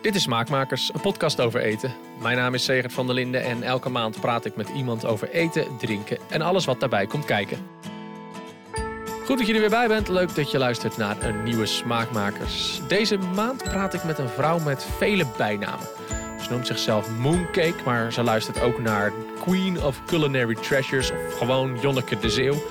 Dit 0.00 0.14
is 0.14 0.22
Smaakmakers, 0.22 0.90
een 0.94 1.00
podcast 1.00 1.40
over 1.40 1.60
eten. 1.60 1.92
Mijn 2.20 2.36
naam 2.36 2.54
is 2.54 2.64
Segert 2.64 2.92
van 2.92 3.06
der 3.06 3.14
Linden 3.14 3.42
en 3.42 3.62
elke 3.62 3.88
maand 3.88 4.20
praat 4.20 4.44
ik 4.44 4.56
met 4.56 4.68
iemand 4.68 5.04
over 5.04 5.30
eten, 5.30 5.76
drinken 5.78 6.18
en 6.28 6.42
alles 6.42 6.64
wat 6.64 6.80
daarbij 6.80 7.06
komt 7.06 7.24
kijken. 7.24 7.58
Goed 9.24 9.38
dat 9.38 9.46
je 9.46 9.54
er 9.54 9.60
weer 9.60 9.70
bij 9.70 9.88
bent. 9.88 10.08
Leuk 10.08 10.34
dat 10.34 10.50
je 10.50 10.58
luistert 10.58 10.96
naar 10.96 11.22
een 11.22 11.42
nieuwe 11.42 11.66
Smaakmakers. 11.66 12.80
Deze 12.88 13.16
maand 13.16 13.62
praat 13.62 13.94
ik 13.94 14.04
met 14.04 14.18
een 14.18 14.28
vrouw 14.28 14.58
met 14.58 14.86
vele 14.96 15.26
bijnamen. 15.36 15.86
Ze 16.42 16.50
noemt 16.50 16.66
zichzelf 16.66 17.10
Mooncake, 17.18 17.84
maar 17.84 18.12
ze 18.12 18.22
luistert 18.22 18.60
ook 18.60 18.78
naar 18.78 19.12
Queen 19.40 19.82
of 19.82 20.04
Culinary 20.04 20.54
Treasures 20.54 21.10
of 21.10 21.38
gewoon 21.38 21.78
Jonneke 21.80 22.18
de 22.18 22.30
Zeeuw. 22.30 22.62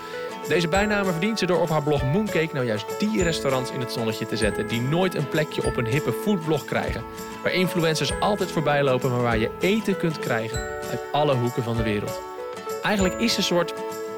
Deze 0.50 0.68
bijnamen 0.68 1.12
verdient 1.12 1.40
ze 1.40 1.46
door 1.46 1.62
op 1.62 1.70
haar 1.70 1.84
blog 1.84 2.04
Mooncake 2.04 2.50
nou 2.54 2.66
juist 2.66 3.00
die 3.00 3.24
restaurants 3.24 3.72
in 3.72 3.80
het 3.80 3.92
zonnetje 3.92 4.26
te 4.26 4.38
zetten 4.38 4.68
die 4.68 4.82
nooit 4.82 5.16
een 5.16 5.30
plekje 5.30 5.64
op 5.64 5.78
een 5.78 5.86
hippe 5.86 6.14
foodblog 6.14 6.66
krijgen. 6.66 7.04
Waar 7.44 7.54
influencers 7.54 8.20
altijd 8.20 8.52
voorbij 8.52 8.84
lopen, 8.84 9.12
maar 9.12 9.22
waar 9.22 9.38
je 9.38 9.50
eten 9.60 9.98
kunt 9.98 10.20
krijgen 10.20 10.60
uit 10.60 11.00
alle 11.12 11.36
hoeken 11.36 11.64
van 11.64 11.78
de 11.78 11.84
wereld. 11.84 12.22
Eigenlijk 12.84 13.20
is 13.20 13.32
ze 13.32 13.38
een 13.38 13.44
soort, 13.44 13.74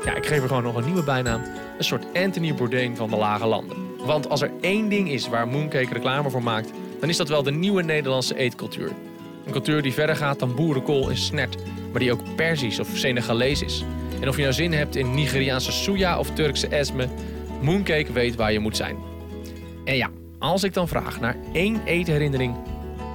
ja 0.05 0.16
ik 0.16 0.26
geef 0.26 0.41
er 0.41 0.48
gewoon 0.48 0.63
nog 0.63 0.76
een 0.76 0.85
nieuwe 0.85 1.04
bijnaam, 1.04 1.41
een 1.77 1.84
soort 1.84 2.05
Anthony 2.13 2.54
Bourdain 2.54 2.95
van 2.95 3.09
de 3.09 3.18
lage 3.18 3.45
landen. 3.45 3.77
Want 4.05 4.29
als 4.29 4.41
er 4.41 4.52
één 4.62 4.90
ding 4.90 5.09
is 5.09 5.29
waar 5.29 5.48
Mooncake 5.48 5.93
reclame 5.93 6.29
voor 6.29 6.43
maakt, 6.43 6.71
dan 6.99 7.09
is 7.09 7.18
dat 7.18 7.29
wel 7.29 7.43
de 7.43 7.52
nieuwe 7.52 7.84
Nederlandse 7.84 8.35
eetcultuur. 8.35 8.91
Een 9.45 9.52
cultuur 9.52 9.82
die 9.82 9.93
verder 9.93 10.16
gaat 10.16 10.40
dan 10.40 10.55
boerenkool 10.55 11.09
en 11.09 11.18
snert, 11.18 11.55
maar 11.91 11.99
die 11.99 12.12
ook 12.12 12.35
Perzisch 12.35 12.79
of 12.79 12.88
Senegalees 12.93 13.62
is. 13.62 13.85
En 14.21 14.27
of 14.27 14.35
je 14.35 14.41
nou 14.41 14.53
zin 14.53 14.73
hebt 14.73 14.95
in 14.95 15.13
Nigeriaanse 15.13 15.71
suya 15.71 16.20
of 16.20 16.31
Turkse 16.31 16.67
esme, 16.67 17.07
Mooncake 17.62 18.13
weet 18.13 18.35
waar 18.35 18.52
je 18.52 18.59
moet 18.59 18.77
zijn. 18.77 18.95
En 19.85 19.95
ja, 19.95 20.09
als 20.39 20.63
ik 20.63 20.73
dan 20.73 20.88
vraag 20.88 21.20
naar 21.20 21.35
één 21.53 21.81
eetherinnering, 21.85 22.55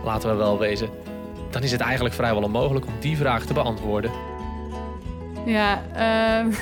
laten 0.05 0.31
we 0.31 0.37
wel 0.37 0.59
wezen, 0.59 0.89
dan 1.51 1.63
is 1.63 1.73
het 1.73 1.81
eigenlijk 1.81 2.15
vrijwel 2.15 2.43
onmogelijk 2.43 2.87
om 2.87 2.93
die 3.01 3.17
vraag 3.17 3.47
te 3.47 3.53
beantwoorden. 3.53 4.11
Ja, 5.47 5.83
ehm, 5.95 6.53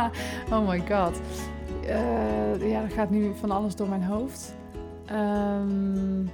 oh 0.54 0.68
my 0.68 0.82
god. 0.88 1.20
Uh, 1.84 2.70
ja, 2.70 2.82
er 2.82 2.90
gaat 2.94 3.10
nu 3.10 3.32
van 3.40 3.50
alles 3.50 3.76
door 3.76 3.88
mijn 3.88 4.02
hoofd. 4.02 4.54
Um, 5.12 6.30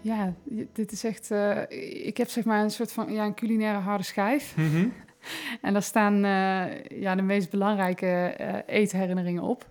ja, 0.00 0.34
dit 0.72 0.92
is 0.92 1.04
echt. 1.04 1.30
Uh, 1.30 1.60
ik 2.06 2.16
heb 2.16 2.28
zeg 2.28 2.44
maar 2.44 2.62
een 2.62 2.70
soort 2.70 2.92
van 2.92 3.12
ja, 3.12 3.24
een 3.24 3.34
culinaire 3.34 3.78
harde 3.78 4.04
schijf. 4.04 4.56
Mm 4.56 4.70
-hmm. 4.70 4.92
en 5.62 5.72
daar 5.72 5.82
staan 5.82 6.14
uh, 6.14 6.84
ja, 6.84 7.14
de 7.14 7.22
meest 7.22 7.50
belangrijke 7.50 8.36
uh, 8.40 8.54
eetherinneringen 8.66 9.42
op. 9.42 9.66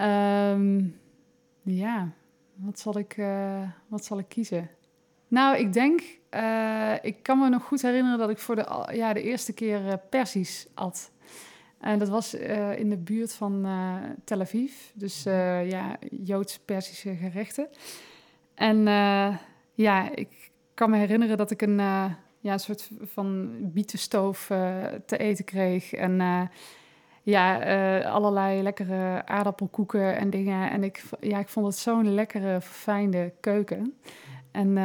Um, 0.00 1.00
ja, 1.62 2.08
wat 2.54 2.78
zal, 2.78 2.98
ik, 2.98 3.16
wat 3.86 4.04
zal 4.04 4.18
ik 4.18 4.28
kiezen? 4.28 4.70
Nou, 5.28 5.56
ik 5.56 5.72
denk, 5.72 6.00
ik 7.02 7.22
kan 7.22 7.38
me 7.38 7.48
nog 7.48 7.62
goed 7.62 7.82
herinneren 7.82 8.18
dat 8.18 8.30
ik 8.30 8.38
voor 8.38 8.56
de, 8.56 8.88
ja, 8.92 9.12
de 9.12 9.22
eerste 9.22 9.52
keer 9.52 10.00
Persisch 10.10 10.66
at. 10.74 11.10
En 11.80 11.98
dat 11.98 12.08
was 12.08 12.34
in 12.76 12.88
de 12.88 12.96
buurt 12.96 13.32
van 13.32 13.66
Tel 14.24 14.40
Aviv. 14.40 14.72
Dus 14.94 15.22
ja, 15.22 15.96
Joods-Persische 16.10 17.14
gerechten. 17.14 17.68
En 18.54 18.82
ja, 19.74 20.14
ik 20.14 20.50
kan 20.74 20.90
me 20.90 20.96
herinneren 20.96 21.36
dat 21.36 21.50
ik 21.50 21.62
een, 21.62 21.80
ja, 22.42 22.52
een 22.52 22.60
soort 22.60 22.90
van 23.00 23.50
bietenstoof 23.72 24.50
uh, 24.50 24.84
te 25.06 25.16
eten 25.16 25.44
kreeg. 25.44 25.92
En 25.92 26.50
ja, 27.22 28.00
allerlei 28.00 28.62
lekkere 28.62 29.26
aardappelkoeken 29.26 30.16
en 30.16 30.30
dingen. 30.30 30.70
En 30.70 30.84
ik, 30.84 31.02
ja, 31.20 31.38
ik 31.38 31.48
vond 31.48 31.66
het 31.66 31.76
zo'n 31.76 32.14
lekkere, 32.14 32.60
fijne 32.60 33.32
keuken. 33.40 33.94
En 34.50 34.76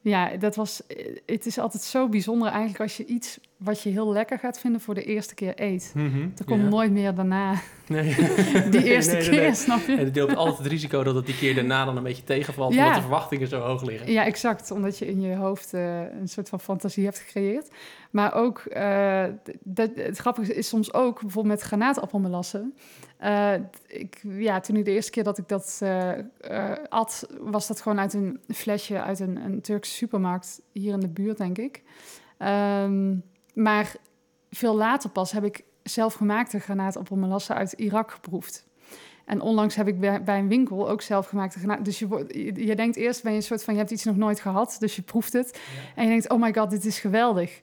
ja, 0.00 0.36
dat 0.36 0.54
was. 0.54 0.82
Het 1.26 1.46
is 1.46 1.58
altijd 1.58 1.82
zo 1.82 2.08
bijzonder 2.08 2.48
eigenlijk 2.48 2.80
als 2.80 2.96
je 2.96 3.04
iets 3.04 3.38
wat 3.64 3.82
je 3.82 3.90
heel 3.90 4.12
lekker 4.12 4.38
gaat 4.38 4.58
vinden 4.58 4.80
voor 4.80 4.94
de 4.94 5.04
eerste 5.04 5.34
keer 5.34 5.52
eet. 5.56 5.92
Mm 5.94 6.12
-hmm, 6.12 6.32
er 6.36 6.44
komt 6.44 6.70
nooit 6.70 6.90
meer 6.90 7.14
daarna. 7.14 7.54
Nee. 7.86 8.16
die 8.70 8.84
eerste 8.84 9.16
nee, 9.16 9.28
keer, 9.28 9.54
snap 9.54 9.80
je? 9.86 9.92
En 9.92 10.04
het 10.04 10.14
deelt 10.14 10.36
altijd 10.36 10.58
het 10.58 10.66
risico 10.66 11.02
dat 11.02 11.14
het 11.14 11.26
die 11.26 11.36
keer 11.36 11.54
daarna 11.54 11.84
dan 11.84 11.96
een 11.96 12.02
beetje 12.02 12.24
tegenvalt, 12.24 12.74
ja. 12.74 12.78
omdat 12.78 12.94
de 12.94 13.00
verwachtingen 13.00 13.48
zo 13.48 13.60
hoog 13.60 13.82
liggen. 13.82 14.12
Ja, 14.12 14.24
exact. 14.24 14.70
Omdat 14.70 14.98
je 14.98 15.06
in 15.06 15.20
je 15.20 15.34
hoofd 15.34 15.74
uh, 15.74 16.00
een 16.00 16.28
soort 16.28 16.48
van 16.48 16.60
fantasie 16.60 17.04
hebt 17.04 17.18
gecreëerd. 17.18 17.68
Maar 18.10 18.34
ook, 18.34 18.62
uh, 18.68 19.24
dat, 19.62 19.90
het 19.94 20.18
grappige 20.18 20.54
is 20.54 20.68
soms 20.68 20.92
ook, 20.92 21.20
bijvoorbeeld 21.20 21.54
met 21.54 21.64
granaatappelmelassen. 21.64 22.74
Uh, 23.22 23.54
ik, 23.86 24.22
ja, 24.22 24.60
toen 24.60 24.76
ik 24.76 24.84
de 24.84 24.90
eerste 24.90 25.10
keer 25.10 25.24
dat 25.24 25.38
ik 25.38 25.48
dat 25.48 25.82
at, 26.88 27.26
was 27.40 27.66
dat 27.66 27.80
gewoon 27.80 28.00
uit 28.00 28.14
een 28.14 28.40
flesje 28.48 29.02
uit 29.02 29.20
een, 29.20 29.36
een 29.36 29.60
Turkse 29.60 29.92
supermarkt 29.92 30.62
hier 30.72 30.92
in 30.92 31.00
de 31.00 31.08
buurt, 31.08 31.36
denk 31.38 31.58
ik. 31.58 31.82
Um, 32.38 33.22
maar 33.54 33.96
veel 34.50 34.76
later 34.76 35.10
pas 35.10 35.32
heb 35.32 35.44
ik 35.44 35.64
zelfgemaakte 35.82 36.58
granaatappelmelassen 36.58 37.54
uit 37.54 37.72
Irak 37.72 38.10
geproefd. 38.10 38.66
En 39.24 39.40
onlangs 39.40 39.74
heb 39.74 39.88
ik 39.88 40.00
bij, 40.00 40.38
een 40.38 40.48
winkel 40.48 40.88
ook 40.88 41.02
zelfgemaakte 41.02 41.58
granaat. 41.58 41.84
Dus 41.84 41.98
je, 41.98 42.52
je, 42.66 42.76
denkt 42.76 42.96
eerst, 42.96 43.22
ben 43.22 43.32
je 43.32 43.38
een 43.38 43.44
soort 43.44 43.64
van, 43.64 43.74
je 43.74 43.80
hebt 43.80 43.92
iets 43.92 44.04
nog 44.04 44.16
nooit 44.16 44.40
gehad, 44.40 44.76
dus 44.78 44.96
je 44.96 45.02
proeft 45.02 45.32
het. 45.32 45.60
En 45.94 46.02
je 46.02 46.08
denkt, 46.08 46.30
oh 46.30 46.40
my 46.40 46.54
god, 46.54 46.70
dit 46.70 46.84
is 46.84 46.98
geweldig. 46.98 47.60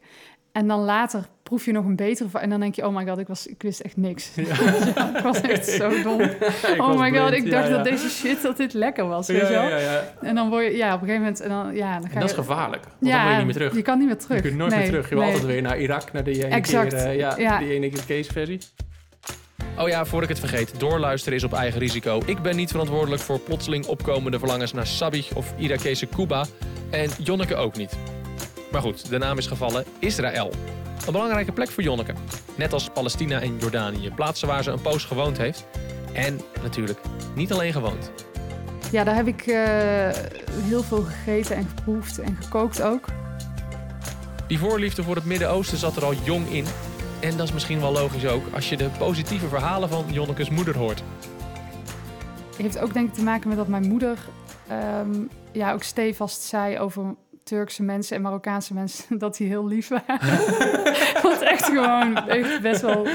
En 0.51 0.67
dan 0.67 0.79
later 0.79 1.25
proef 1.44 1.66
je 1.66 1.72
nog 1.72 1.85
een 1.85 1.95
betere 1.95 2.39
en 2.39 2.50
dan 2.50 2.59
denk 2.59 2.75
je, 2.75 2.85
oh 2.85 2.95
my 2.95 3.07
god, 3.07 3.17
ik, 3.17 3.28
was, 3.28 3.47
ik 3.47 3.62
wist 3.62 3.79
echt 3.79 3.97
niks. 3.97 4.31
Ja. 4.35 4.44
ik 5.17 5.23
was 5.23 5.41
echt 5.41 5.66
zo 5.66 6.01
dom. 6.01 6.22
oh 6.85 7.00
my 7.00 7.17
god, 7.17 7.31
ik 7.31 7.51
dacht 7.51 7.69
dat 7.69 7.84
deze 7.84 8.09
shit, 8.09 8.41
dat 8.41 8.57
dit 8.57 8.73
lekker 8.73 9.07
was, 9.07 9.28
weet 9.28 9.47
je 9.47 9.47
wel? 9.47 9.69
En 10.29 10.35
dan 10.35 10.50
word 10.50 10.66
je, 10.66 10.78
ja, 10.78 10.94
op 10.94 11.01
een 11.01 11.07
gegeven 11.07 11.22
moment... 11.22 11.39
En 11.41 11.50
dan, 11.50 11.75
ja, 11.75 12.00
dan 12.00 12.09
ga 12.09 12.13
en 12.13 12.19
dat 12.19 12.29
je, 12.29 12.38
is 12.38 12.45
gevaarlijk, 12.45 12.84
want 12.84 13.12
dan 13.12 13.23
ben 13.23 13.31
je 13.31 13.35
niet 13.35 13.45
meer 13.45 13.53
terug. 13.53 13.75
Je 13.75 13.81
kan 13.81 13.97
niet 13.97 14.07
meer 14.07 14.17
terug. 14.17 14.38
Je 14.38 14.44
kunt 14.44 14.57
nooit 14.57 14.72
nee, 14.72 14.79
meer 14.79 14.89
terug. 14.89 15.09
Je 15.09 15.16
wil 15.16 15.23
nee. 15.23 15.34
altijd 15.34 15.51
weer 15.51 15.62
naar 15.62 15.79
Irak, 15.79 16.12
naar 16.12 16.23
die 16.23 16.45
ene 16.45 16.56
exact. 16.56 16.94
keer, 16.94 17.07
uh, 17.07 17.18
ja, 17.18 17.38
ja. 17.38 17.57
die 17.57 17.73
ene 17.73 17.89
case 17.89 18.31
versie. 18.31 18.59
Oh 19.78 19.88
ja, 19.88 20.06
voor 20.06 20.23
ik 20.23 20.29
het 20.29 20.39
vergeet, 20.39 20.79
doorluisteren 20.79 21.38
is 21.38 21.44
op 21.44 21.53
eigen 21.53 21.79
risico. 21.79 22.22
Ik 22.25 22.41
ben 22.41 22.56
niet 22.56 22.72
verantwoordelijk 22.72 23.22
voor 23.22 23.39
plotseling 23.39 23.85
opkomende 23.85 24.39
verlangens 24.39 24.73
naar 24.73 24.88
Sabich 24.88 25.35
of 25.35 25.53
Irakese 25.57 26.06
Kuba. 26.06 26.45
En 26.89 27.09
Jonneke 27.23 27.56
ook 27.56 27.78
niet. 27.78 27.97
Maar 28.71 28.81
goed, 28.81 29.09
de 29.09 29.17
naam 29.17 29.37
is 29.37 29.47
gevallen 29.47 29.85
Israël. 29.99 30.51
Een 31.05 31.11
belangrijke 31.11 31.51
plek 31.51 31.69
voor 31.69 31.83
Jonneke. 31.83 32.13
Net 32.55 32.73
als 32.73 32.89
Palestina 32.89 33.41
en 33.41 33.57
Jordanië. 33.57 34.11
Plaatsen 34.15 34.47
waar 34.47 34.63
ze 34.63 34.71
een 34.71 34.81
poos 34.81 35.05
gewoond 35.05 35.37
heeft. 35.37 35.65
En 36.13 36.39
natuurlijk 36.61 36.99
niet 37.35 37.51
alleen 37.51 37.73
gewoond. 37.73 38.11
Ja, 38.91 39.03
daar 39.03 39.15
heb 39.15 39.27
ik 39.27 39.47
uh, 39.47 39.55
heel 40.63 40.83
veel 40.83 41.01
gegeten 41.01 41.55
en 41.55 41.67
geproefd 41.67 42.19
en 42.19 42.37
gekookt 42.41 42.81
ook. 42.81 43.05
Die 44.47 44.59
voorliefde 44.59 45.03
voor 45.03 45.15
het 45.15 45.25
Midden-Oosten 45.25 45.77
zat 45.77 45.95
er 45.95 46.05
al 46.05 46.13
jong 46.13 46.47
in. 46.47 46.65
En 47.19 47.38
dat 47.38 47.47
is 47.47 47.53
misschien 47.53 47.79
wel 47.79 47.91
logisch 47.91 48.25
ook 48.25 48.43
als 48.53 48.69
je 48.69 48.77
de 48.77 48.89
positieve 48.97 49.47
verhalen 49.47 49.89
van 49.89 50.05
Jonnekes 50.07 50.49
moeder 50.49 50.77
hoort. 50.77 51.03
Het 52.49 52.61
heeft 52.61 52.79
ook 52.79 52.93
denk 52.93 53.07
ik 53.07 53.13
te 53.13 53.23
maken 53.23 53.47
met 53.47 53.57
dat 53.57 53.67
mijn 53.67 53.88
moeder 53.88 54.17
um, 55.01 55.29
ja, 55.51 55.73
ook 55.73 55.83
stevast 55.83 56.41
zei 56.41 56.79
over 56.79 57.15
Turkse 57.44 57.84
mensen 57.84 58.16
en 58.16 58.22
Marokkaanse 58.22 58.74
mensen 58.74 59.18
dat 59.19 59.38
die 59.38 59.47
heel 59.47 59.68
lief 59.68 59.88
waren. 59.88 60.38
Wat 61.24 61.41
echt 61.41 61.66
gewoon 61.66 62.16
echt 62.28 62.62
best 62.62 62.81
wel 62.81 63.07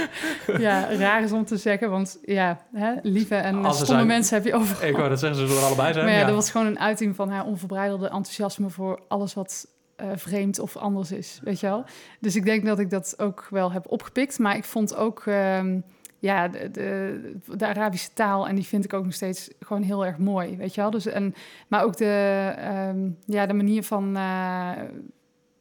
ja, 0.58 0.94
raar 0.94 1.22
is 1.22 1.32
om 1.32 1.44
te 1.44 1.56
zeggen. 1.56 1.90
Want 1.90 2.18
ja, 2.24 2.60
hè, 2.72 2.92
lieve 3.02 3.34
en 3.34 3.74
stomme 3.74 4.04
mensen 4.04 4.36
heb 4.36 4.44
je 4.44 4.54
overal. 4.54 4.88
Ik 4.88 4.96
wou 4.96 5.08
dat 5.08 5.18
zeggen, 5.18 5.38
ze 5.38 5.46
zullen 5.46 5.60
er 5.62 5.66
allebei 5.66 5.92
zijn. 5.92 6.04
Maar 6.04 6.14
ja, 6.14 6.20
ja, 6.20 6.26
dat 6.26 6.34
was 6.34 6.50
gewoon 6.50 6.66
een 6.66 6.78
uiting 6.78 7.16
van 7.16 7.30
haar 7.30 7.44
onverbreidelde 7.44 8.06
enthousiasme 8.06 8.70
voor 8.70 9.00
alles 9.08 9.34
wat 9.34 9.66
uh, 10.00 10.06
vreemd 10.14 10.58
of 10.58 10.76
anders 10.76 11.12
is, 11.12 11.40
weet 11.42 11.60
je 11.60 11.66
wel. 11.66 11.84
Dus 12.20 12.36
ik 12.36 12.44
denk 12.44 12.66
dat 12.66 12.78
ik 12.78 12.90
dat 12.90 13.14
ook 13.18 13.46
wel 13.50 13.72
heb 13.72 13.84
opgepikt. 13.88 14.38
Maar 14.38 14.56
ik 14.56 14.64
vond 14.64 14.96
ook... 14.96 15.24
Um, 15.26 15.84
ja, 16.26 16.48
de, 16.48 16.70
de, 16.70 17.56
de, 17.56 17.66
Arabische 17.66 18.12
taal. 18.12 18.48
En 18.48 18.54
die 18.54 18.64
vind 18.64 18.84
ik 18.84 18.92
ook 18.92 19.04
nog 19.04 19.14
steeds 19.14 19.50
gewoon 19.60 19.82
heel 19.82 20.06
erg 20.06 20.18
mooi, 20.18 20.56
weet 20.56 20.74
je 20.74 20.80
wel. 20.80 20.90
Dus, 20.90 21.06
en, 21.06 21.34
maar 21.68 21.84
ook 21.84 21.96
de, 21.96 22.54
um, 22.88 23.16
ja, 23.24 23.46
de 23.46 23.54
manier 23.54 23.82
van... 23.82 24.16
Uh, 24.16 24.72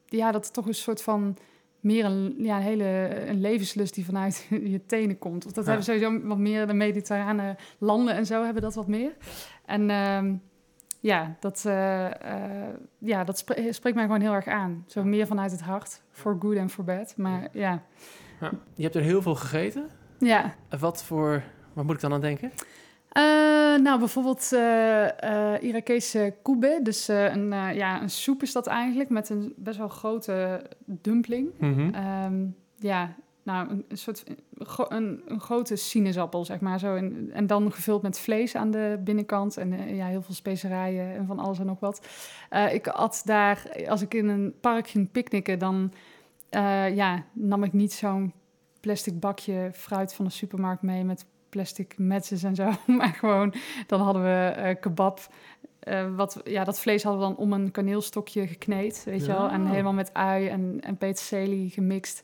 ja, 0.05 0.31
dat 0.31 0.53
toch 0.53 0.67
een 0.67 0.73
soort 0.73 1.01
van... 1.01 1.37
meer 1.79 2.05
een, 2.05 2.35
ja, 2.37 2.55
een 2.55 2.63
hele 2.63 3.09
een 3.27 3.41
levenslust 3.41 3.93
die 3.93 4.05
vanuit 4.05 4.47
je 4.73 4.85
tenen 4.85 5.17
komt. 5.17 5.45
Of 5.45 5.51
dat 5.51 5.65
ja. 5.65 5.71
hebben 5.71 5.85
sowieso 5.85 6.27
wat 6.27 6.37
meer 6.37 6.67
de 6.67 6.73
mediterrane 6.73 7.55
landen 7.77 8.15
en 8.15 8.25
zo 8.25 8.43
hebben 8.43 8.61
dat 8.61 8.75
wat 8.75 8.87
meer. 8.87 9.11
En 9.65 9.89
um, 9.89 10.41
ja, 10.99 11.35
dat, 11.39 11.63
uh, 11.67 12.03
uh, 12.03 12.09
ja, 12.97 13.23
dat 13.23 13.37
spre 13.37 13.73
spreekt 13.73 13.95
mij 13.95 14.05
gewoon 14.05 14.21
heel 14.21 14.33
erg 14.33 14.47
aan. 14.47 14.83
Zo 14.87 15.03
meer 15.03 15.27
vanuit 15.27 15.51
het 15.51 15.61
hart, 15.61 16.01
for 16.11 16.35
good 16.39 16.57
and 16.57 16.71
for 16.71 16.83
bad. 16.83 17.13
Maar 17.17 17.47
ja. 17.51 17.83
ja. 18.39 18.51
Je 18.75 18.83
hebt 18.83 18.95
er 18.95 19.01
heel 19.01 19.21
veel 19.21 19.35
gegeten? 19.35 19.89
Ja. 20.19 20.55
Wat 20.79 21.03
voor, 21.03 21.43
wat 21.73 21.85
moet 21.85 21.95
ik 21.95 22.01
dan 22.01 22.13
aan 22.13 22.21
denken? 22.21 22.51
Uh, 23.17 23.23
nou, 23.81 23.99
bijvoorbeeld 23.99 24.49
uh, 24.53 24.59
uh, 25.23 25.53
Irakese 25.61 26.35
koebe. 26.41 26.79
Dus 26.83 27.07
een, 27.07 27.49
ja, 27.51 28.01
een 28.01 28.09
soep 28.09 28.41
is 28.41 28.51
dat 28.51 28.67
eigenlijk 28.67 29.09
met 29.09 29.29
een 29.29 29.53
best 29.57 29.77
wel 29.77 29.87
grote 29.87 30.65
dumpling. 30.85 31.49
Mm 31.57 31.73
-hmm. 31.73 31.95
um, 32.25 32.55
ja, 32.77 33.15
nou, 33.43 33.69
een, 33.69 33.85
een 33.87 33.97
soort 33.97 34.23
een, 34.87 35.21
een, 35.27 35.39
grote 35.39 35.75
sinaasappel, 35.75 36.45
zeg 36.45 36.59
maar. 36.59 36.79
Zo 36.79 36.95
en, 36.95 37.29
en 37.33 37.47
dan 37.47 37.71
gevuld 37.71 38.01
met 38.01 38.19
vlees 38.19 38.55
aan 38.55 38.71
de 38.71 38.99
binnenkant. 39.03 39.57
En 39.57 39.95
ja, 39.95 40.05
heel 40.05 40.21
veel 40.21 40.33
specerijen 40.33 41.15
en 41.15 41.25
van 41.25 41.39
alles 41.39 41.59
en 41.59 41.65
nog 41.65 41.79
wat. 41.79 42.07
Ik 42.71 42.87
at 42.87 43.21
daar, 43.25 43.69
als 43.87 44.01
ik 44.01 44.13
in 44.13 44.27
een 44.27 44.53
park 44.61 44.87
ging 44.87 45.11
picknicken, 45.11 45.59
dan 45.59 45.91
ja, 46.93 47.23
nam 47.33 47.63
ik 47.63 47.73
niet 47.73 47.93
zo'n 47.93 48.33
plastic 48.85 49.19
bakje 49.19 49.69
fruit 49.73 50.13
van 50.13 50.25
de 50.25 50.31
supermarkt 50.31 50.81
mee 50.81 51.03
met 51.03 51.25
plastic 51.49 51.97
metsens 51.97 52.43
en 52.43 52.55
zo. 52.55 52.71
Maar 52.97 53.13
gewoon, 53.13 53.53
dan 53.87 54.01
hadden 54.01 54.23
we 54.23 54.77
kebab. 54.79 55.19
wat, 56.15 56.41
ja, 56.43 56.63
dat 56.63 56.79
vlees 56.79 57.03
hadden 57.03 57.21
we 57.21 57.27
dan 57.27 57.37
om 57.37 57.53
een 57.53 57.71
kaneelstokje 57.71 58.47
gekneed, 58.47 59.03
weet 59.05 59.25
je 59.25 59.31
wel. 59.31 59.49
En 59.49 59.65
helemaal 59.67 59.93
met 59.93 60.13
ui 60.13 60.47
en, 60.47 60.77
en 60.81 60.97
peterselie 60.97 61.69
gemixt. 61.69 62.23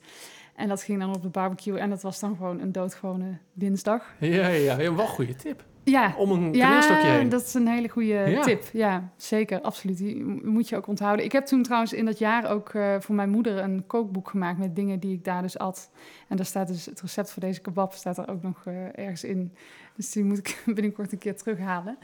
En 0.55 0.67
dat 0.67 0.83
ging 0.83 0.99
dan 0.99 1.15
op 1.15 1.21
de 1.21 1.29
barbecue 1.29 1.77
en 1.77 1.89
dat 1.89 2.01
was 2.01 2.19
dan 2.19 2.35
gewoon 2.35 2.59
een 2.59 2.71
doodgewone 2.71 3.37
dinsdag. 3.53 4.13
Ja, 4.19 4.47
ja, 4.47 4.47
ja. 4.47 4.77
wel 4.77 4.99
een 4.99 5.07
goede 5.07 5.35
tip. 5.35 5.63
Ja, 5.83 6.13
om 6.17 6.31
een 6.31 6.51
kaneelstokje 6.51 7.07
ja, 7.07 7.23
dat 7.23 7.41
is 7.41 7.53
een 7.53 7.67
hele 7.67 7.89
goede 7.89 8.39
tip. 8.43 8.63
Ja, 8.73 9.09
zeker, 9.17 9.61
absoluut. 9.61 9.97
Die 9.97 10.23
moet 10.43 10.69
je 10.69 10.75
ook 10.75 10.87
onthouden. 10.87 11.25
Ik 11.25 11.31
heb 11.31 11.45
toen 11.45 11.63
trouwens 11.63 11.93
in 11.93 12.05
dat 12.05 12.19
jaar 12.19 12.49
ook 12.49 12.73
uh, 12.73 12.95
voor 12.99 13.15
mijn 13.15 13.29
moeder 13.29 13.57
een 13.57 13.83
kookboek 13.87 14.29
gemaakt 14.29 14.57
met 14.57 14.75
dingen 14.75 14.99
die 14.99 15.13
ik 15.13 15.23
daar 15.23 15.41
dus 15.41 15.57
at. 15.57 15.89
En 16.27 16.37
daar 16.37 16.45
staat 16.45 16.67
dus 16.67 16.85
het 16.85 17.01
recept 17.01 17.31
voor 17.31 17.41
deze 17.41 17.61
kebab 17.61 17.93
staat 17.93 18.17
er 18.17 18.29
ook 18.29 18.41
nog 18.41 18.65
uh, 18.67 18.97
ergens 18.97 19.23
in. 19.23 19.53
Dus 19.95 20.11
die 20.11 20.23
moet 20.23 20.37
ik 20.37 20.61
binnenkort 20.75 21.11
een 21.11 21.17
keer 21.17 21.35
terughalen. 21.35 21.97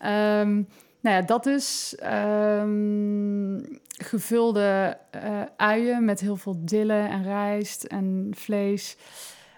Ja. 0.00 0.40
Um, 0.40 0.68
nou 1.00 1.16
ja, 1.16 1.22
dat 1.22 1.46
is 1.46 1.96
um, 2.60 3.62
gevulde 3.88 4.98
uh, 5.14 5.42
uien 5.56 6.04
met 6.04 6.20
heel 6.20 6.36
veel 6.36 6.56
dille 6.58 6.98
en 6.98 7.22
rijst 7.22 7.84
en 7.84 8.30
vlees. 8.36 8.96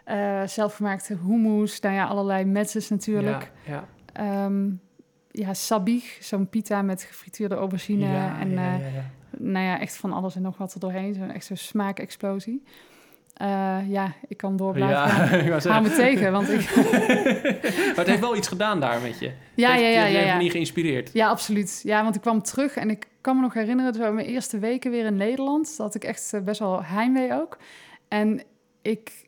Uh, 0.06 0.42
zelfgemaakte 0.46 1.16
hummus, 1.26 1.80
nou 1.80 1.94
ja, 1.94 2.04
allerlei 2.04 2.44
metsers 2.44 2.88
natuurlijk. 2.88 3.52
Ja, 3.66 3.84
ja. 4.14 4.44
Um, 4.44 4.80
ja 5.30 5.54
sabich, 5.54 6.18
zo'n 6.20 6.48
pita 6.48 6.82
met 6.82 7.02
gefrituurde 7.02 7.54
aubergine. 7.54 8.06
Ja, 8.06 8.40
en 8.40 8.50
ja, 8.50 8.78
uh, 8.78 8.84
nou 9.38 9.64
ja, 9.64 9.80
echt 9.80 9.96
van 9.96 10.12
alles 10.12 10.36
en 10.36 10.42
nog 10.42 10.58
wat 10.58 10.74
er 10.74 10.80
doorheen. 10.80 11.14
Zo, 11.14 11.24
echt 11.26 11.44
zo'n 11.44 11.56
smaakexplosie. 11.56 12.62
Uh, 13.42 13.78
ja, 13.88 14.12
ik 14.28 14.36
kan 14.36 14.56
door 14.56 14.72
blijven 14.72 15.44
ja, 15.44 15.58
Hou 15.58 15.82
me 15.82 15.94
tegen, 15.94 16.32
want 16.32 16.48
ik... 16.50 16.74
maar 17.86 17.96
het 17.96 18.06
heeft 18.06 18.20
wel 18.20 18.36
iets 18.36 18.48
gedaan 18.48 18.80
daar 18.80 19.00
met 19.00 19.18
je. 19.18 19.32
Ja, 19.54 19.74
ja, 19.74 19.88
ja. 19.88 20.04
Je 20.04 20.12
ja, 20.12 20.20
ja. 20.20 20.38
niet 20.38 20.50
geïnspireerd. 20.50 21.10
Ja, 21.12 21.28
absoluut. 21.28 21.80
Ja, 21.84 22.02
want 22.02 22.14
ik 22.14 22.20
kwam 22.20 22.42
terug 22.42 22.76
en 22.76 22.90
ik 22.90 23.06
kan 23.20 23.36
me 23.36 23.42
nog 23.42 23.54
herinneren... 23.54 24.14
mijn 24.14 24.26
eerste 24.26 24.58
weken 24.58 24.90
weer 24.90 25.04
in 25.04 25.16
Nederland... 25.16 25.76
dat 25.76 25.94
ik 25.94 26.04
echt 26.04 26.32
eh, 26.32 26.40
best 26.40 26.58
wel 26.58 26.84
heimwee 26.84 27.32
ook. 27.32 27.58
En 28.08 28.42
ik 28.82 29.21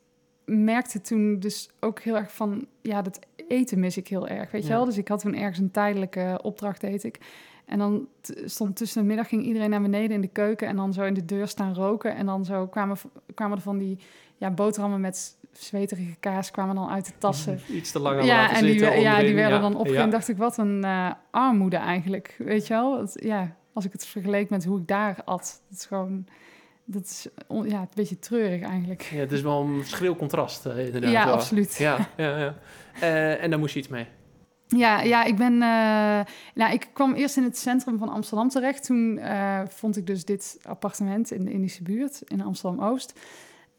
merkte 0.45 1.01
toen 1.01 1.39
dus 1.39 1.71
ook 1.81 2.01
heel 2.01 2.17
erg 2.17 2.33
van... 2.33 2.67
ja, 2.83 3.03
dat 3.03 3.19
eten 3.49 3.81
mis 3.81 3.97
ik 3.97 4.09
heel 4.09 4.29
erg, 4.29 4.51
weet 4.51 4.63
je 4.63 4.69
wel? 4.69 4.85
Dus 4.85 4.99
ik 4.99 5.09
had 5.09 5.21
toen 5.21 5.35
ergens 5.35 5.59
een 5.59 5.71
tijdelijke 5.71 6.41
opdracht, 6.43 6.81
deed 6.81 7.05
ik... 7.05 7.19
En 7.65 7.79
dan 7.79 8.09
stond 8.45 8.77
tussen 8.77 9.01
de 9.01 9.09
middag 9.09 9.29
ging 9.29 9.45
iedereen 9.45 9.71
naar 9.71 9.83
beneden 9.83 10.11
in 10.11 10.21
de 10.21 10.29
keuken 10.29 10.69
en 10.69 10.77
dan 10.77 10.93
zo 10.93 11.03
in 11.03 11.15
de 11.15 11.25
deur 11.25 11.49
staan 11.49 11.75
roken. 11.75 12.15
En 12.15 12.27
dan 12.27 12.45
zo 12.45 12.67
kwamen, 12.67 12.97
kwamen 13.35 13.57
er 13.57 13.63
van 13.63 13.79
die 13.79 13.99
ja, 14.37 14.51
boterhammen 14.51 15.01
met 15.01 15.37
zweterige 15.53 16.17
kaas 16.21 16.51
kwamen 16.51 16.75
dan 16.75 16.89
uit 16.89 17.07
de 17.07 17.13
tassen. 17.19 17.61
Iets 17.71 17.93
te 17.93 17.99
lang 17.99 18.25
ja, 18.25 18.55
en 18.55 18.65
die, 18.65 19.01
Ja, 19.01 19.21
die 19.21 19.35
werden 19.35 19.61
dan 19.61 19.77
opgegeten. 19.77 20.11
dacht 20.11 20.29
ik, 20.29 20.37
wat 20.37 20.59
een 20.59 20.85
uh, 20.85 21.13
armoede 21.31 21.77
eigenlijk, 21.77 22.35
weet 22.39 22.67
je 22.67 22.75
wel? 22.75 23.09
ja, 23.13 23.57
als 23.73 23.85
ik 23.85 23.93
het 23.93 24.07
vergeleek 24.07 24.51
met 24.51 24.65
hoe 24.65 24.81
ik 24.81 24.87
daar 24.89 25.19
at. 25.25 25.63
Dat 25.69 25.79
is 25.79 25.87
gewoon... 25.87 26.27
Dat 26.87 27.05
is 27.05 27.29
ja, 27.49 27.81
een 27.81 27.89
beetje 27.95 28.19
treurig 28.19 28.63
eigenlijk. 28.63 29.03
Ja, 29.03 29.19
het 29.19 29.33
is 29.33 29.43
wel 29.43 29.63
een 29.63 29.85
schril 29.85 30.17
contrast, 30.17 30.67
uh, 30.67 30.85
inderdaad. 30.85 31.11
Ja, 31.11 31.25
absoluut. 31.25 31.77
Ja, 31.77 32.09
ja, 32.17 32.39
ja. 32.39 32.55
Uh, 33.03 33.43
en 33.43 33.51
daar 33.51 33.59
moest 33.59 33.75
je 33.75 33.81
iets 33.81 33.89
mee. 33.89 34.07
Ja, 34.67 35.01
ja, 35.01 35.25
ik 35.25 35.37
ben. 35.37 35.53
Uh, 35.53 36.21
nou, 36.55 36.73
ik 36.73 36.89
kwam 36.93 37.15
eerst 37.15 37.37
in 37.37 37.43
het 37.43 37.59
centrum 37.59 37.99
van 37.99 38.09
Amsterdam 38.09 38.49
terecht. 38.49 38.85
Toen 38.85 39.21
vond 39.69 39.97
ik 39.97 40.07
dus 40.07 40.25
dit 40.25 40.59
appartement 40.63 41.31
in 41.31 41.45
de 41.45 41.53
Indische 41.53 41.83
buurt 41.83 42.23
in 42.25 42.43
Amsterdam 42.43 42.85
Oost. 42.85 43.21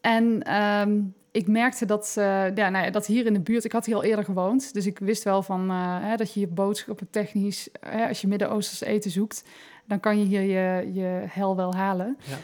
En 0.02 0.56
um, 0.56 1.14
ik 1.32 1.48
merkte 1.48 1.86
dat, 1.86 2.12
ja, 2.16 2.70
nou 2.70 2.86
ja, 2.86 2.90
dat 2.90 3.06
hier 3.06 3.26
in 3.26 3.34
de 3.34 3.40
buurt. 3.40 3.64
Ik 3.64 3.72
had 3.72 3.86
hier 3.86 3.96
al 3.96 4.04
eerder 4.04 4.26
gewoond, 4.26 4.74
dus 4.74 4.86
ik 4.86 5.00
wist 5.00 5.24
wel 5.24 5.44
van 5.44 5.70
hè, 5.70 6.16
dat 6.16 6.34
je 6.34 6.40
je 6.40 6.48
boodschappen 6.48 7.08
technisch, 7.10 7.70
hè, 7.80 8.08
als 8.08 8.22
je 8.22 8.28
Midden-Oosters 8.28 8.82
eten 8.82 9.12
zoekt, 9.12 9.44
dan 9.86 10.00
kan 10.00 10.20
je 10.20 10.26
hier 10.26 10.42
je, 10.42 10.94
je 10.94 11.24
hel 11.28 11.56
wel 11.56 11.76
halen. 11.76 12.18
Ja. 12.24 12.38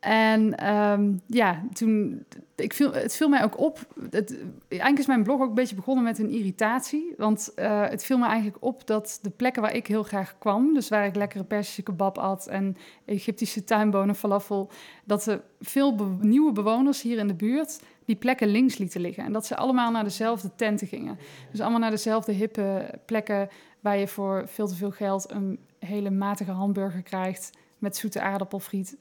En 0.00 0.68
um, 0.76 1.20
ja, 1.26 1.62
toen, 1.72 2.24
ik 2.54 2.72
viel, 2.72 2.92
het 2.92 3.16
viel 3.16 3.28
mij 3.28 3.42
ook 3.42 3.58
op. 3.58 3.86
Het, 4.10 4.38
eigenlijk 4.68 5.00
is 5.00 5.06
mijn 5.06 5.22
blog 5.22 5.40
ook 5.40 5.48
een 5.48 5.54
beetje 5.54 5.74
begonnen 5.74 6.04
met 6.04 6.18
een 6.18 6.30
irritatie. 6.30 7.14
Want 7.16 7.52
uh, 7.56 7.88
het 7.88 8.04
viel 8.04 8.18
me 8.18 8.26
eigenlijk 8.26 8.56
op 8.60 8.86
dat 8.86 9.18
de 9.22 9.30
plekken 9.30 9.62
waar 9.62 9.74
ik 9.74 9.86
heel 9.86 10.02
graag 10.02 10.38
kwam, 10.38 10.74
dus 10.74 10.88
waar 10.88 11.06
ik 11.06 11.16
lekkere 11.16 11.44
Persische 11.44 11.82
kebab 11.82 12.18
at 12.18 12.46
en 12.46 12.76
Egyptische 13.04 13.64
tuinbonen, 13.64 14.14
falafel, 14.14 14.70
dat 15.04 15.26
er 15.26 15.42
veel 15.60 16.16
nieuwe 16.20 16.52
bewoners 16.52 17.02
hier 17.02 17.18
in 17.18 17.26
de 17.26 17.34
buurt 17.34 17.80
die 18.04 18.16
plekken 18.16 18.48
links 18.48 18.78
lieten 18.78 19.00
liggen. 19.00 19.24
En 19.24 19.32
dat 19.32 19.46
ze 19.46 19.56
allemaal 19.56 19.90
naar 19.90 20.04
dezelfde 20.04 20.50
tenten 20.56 20.86
gingen. 20.86 21.18
Dus 21.50 21.60
allemaal 21.60 21.80
naar 21.80 21.90
dezelfde 21.90 22.32
hippe 22.32 22.94
plekken 23.04 23.48
waar 23.80 23.96
je 23.96 24.08
voor 24.08 24.42
veel 24.46 24.66
te 24.66 24.74
veel 24.74 24.90
geld 24.90 25.30
een 25.30 25.58
hele 25.78 26.10
matige 26.10 26.50
hamburger 26.50 27.02
krijgt 27.02 27.50
met 27.78 27.96
zoete 27.96 28.20
aardappelfriet 28.20 28.96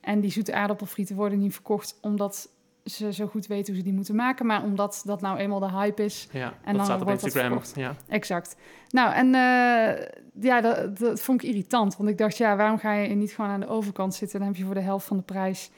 en 0.00 0.20
die 0.20 0.30
zoete 0.30 0.54
aardappelfrieten 0.54 1.16
worden 1.16 1.38
niet 1.38 1.52
verkocht 1.52 1.98
omdat 2.00 2.48
ze 2.84 3.12
zo 3.12 3.26
goed 3.26 3.46
weten 3.46 3.66
hoe 3.66 3.76
ze 3.76 3.82
die 3.82 3.92
moeten 3.92 4.14
maken, 4.14 4.46
maar 4.46 4.62
omdat 4.62 5.02
dat 5.04 5.20
nou 5.20 5.38
eenmaal 5.38 5.58
de 5.58 5.70
hype 5.70 6.04
is. 6.04 6.28
Ja, 6.32 6.54
en 6.64 6.76
dan 6.76 6.84
staat 6.84 7.00
op 7.00 7.08
Instagram. 7.08 7.60
ja. 7.74 7.94
Exact. 8.08 8.56
Nou, 8.88 9.12
en 9.12 9.26
uh, 9.26 10.06
ja, 10.44 10.60
dat, 10.60 10.98
dat, 10.98 11.20
vond 11.20 11.42
ik 11.42 11.48
irritant, 11.48 11.96
want 11.96 12.08
ik 12.08 12.18
dacht, 12.18 12.36
ja, 12.36 12.56
waarom 12.56 12.78
ga 12.78 12.92
je 12.92 13.14
niet 13.14 13.32
gewoon 13.32 13.50
aan 13.50 13.60
de 13.60 13.68
overkant 13.68 14.14
zitten? 14.14 14.38
Dan 14.38 14.48
heb 14.48 14.56
je 14.56 14.64
voor 14.64 14.74
de 14.74 14.80
helft 14.80 15.06
van 15.06 15.16
de 15.16 15.22
prijs 15.22 15.70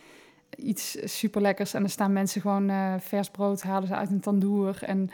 iets 0.56 0.98
super 1.18 1.40
lekkers 1.40 1.74
en 1.74 1.80
dan 1.80 1.90
staan 1.90 2.12
mensen 2.12 2.40
gewoon 2.40 2.70
uh, 2.70 2.94
vers 2.98 3.30
brood 3.30 3.62
halen 3.62 3.88
ze 3.88 3.94
uit 3.94 4.10
een 4.10 4.20
tandoer 4.20 4.82
en 4.82 5.10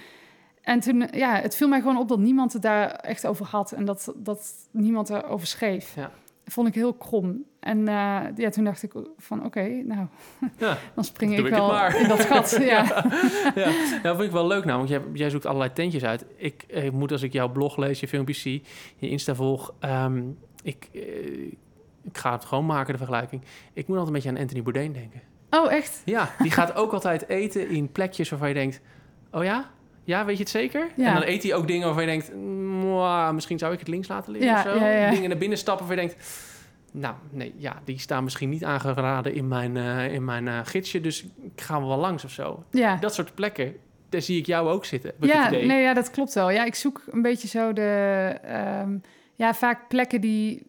en 0.63 0.81
toen, 0.81 1.09
ja, 1.11 1.41
het 1.41 1.57
viel 1.57 1.69
mij 1.69 1.81
gewoon 1.81 1.99
op 1.99 2.09
dat 2.09 2.19
niemand 2.19 2.53
het 2.53 2.63
daar 2.63 2.91
echt 2.91 3.27
over 3.27 3.47
had 3.47 3.73
en 3.73 3.85
dat, 3.85 4.13
dat 4.17 4.53
niemand 4.71 5.11
erover 5.11 5.47
schreef. 5.47 5.95
Ja 5.95 6.11
vond 6.47 6.69
ik 6.69 6.75
heel 6.75 6.95
krom. 6.95 7.45
En 7.67 7.79
uh, 7.79 8.23
ja, 8.37 8.51
toen 8.51 8.65
dacht 8.65 8.83
ik 8.83 8.93
van 9.19 9.45
oké, 9.45 9.83
nou, 9.85 10.07
ja, 10.59 10.79
dan 10.95 11.05
spring 11.05 11.39
ik 11.39 11.49
wel 11.49 11.87
in 11.95 12.09
dat 12.09 12.21
gat. 12.21 12.51
ja. 12.61 12.65
ja. 12.65 13.05
ja. 13.55 14.01
dat 14.03 14.17
vind 14.17 14.21
ik 14.21 14.31
wel 14.31 14.47
leuk 14.47 14.65
nou, 14.65 14.77
want 14.77 14.89
jij, 14.89 15.01
jij 15.13 15.31
zoekt 15.31 15.47
allerlei 15.47 15.73
tentjes 15.73 16.05
uit. 16.05 16.25
Ik, 16.37 16.65
ik, 16.67 16.93
moet 16.93 17.13
als 17.13 17.23
ik 17.23 17.33
jouw 17.33 17.49
blog 17.49 17.77
lees, 17.77 18.01
je 18.01 18.09
filmpjes 18.09 18.41
zie, 18.41 18.63
je 18.97 19.09
Insta 19.09 19.35
volg, 19.35 19.75
um, 19.81 20.39
ik, 20.63 20.89
uh, 20.93 21.03
ik 22.03 22.17
ga 22.17 22.33
het 22.33 22.45
gewoon 22.45 22.67
maken, 22.67 22.93
de 22.93 22.99
vergelijking. 22.99 23.43
Ik 23.73 23.87
moet 23.87 23.97
altijd 23.97 24.07
een 24.07 24.23
beetje 24.23 24.29
aan 24.29 24.43
Anthony 24.43 24.63
Bourdain 24.63 24.93
denken. 24.93 25.21
Oh, 25.51 25.73
echt? 25.73 26.03
Ja, 26.05 26.31
die 26.39 26.51
gaat 26.61 26.75
ook 26.75 26.93
altijd 26.93 27.29
eten 27.29 27.69
in 27.69 27.93
plekjes 27.93 28.29
waarvan 28.29 28.49
je 28.49 28.55
denkt, 28.55 28.81
oh 29.31 29.45
ja, 29.45 29.71
ja, 30.05 30.25
weet 30.25 30.37
je 30.37 30.43
het 30.43 30.53
zeker? 30.53 30.89
Ja. 30.97 31.07
En 31.07 31.15
dan 31.15 31.23
eet 31.23 31.43
hij 31.43 31.55
ook 31.55 31.67
dingen 31.67 31.87
waarvan 31.87 32.05
je 32.05 32.11
denkt... 32.11 32.35
misschien 33.35 33.59
zou 33.59 33.73
ik 33.73 33.79
het 33.79 33.89
links 33.89 34.09
laten 34.09 34.33
liggen 34.33 34.51
ja, 34.51 34.57
of 34.57 34.63
zo. 34.63 34.85
Ja, 34.85 35.11
dingen 35.11 35.29
naar 35.29 35.39
binnen 35.39 35.59
stappen 35.59 35.87
waarvan 35.87 36.05
je 36.05 36.11
denkt... 36.11 36.55
Nou, 36.99 37.15
nee, 37.31 37.55
ja, 37.57 37.81
die 37.85 37.99
staan 37.99 38.25
misschien 38.25 38.49
niet 38.49 38.65
aangeraden 38.65 39.35
in 39.35 39.49
mijn, 39.49 39.77
uh, 39.77 40.13
in 40.13 40.25
mijn 40.25 40.47
uh, 40.47 40.59
gidsje. 40.65 41.01
Dus 41.01 41.23
ik 41.23 41.61
ga 41.61 41.87
wel 41.87 41.97
langs 41.97 42.25
of 42.25 42.31
zo. 42.31 42.65
Ja. 42.71 42.97
Dat 42.97 43.15
soort 43.15 43.35
plekken, 43.35 43.77
daar 44.09 44.23
zie 44.23 44.39
ik 44.39 44.47
jou 44.47 44.69
ook 44.69 44.85
zitten. 44.85 45.13
Ja, 45.21 45.51
nee, 45.51 45.83
ja, 45.83 45.95
dat 45.95 46.11
klopt 46.11 46.35
wel. 46.35 46.51
Ja, 46.51 46.65
ik 46.65 46.75
zoek 46.75 47.03
een 47.11 47.23
beetje 47.23 47.49
zo 47.49 47.73
de... 47.73 48.35
Um, 48.83 49.01
ja, 49.35 49.55
vaak 49.55 49.89
plekken 49.89 50.21
die 50.21 50.67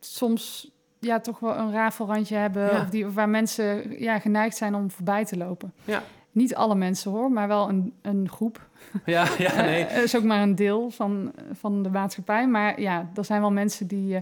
soms 0.00 0.70
ja, 0.98 1.20
toch 1.20 1.38
wel 1.38 1.56
een 1.56 1.72
rafelrandje 1.72 2.36
hebben. 2.36 2.70
Of, 2.70 2.90
die, 2.90 3.06
of 3.06 3.14
waar 3.14 3.28
mensen 3.28 4.00
ja, 4.00 4.18
geneigd 4.18 4.56
zijn 4.56 4.74
om 4.74 4.90
voorbij 4.90 5.24
te 5.24 5.36
lopen. 5.36 5.72
Ja. 5.84 6.02
Niet 6.32 6.54
alle 6.54 6.74
mensen 6.74 7.10
hoor, 7.10 7.30
maar 7.30 7.48
wel 7.48 7.68
een, 7.68 7.94
een 8.02 8.28
groep. 8.28 8.60
Ja, 9.04 9.26
ja 9.38 9.50
eh, 9.50 9.64
nee. 9.64 9.82
uh, 9.82 10.02
is 10.02 10.16
ook 10.16 10.22
maar 10.22 10.42
een 10.42 10.54
deel 10.54 10.90
van, 10.90 11.32
van 11.52 11.82
de 11.82 11.90
maatschappij. 11.90 12.48
Maar 12.48 12.80
ja, 12.80 13.10
er 13.14 13.24
zijn 13.24 13.40
wel 13.40 13.52
mensen 13.52 13.86
die, 13.86 14.14
uh, 14.14 14.20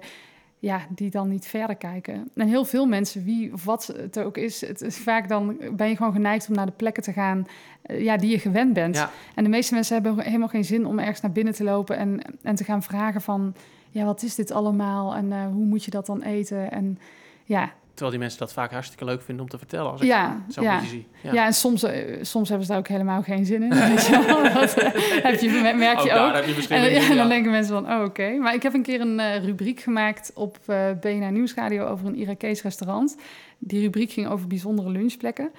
ja, 0.65 0.87
die 0.89 1.11
dan 1.11 1.29
niet 1.29 1.47
verder 1.47 1.77
kijken. 1.77 2.31
En 2.35 2.49
heel 2.49 2.65
veel 2.65 2.87
mensen, 2.87 3.25
wie 3.25 3.53
of 3.53 3.65
wat 3.65 3.87
het 3.97 4.19
ook 4.19 4.37
is, 4.37 4.61
het 4.61 4.81
is 4.81 4.97
vaak 4.97 5.29
dan 5.29 5.57
ben 5.73 5.89
je 5.89 5.97
gewoon 5.97 6.13
geneigd 6.13 6.49
om 6.49 6.55
naar 6.55 6.67
de 6.67 6.73
plekken 6.73 7.03
te 7.03 7.13
gaan 7.13 7.47
ja, 7.83 8.17
die 8.17 8.31
je 8.31 8.39
gewend 8.39 8.73
bent. 8.73 8.97
Ja. 8.97 9.11
En 9.35 9.45
de 9.45 9.51
meeste 9.51 9.75
mensen 9.75 9.95
hebben 9.95 10.25
helemaal 10.25 10.49
geen 10.49 10.65
zin 10.65 10.87
om 10.87 10.99
ergens 10.99 11.21
naar 11.21 11.33
binnen 11.33 11.55
te 11.55 11.65
lopen 11.65 11.97
en, 11.97 12.21
en 12.43 12.55
te 12.55 12.65
gaan 12.65 12.83
vragen 12.83 13.21
van, 13.21 13.55
ja, 13.91 14.05
wat 14.05 14.23
is 14.23 14.35
dit 14.35 14.51
allemaal 14.51 15.15
en 15.15 15.51
hoe 15.53 15.65
moet 15.65 15.85
je 15.85 15.91
dat 15.91 16.07
dan 16.07 16.23
eten? 16.23 16.71
En 16.71 16.99
ja, 17.45 17.73
Terwijl 17.95 18.11
die 18.11 18.19
mensen 18.19 18.39
dat 18.39 18.53
vaak 18.53 18.71
hartstikke 18.71 19.05
leuk 19.05 19.23
vinden 19.23 19.45
om 19.45 19.51
te 19.51 19.59
vertellen. 19.59 19.91
Als 19.91 20.01
ik 20.01 20.07
ja, 20.07 20.45
zo 20.49 20.63
ja. 20.63 20.85
zie. 20.85 21.07
Ja. 21.21 21.33
ja, 21.33 21.47
en 21.47 21.53
soms, 21.53 21.85
uh, 21.85 21.91
soms 22.23 22.49
hebben 22.49 22.67
ze 22.67 22.73
daar 22.73 22.81
ook 22.81 22.89
helemaal 22.89 23.23
geen 23.23 23.47
zin 23.47 23.63
in. 23.63 23.69
Weet 23.69 24.07
je 24.07 24.51
dat 24.55 24.79
uh, 24.79 25.23
heb 25.23 25.41
je, 25.41 25.73
merk 25.77 25.99
je 25.99 26.13
ook. 26.13 26.35
Heb 26.35 26.45
je 26.45 26.99
en, 26.99 27.17
dan 27.17 27.29
denken 27.29 27.51
mensen 27.51 27.75
van, 27.75 27.93
oh, 27.93 28.05
oké. 28.05 28.31
Maar 28.31 28.55
ik 28.55 28.63
heb 28.63 28.75
een 28.75 28.83
keer 28.83 29.01
een 29.01 29.19
uh, 29.19 29.45
rubriek 29.45 29.81
gemaakt 29.81 30.33
op 30.35 30.59
BNR 31.01 31.33
Nieuwsradio 31.33 31.87
over 31.87 32.07
een 32.07 32.17
Irakees 32.17 32.63
restaurant. 32.63 33.17
Die 33.59 33.81
rubriek 33.81 34.13
ging 34.13 34.29
over 34.29 34.47
bijzondere 34.47 34.91
lunchplekken. 34.91 35.51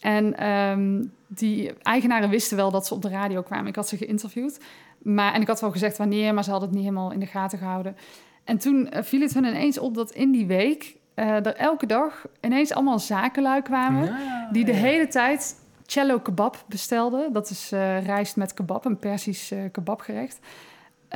En 0.00 0.36
ehm, 0.36 1.04
die 1.26 1.72
eigenaren 1.82 2.30
wisten 2.30 2.56
wel 2.56 2.70
dat 2.70 2.86
ze 2.86 2.94
op 2.94 3.02
de 3.02 3.08
radio 3.08 3.42
kwamen. 3.42 3.66
Ik 3.66 3.76
had 3.76 3.88
ze 3.88 3.96
geïnterviewd. 3.96 4.60
Maar, 4.98 5.34
en 5.34 5.40
ik 5.40 5.46
had 5.46 5.60
wel 5.60 5.70
gezegd 5.70 5.96
wanneer, 5.96 6.34
maar 6.34 6.44
ze 6.44 6.50
hadden 6.50 6.68
het 6.68 6.78
niet 6.78 6.86
helemaal 6.86 7.12
in 7.12 7.20
de 7.20 7.26
gaten 7.26 7.58
gehouden. 7.58 7.96
En 8.44 8.58
toen 8.58 8.88
viel 8.92 9.20
het 9.20 9.34
hun 9.34 9.44
ineens 9.44 9.78
op 9.78 9.94
dat 9.94 10.10
in 10.10 10.30
die 10.32 10.46
week 10.46 10.96
uh, 11.18 11.46
er 11.46 11.56
elke 11.56 11.86
dag 11.86 12.26
ineens 12.40 12.72
allemaal 12.72 12.98
zakenlui 12.98 13.62
kwamen. 13.62 14.04
Ja, 14.04 14.48
die 14.52 14.64
de 14.64 14.72
ja. 14.72 14.78
hele 14.78 15.06
tijd 15.06 15.56
cello 15.86 16.18
kebab 16.18 16.64
bestelden. 16.68 17.32
Dat 17.32 17.50
is 17.50 17.72
uh, 17.72 18.06
rijst 18.06 18.36
met 18.36 18.54
kebab, 18.54 18.84
een 18.84 18.98
Persisch 18.98 19.52
kebabgerecht. 19.72 20.38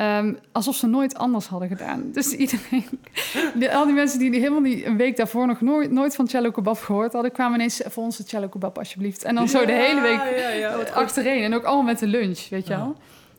Um, 0.01 0.39
alsof 0.53 0.75
ze 0.75 0.87
nooit 0.87 1.15
anders 1.15 1.47
hadden 1.47 1.69
gedaan. 1.69 2.05
Dus 2.13 2.33
iedereen, 2.33 2.85
de, 3.55 3.73
al 3.73 3.85
die 3.85 3.95
mensen 3.95 4.19
die 4.19 4.31
helemaal 4.31 4.61
niet 4.61 4.85
een 4.85 4.97
week 4.97 5.17
daarvoor 5.17 5.47
nog 5.47 5.61
nooit, 5.61 5.91
nooit 5.91 6.15
van 6.15 6.29
cello 6.29 6.51
kebab 6.51 6.79
gehoord 6.79 7.13
hadden, 7.13 7.33
kwamen 7.33 7.55
ineens 7.55 7.83
voor 7.85 8.03
ons 8.03 8.29
cello 8.29 8.49
kebab 8.49 8.79
alsjeblieft. 8.79 9.25
En 9.25 9.35
dan 9.35 9.49
zo 9.49 9.65
de 9.65 9.73
hele 9.73 10.01
week 10.01 10.39
ja, 10.39 10.49
ja, 10.49 10.75
achtereen. 10.75 11.43
En 11.43 11.55
ook 11.55 11.65
allemaal 11.65 11.85
met 11.85 11.99
de 11.99 12.07
lunch, 12.07 12.49
weet 12.49 12.67
je 12.67 12.77
wel. 12.77 12.97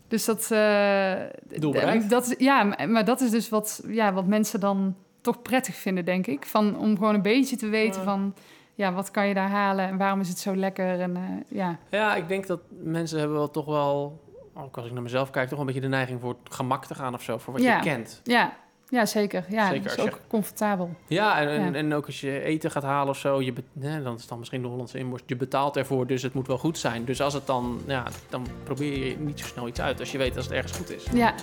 Dus 0.08 0.25
dat... 0.25 0.50
Uh, 0.51 2.10
dat 2.10 2.36
ja, 2.38 2.63
maar 2.88 3.05
dat 3.05 3.22
is 3.22 3.29
dus 3.29 3.50
wat, 3.50 3.84
ja, 3.88 4.13
wat 4.13 4.27
mensen 4.27 4.60
dan 4.60 4.96
toch 5.24 5.42
prettig 5.42 5.75
vinden, 5.75 6.06
denk 6.06 6.27
ik. 6.27 6.46
Van, 6.46 6.77
om 6.77 6.98
gewoon 6.98 7.13
een 7.13 7.22
beetje 7.22 7.56
te 7.56 7.68
weten 7.68 8.03
van... 8.03 8.34
Ja, 8.75 8.94
wat 8.94 9.12
kan 9.12 9.27
je 9.27 9.34
daar 9.34 9.50
halen 9.50 9.88
en 9.88 9.98
waarom 9.98 10.20
is 10.20 10.30
het 10.30 10.39
zo 10.39 10.56
lekker? 10.56 11.00
En, 11.00 11.12
uh, 11.12 11.58
ja. 11.58 11.77
ja, 11.89 12.15
ik 12.15 12.27
denk 12.27 12.48
dat 12.48 12.60
mensen 12.70 13.20
hebben 13.20 13.38
wel 13.38 13.51
toch 13.51 13.65
wel... 13.65 14.22
Ook 14.53 14.77
als 14.77 14.86
ik 14.86 14.92
naar 14.92 15.01
mezelf 15.01 15.30
kijk, 15.30 15.50
toch 15.50 15.60
een 15.60 15.65
beetje 15.65 15.82
de 15.82 15.88
neiging 15.88 16.22
voor 16.22 16.36
het 16.44 16.53
gemak 16.53 16.86
te 16.86 16.96
gaan 16.96 17.13
of 17.13 17.22
zo. 17.22 17.38
Voor 17.38 17.53
wat 17.53 17.62
ja. 17.62 17.75
je 17.75 17.82
kent. 17.82 18.22
Ja, 18.24 18.53
ja, 18.89 19.06
zeker. 19.06 19.46
Ja, 19.50 19.68
zeker 19.68 19.84
dat 19.84 19.98
is 19.98 20.03
ook 20.03 20.10
je... 20.10 20.27
comfortabel. 20.27 20.96
Ja 21.08 21.39
en, 21.39 21.48
en, 21.48 21.62
ja. 21.62 21.74
en, 21.74 21.94
ook 21.94 22.06
als 22.06 22.22
je 22.22 22.42
eten 22.42 22.72
gaat 22.72 22.84
halen 22.84 23.10
of 23.10 23.18
zo, 23.18 23.42
je 23.42 23.53
nee, 23.74 24.01
dan 24.01 24.15
is 24.15 24.27
dan 24.27 24.39
misschien 24.39 24.62
de 24.62 24.68
Hollandse 24.68 24.98
inborst. 24.98 25.24
Je 25.27 25.36
betaalt 25.36 25.77
ervoor, 25.77 26.08
dus 26.08 26.22
het 26.22 26.34
moet 26.34 26.48
wel 26.48 26.58
goed 26.58 26.77
zijn. 26.77 27.06
Dus 27.06 27.22
als 27.22 27.34
het 27.34 27.48
dan, 27.48 27.82
ja, 27.88 28.06
dan 28.30 28.48
probeer 28.63 29.08
je 29.08 29.18
niet 29.18 29.39
zo 29.39 29.46
snel 29.46 29.68
iets 29.68 29.82
uit 29.82 30.00
als 30.00 30.12
je 30.12 30.18
weet 30.18 30.34
dat 30.34 30.44
het 30.44 30.53
ergens 30.53 30.77
goed 30.77 30.92
is. 30.92 31.06
Ja. 31.13 31.34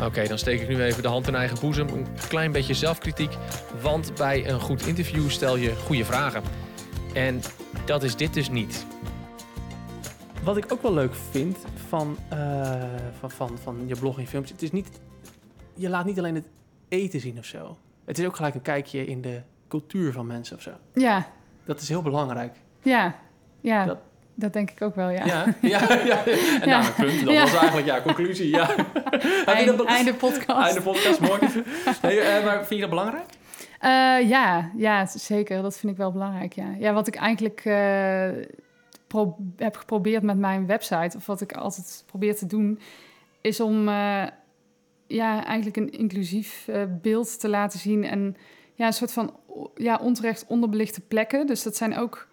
Oké, 0.00 0.08
okay, 0.08 0.28
dan 0.28 0.38
steek 0.38 0.60
ik 0.60 0.68
nu 0.68 0.82
even 0.82 1.02
de 1.02 1.08
hand 1.08 1.28
in 1.28 1.34
eigen 1.34 1.60
boezem. 1.60 1.88
Een 1.88 2.06
klein 2.28 2.52
beetje 2.52 2.74
zelfkritiek. 2.74 3.36
Want 3.80 4.14
bij 4.14 4.48
een 4.48 4.60
goed 4.60 4.86
interview 4.86 5.30
stel 5.30 5.56
je 5.56 5.76
goede 5.76 6.04
vragen. 6.04 6.42
En 7.14 7.40
dat 7.84 8.02
is 8.02 8.16
dit 8.16 8.34
dus 8.34 8.50
niet. 8.50 8.86
Wat 10.44 10.56
ik 10.56 10.72
ook 10.72 10.82
wel 10.82 10.94
leuk 10.94 11.14
vind 11.14 11.58
van, 11.88 12.16
uh, 12.32 12.82
van, 13.18 13.30
van, 13.30 13.58
van 13.58 13.82
je 13.86 13.96
blog 13.96 14.16
en 14.16 14.22
je 14.22 14.28
filmpjes... 14.28 14.52
het 14.52 14.62
is 14.62 14.72
niet 14.72 14.88
je 15.80 15.88
laat 15.88 16.04
niet 16.04 16.18
alleen 16.18 16.34
het 16.34 16.48
eten 16.88 17.20
zien 17.20 17.38
of 17.38 17.44
zo. 17.44 17.78
Het 18.04 18.18
is 18.18 18.26
ook 18.26 18.36
gelijk 18.36 18.54
een 18.54 18.62
kijkje 18.62 19.06
in 19.06 19.20
de 19.20 19.42
cultuur 19.68 20.12
van 20.12 20.26
mensen 20.26 20.56
of 20.56 20.62
zo. 20.62 20.70
Ja. 20.94 21.28
Dat 21.64 21.80
is 21.80 21.88
heel 21.88 22.02
belangrijk. 22.02 22.56
Ja, 22.82 23.18
ja. 23.60 23.84
Dat, 23.84 23.98
dat 24.34 24.52
denk 24.52 24.70
ik 24.70 24.82
ook 24.82 24.94
wel, 24.94 25.08
ja. 25.08 25.24
Ja, 25.24 25.54
ja, 25.60 25.80
ja. 26.04 26.24
En 26.60 26.68
ja. 26.68 26.80
nou, 26.80 26.92
punt. 26.92 27.24
Dat 27.24 27.34
ja. 27.34 27.42
was 27.42 27.54
eigenlijk, 27.54 27.86
ja, 27.86 28.00
conclusie, 28.00 28.48
ja. 28.48 28.74
Einde, 29.44 29.76
dat, 29.76 29.86
einde 29.86 30.14
podcast. 30.14 30.66
Einde 30.66 30.82
podcast, 30.82 31.20
mooi. 31.20 31.40
nee, 32.02 32.16
uh, 32.16 32.44
maar 32.44 32.56
vind 32.56 32.68
je 32.68 32.80
dat 32.80 32.88
belangrijk? 32.88 33.24
Uh, 33.82 34.28
ja, 34.28 34.70
ja, 34.76 35.06
zeker. 35.06 35.62
Dat 35.62 35.78
vind 35.78 35.92
ik 35.92 35.98
wel 35.98 36.12
belangrijk, 36.12 36.52
ja. 36.52 36.74
Ja, 36.78 36.92
wat 36.92 37.06
ik 37.06 37.14
eigenlijk 37.14 37.64
uh, 37.64 38.28
pro 39.06 39.36
heb 39.56 39.76
geprobeerd 39.76 40.22
met 40.22 40.38
mijn 40.38 40.66
website... 40.66 41.16
of 41.16 41.26
wat 41.26 41.40
ik 41.40 41.52
altijd 41.52 42.04
probeer 42.06 42.36
te 42.36 42.46
doen... 42.46 42.80
is 43.40 43.60
om 43.60 43.88
ja, 45.06 45.44
eigenlijk 45.44 45.76
een 45.76 45.90
inclusief 45.90 46.68
beeld 47.02 47.40
te 47.40 47.48
laten 47.48 47.78
zien. 47.78 48.04
En 48.04 48.36
ja, 48.74 48.86
een 48.86 48.92
soort 48.92 49.12
van 49.12 49.34
ja, 49.74 49.98
onterecht 50.02 50.44
onderbelichte 50.46 51.00
plekken. 51.00 51.46
Dus 51.46 51.62
dat 51.62 51.76
zijn 51.76 51.98
ook. 51.98 52.28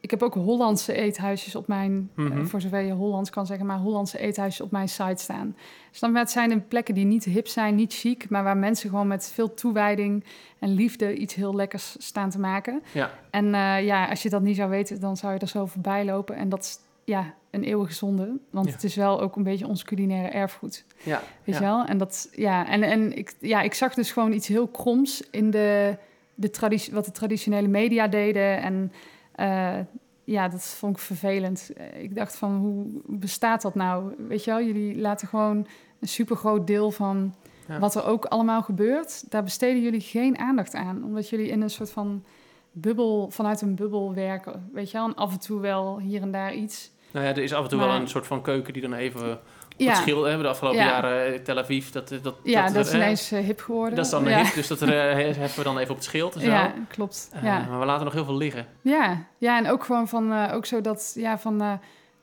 Ik 0.00 0.10
heb 0.10 0.22
ook 0.22 0.34
Hollandse 0.34 0.92
eethuisjes 0.92 1.54
op 1.54 1.66
mijn, 1.66 1.92
mm 1.92 2.26
-hmm. 2.26 2.38
uh, 2.38 2.44
voor 2.44 2.60
zover 2.60 2.80
je 2.80 2.92
Hollands 2.92 3.30
kan 3.30 3.46
zeggen, 3.46 3.66
maar 3.66 3.78
Hollandse 3.78 4.18
eethuisjes 4.18 4.60
op 4.60 4.70
mijn 4.70 4.88
site 4.88 5.22
staan. 5.22 5.56
Dus 5.90 6.00
dan 6.00 6.14
het 6.14 6.30
zijn 6.30 6.68
plekken 6.68 6.94
die 6.94 7.04
niet 7.04 7.24
hip 7.24 7.46
zijn, 7.46 7.74
niet 7.74 7.94
chic, 7.94 8.28
maar 8.28 8.44
waar 8.44 8.56
mensen 8.56 8.90
gewoon 8.90 9.06
met 9.06 9.30
veel 9.34 9.54
toewijding 9.54 10.24
en 10.58 10.74
liefde 10.74 11.16
iets 11.16 11.34
heel 11.34 11.54
lekkers 11.54 11.96
staan 11.98 12.30
te 12.30 12.38
maken. 12.38 12.82
Ja. 12.92 13.10
En 13.30 13.44
uh, 13.44 13.84
ja, 13.84 14.08
als 14.08 14.22
je 14.22 14.30
dat 14.30 14.42
niet 14.42 14.56
zou 14.56 14.70
weten, 14.70 15.00
dan 15.00 15.16
zou 15.16 15.32
je 15.32 15.38
er 15.38 15.48
zo 15.48 15.66
voorbij 15.66 16.04
lopen. 16.04 16.36
En 16.36 16.48
dat 16.48 16.60
is 16.60 16.78
ja, 17.04 17.34
een 17.50 17.64
eeuwige 17.64 17.92
zonde. 17.92 18.38
Want 18.50 18.66
ja. 18.66 18.72
het 18.72 18.84
is 18.84 18.94
wel 18.94 19.20
ook 19.20 19.36
een 19.36 19.42
beetje 19.42 19.66
ons 19.66 19.84
culinaire 19.84 20.28
erfgoed. 20.28 20.84
Ja. 21.02 21.22
Weet 21.44 21.54
ja. 21.54 21.60
je 21.60 21.66
wel? 21.66 21.84
En, 21.84 21.98
dat, 21.98 22.28
ja, 22.32 22.68
en, 22.68 22.82
en 22.82 23.16
ik, 23.16 23.34
ja, 23.40 23.62
ik 23.62 23.74
zag 23.74 23.94
dus 23.94 24.12
gewoon 24.12 24.32
iets 24.32 24.48
heel 24.48 24.66
kroms 24.66 25.22
in 25.30 25.50
de, 25.50 25.96
de 26.34 26.88
wat 26.92 27.04
de 27.04 27.12
traditionele 27.12 27.68
media 27.68 28.08
deden. 28.08 28.62
En 28.62 28.92
uh, 29.40 29.78
ja, 30.24 30.48
dat 30.48 30.64
vond 30.64 30.96
ik 30.96 31.02
vervelend. 31.02 31.70
Ik 31.94 32.14
dacht 32.14 32.36
van, 32.36 32.56
hoe 32.56 32.86
bestaat 33.06 33.62
dat 33.62 33.74
nou? 33.74 34.14
Weet 34.28 34.44
je 34.44 34.50
wel, 34.50 34.62
jullie 34.62 35.00
laten 35.00 35.28
gewoon 35.28 35.66
een 36.00 36.08
supergroot 36.08 36.66
deel 36.66 36.90
van 36.90 37.34
ja. 37.68 37.78
wat 37.78 37.94
er 37.94 38.04
ook 38.04 38.24
allemaal 38.24 38.62
gebeurt. 38.62 39.30
Daar 39.30 39.42
besteden 39.42 39.82
jullie 39.82 40.00
geen 40.00 40.38
aandacht 40.38 40.74
aan. 40.74 41.04
Omdat 41.04 41.28
jullie 41.28 41.48
in 41.48 41.60
een 41.60 41.70
soort 41.70 41.90
van 41.90 42.24
bubbel, 42.72 43.30
vanuit 43.30 43.60
een 43.60 43.74
bubbel 43.74 44.14
werken. 44.14 44.70
Weet 44.72 44.90
je 44.90 44.98
wel? 44.98 45.06
En 45.06 45.14
af 45.14 45.32
en 45.32 45.40
toe 45.40 45.60
wel 45.60 45.98
hier 45.98 46.22
en 46.22 46.30
daar 46.30 46.54
iets. 46.54 46.90
Nou 47.12 47.26
ja, 47.26 47.30
er 47.30 47.42
is 47.42 47.52
af 47.52 47.62
en 47.62 47.68
toe 47.68 47.78
maar, 47.78 47.88
wel 47.88 47.96
een 47.96 48.08
soort 48.08 48.26
van 48.26 48.42
keuken 48.42 48.72
die 48.72 48.82
dan 48.82 48.92
even 48.92 49.40
ja. 49.84 49.90
het 49.90 49.96
schil 49.96 50.24
hebben. 50.24 50.42
De 50.42 50.48
afgelopen 50.48 50.80
ja. 50.80 50.86
jaren 50.86 51.42
Tel 51.42 51.58
Aviv, 51.58 51.88
dat, 51.88 52.08
dat, 52.22 52.34
ja, 52.42 52.64
dat, 52.64 52.74
dat 52.74 52.86
is 52.86 52.94
ineens 52.94 53.32
uh, 53.32 53.38
hip 53.38 53.60
geworden. 53.60 53.96
Dat 53.96 54.04
is 54.04 54.10
dan 54.10 54.24
ja. 54.24 54.42
hip, 54.42 54.54
dus 54.54 54.66
dat 54.66 54.82
uh, 54.82 54.88
hebben 54.88 55.56
we 55.56 55.62
dan 55.62 55.78
even 55.78 55.90
op 55.90 55.96
het 55.96 56.04
schild 56.04 56.34
en 56.34 56.40
zo. 56.40 56.46
Ja, 56.46 56.72
klopt. 56.88 57.30
Uh. 57.34 57.42
Maar 57.42 57.80
we 57.80 57.86
laten 57.86 58.04
nog 58.04 58.14
heel 58.14 58.24
veel 58.24 58.36
liggen. 58.36 58.66
Ja, 58.80 59.24
ja 59.38 59.58
en 59.58 59.70
ook 59.70 59.84
gewoon 59.84 60.08
van, 60.08 60.32
uh, 60.32 60.54
ook 60.54 60.66
zo 60.66 60.80
dat, 60.80 61.12
ja, 61.14 61.38
van... 61.38 61.80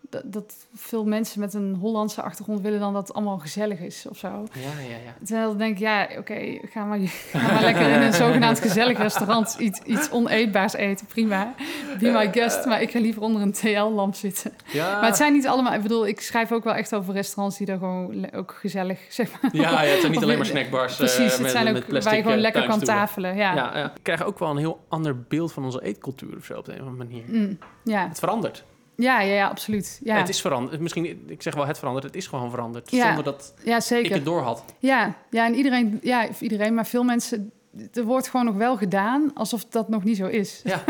Dat, 0.10 0.22
dat, 0.26 0.54
veel 0.74 1.06
mensen 1.06 1.40
met 1.40 1.54
een 1.54 1.76
Hollandse 1.80 2.22
achtergrond 2.22 2.62
willen 2.62 2.80
dan 2.80 2.94
dat 2.94 3.08
het 3.08 3.16
allemaal 3.16 3.38
gezellig 3.38 3.80
is 3.80 4.06
of 4.10 4.18
zo. 4.18 4.28
Ja, 4.28 4.62
ja, 4.62 4.96
ja. 5.06 5.26
Terwijl 5.26 5.52
ik 5.52 5.58
denk, 5.58 5.78
ja, 5.78 6.04
oké, 6.04 6.20
okay, 6.20 6.62
ga, 6.72 6.86
maar, 6.86 7.00
ga 7.32 7.52
maar 7.54 7.62
lekker 7.62 7.90
in 7.90 8.02
een 8.02 8.14
zogenaamd 8.14 8.60
gezellig 8.60 8.98
restaurant 8.98 9.56
iets, 9.60 9.80
iets 9.80 10.10
oneetbaars 10.10 10.74
eten, 10.74 11.06
prima. 11.06 11.54
Be 12.00 12.10
my 12.10 12.32
guest, 12.32 12.66
maar 12.66 12.82
ik 12.82 12.92
ga 12.92 13.00
liever 13.00 13.22
onder 13.22 13.42
een 13.42 13.52
TL-lamp 13.52 14.16
zitten. 14.16 14.54
Ja. 14.66 14.92
Maar 14.92 15.06
het 15.06 15.18
zijn 15.18 15.34
niet 15.34 15.48
allemaal, 15.48 15.74
ik 15.74 15.82
bedoel, 15.82 16.08
ik 16.08 16.22
schrijf 16.22 16.52
ook 16.52 16.64
wel 16.64 16.74
echt 16.74 16.96
over 16.96 17.14
restaurants 17.14 17.58
die 17.58 17.68
er 17.68 17.78
gewoon 17.78 18.32
ook 18.32 18.58
gezellig, 18.60 19.00
zeg 19.10 19.30
maar. 19.32 19.56
Ja, 19.56 19.84
ja 19.84 19.90
het 19.90 20.00
zijn 20.00 20.12
niet 20.12 20.24
alleen 20.24 20.38
maar 20.38 20.46
snackbars. 20.46 20.96
Precies, 20.96 21.18
uh, 21.20 21.32
het 21.32 21.42
met, 21.42 21.52
zijn 21.52 21.78
ook 21.78 22.04
waar 22.04 22.16
je 22.16 22.22
gewoon 22.22 22.38
lekker 22.38 22.68
kan 22.68 22.80
tafelen. 22.80 23.36
Ja. 23.36 23.56
Ja, 23.56 23.78
ja. 23.78 23.92
We 23.94 24.02
krijgen 24.02 24.26
ook 24.26 24.40
wel 24.40 24.50
een 24.50 24.58
heel 24.58 24.80
ander 24.88 25.22
beeld 25.22 25.54
van 25.54 25.64
onze 25.64 25.84
eetcultuur 25.84 26.38
of 26.38 26.46
zo 26.46 26.58
op 26.58 26.66
de 26.66 26.72
een 26.74 26.82
of 26.82 26.88
andere 26.88 27.10
manier. 27.10 27.24
Mm, 27.28 27.58
ja. 27.84 28.08
Het 28.08 28.20
verandert. 28.20 28.64
Ja, 28.98 29.22
ja, 29.22 29.34
ja, 29.34 29.48
absoluut. 29.48 30.00
Ja. 30.04 30.18
Het 30.18 30.30
is 30.30 30.42
veranderd. 30.42 30.80
Misschien, 30.80 31.26
ik 31.28 31.42
zeg 31.42 31.56
wel 31.56 31.68
het 31.68 31.78
verandert. 31.78 32.06
Het 32.06 32.16
is 32.16 32.28
gewoon 32.28 32.50
veranderd. 32.50 32.92
Ja. 32.92 33.06
Zonder 33.06 33.24
dat 33.24 33.54
ja, 33.64 33.80
zeker. 33.80 34.06
ik 34.06 34.14
het 34.14 34.26
door 34.26 34.42
had. 34.42 34.64
Ja, 34.80 35.16
ja, 35.30 35.46
en 35.46 35.56
iedereen, 35.56 36.00
ja, 36.02 36.28
iedereen, 36.40 36.74
maar 36.74 36.86
veel 36.86 37.04
mensen. 37.04 37.52
Er 37.94 38.04
wordt 38.04 38.30
gewoon 38.30 38.46
nog 38.46 38.56
wel 38.56 38.78
gedaan 38.78 39.32
alsof 39.34 39.66
dat 39.66 39.90
nog 39.90 40.04
niet 40.04 40.18
zo 40.18 40.26
is. 40.26 40.62
Ja. 40.64 40.84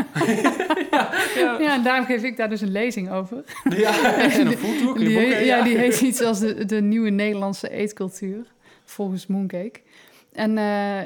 ja, 0.92 1.10
ja. 1.36 1.60
ja, 1.60 1.74
en 1.74 1.84
daarom 1.84 2.06
geef 2.06 2.24
ik 2.24 2.38
daar 2.38 2.50
dus 2.50 2.62
een 2.62 2.72
lezing 2.72 3.12
over. 3.12 3.44
Ja, 3.64 4.14
en 4.32 4.48
een 4.48 4.58
foodtour. 4.58 4.98
Die, 4.98 5.20
boeken, 5.20 5.46
ja, 5.46 5.62
die 5.62 5.78
heet 5.78 6.02
iets 6.02 6.22
als 6.22 6.40
de, 6.40 6.66
de 6.66 6.82
nieuwe 6.82 7.10
Nederlandse 7.10 7.70
eetcultuur. 7.70 8.46
Volgens 8.86 9.28
Mooncake. 9.28 9.80
En 10.34 10.58
uh, 10.58 11.00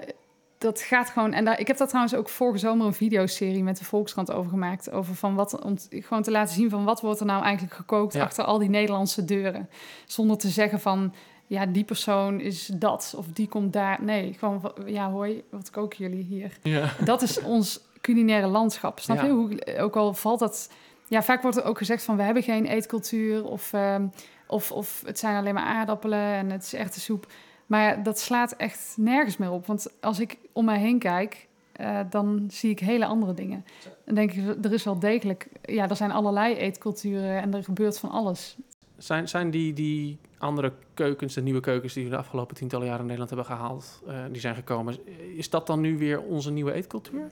dat 0.61 0.81
gaat 0.81 1.09
gewoon. 1.09 1.33
En 1.33 1.45
daar, 1.45 1.59
ik 1.59 1.67
heb 1.67 1.77
daar 1.77 1.87
trouwens 1.87 2.15
ook 2.15 2.29
vorige 2.29 2.57
zomer 2.59 2.85
een 2.85 2.93
videoserie 2.93 3.63
met 3.63 3.77
de 3.77 3.85
Volkskrant 3.85 4.31
over 4.31 4.49
gemaakt. 4.49 4.91
Over 4.91 5.15
van 5.15 5.35
wat. 5.35 5.61
Om 5.63 5.75
gewoon 5.89 6.23
te 6.23 6.31
laten 6.31 6.53
zien 6.53 6.69
van 6.69 6.83
wat 6.83 7.01
wordt 7.01 7.19
er 7.19 7.25
nou 7.25 7.43
eigenlijk 7.43 7.73
gekookt 7.75 8.13
Ja. 8.13 8.23
achter 8.23 8.43
al 8.43 8.57
die 8.57 8.69
Nederlandse 8.69 9.25
deuren. 9.25 9.69
Zonder 10.05 10.37
te 10.37 10.49
zeggen 10.49 10.79
van. 10.79 11.13
Ja, 11.47 11.65
die 11.65 11.83
persoon 11.83 12.39
is 12.39 12.65
dat 12.65 13.13
of 13.17 13.25
die 13.33 13.47
komt 13.47 13.73
daar. 13.73 13.97
Nee, 14.03 14.35
gewoon 14.39 14.61
van, 14.61 14.71
ja, 14.85 15.09
hoi, 15.11 15.43
wat 15.49 15.69
koken 15.69 15.97
jullie 15.97 16.23
hier? 16.23 16.57
Ja. 16.63 16.89
Dat 17.03 17.21
is 17.21 17.41
ons 17.41 17.79
culinaire 18.01 18.47
landschap. 18.47 18.99
Snap 18.99 19.17
Ja. 19.17 19.23
je? 19.25 19.31
Hoe, 19.31 19.77
ook 19.79 19.95
al 19.95 20.13
valt 20.13 20.39
dat. 20.39 20.71
Ja, 21.07 21.23
vaak 21.23 21.41
wordt 21.41 21.57
er 21.57 21.63
ook 21.63 21.77
gezegd 21.77 22.03
van 22.03 22.15
we 22.17 22.23
hebben 22.23 22.43
geen 22.43 22.65
eetcultuur 22.65 23.45
of, 23.45 23.73
ehm, 23.73 24.07
of, 24.47 24.71
of 24.71 25.01
het 25.05 25.19
zijn 25.19 25.35
alleen 25.37 25.53
maar 25.53 25.63
aardappelen 25.63 26.19
en 26.33 26.49
het 26.49 26.63
is 26.63 26.73
echte 26.73 26.99
soep. 26.99 27.27
Maar 27.71 28.03
dat 28.03 28.19
slaat 28.19 28.51
echt 28.51 28.93
nergens 28.97 29.37
meer 29.37 29.51
op. 29.51 29.65
Want 29.65 29.87
als 30.01 30.19
ik 30.19 30.37
om 30.51 30.65
mij 30.65 30.79
heen 30.79 30.99
kijk, 30.99 31.47
uh, 31.81 31.99
dan 32.09 32.47
zie 32.49 32.69
ik 32.69 32.79
hele 32.79 33.05
andere 33.05 33.33
dingen. 33.33 33.65
Dan 34.05 34.15
denk 34.15 34.31
ik, 34.31 34.65
er 34.65 34.73
is 34.73 34.83
wel 34.83 34.99
degelijk... 34.99 35.47
Ja, 35.61 35.89
er 35.89 35.95
zijn 35.95 36.11
allerlei 36.11 36.55
eetculturen 36.55 37.41
en 37.41 37.53
er 37.53 37.63
gebeurt 37.63 37.99
van 37.99 38.09
alles. 38.09 38.57
Zijn, 38.97 39.29
zijn 39.29 39.51
die, 39.51 39.73
die 39.73 40.17
andere 40.37 40.73
keukens, 40.93 41.33
de 41.33 41.41
nieuwe 41.41 41.59
keukens 41.59 41.93
die 41.93 42.03
we 42.03 42.09
de 42.09 42.17
afgelopen 42.17 42.55
tientallen 42.55 42.85
jaren 42.85 43.01
in 43.01 43.07
Nederland 43.07 43.29
hebben 43.29 43.57
gehaald, 43.57 44.01
uh, 44.07 44.23
die 44.31 44.41
zijn 44.41 44.55
gekomen, 44.55 44.95
is 45.35 45.49
dat 45.49 45.67
dan 45.67 45.81
nu 45.81 45.97
weer 45.97 46.21
onze 46.21 46.51
nieuwe 46.51 46.73
eetcultuur? 46.73 47.29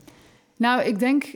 Nou, 0.56 0.82
ik 0.82 1.00
denk, 1.00 1.36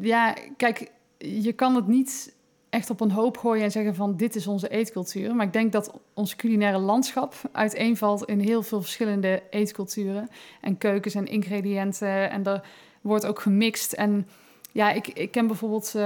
ja, 0.00 0.36
kijk, 0.56 0.90
je 1.18 1.52
kan 1.52 1.74
het 1.74 1.86
niet 1.86 2.36
echt 2.70 2.90
op 2.90 3.00
een 3.00 3.10
hoop 3.10 3.36
gooien 3.36 3.64
en 3.64 3.70
zeggen 3.70 3.94
van 3.94 4.16
dit 4.16 4.34
is 4.34 4.46
onze 4.46 4.68
eetcultuur. 4.68 5.34
Maar 5.34 5.46
ik 5.46 5.52
denk 5.52 5.72
dat 5.72 6.00
ons 6.14 6.36
culinaire 6.36 6.78
landschap 6.78 7.34
uiteenvalt 7.52 8.24
in 8.24 8.40
heel 8.40 8.62
veel 8.62 8.80
verschillende 8.80 9.42
eetculturen 9.50 10.28
en 10.60 10.78
keukens 10.78 11.14
en 11.14 11.26
ingrediënten. 11.26 12.30
En 12.30 12.44
er 12.44 12.62
wordt 13.00 13.26
ook 13.26 13.40
gemixt. 13.40 13.92
En 13.92 14.28
Ja, 14.72 14.90
ik, 14.90 15.08
ik 15.08 15.30
ken 15.30 15.46
bijvoorbeeld 15.46 15.92
uh, 15.96 16.02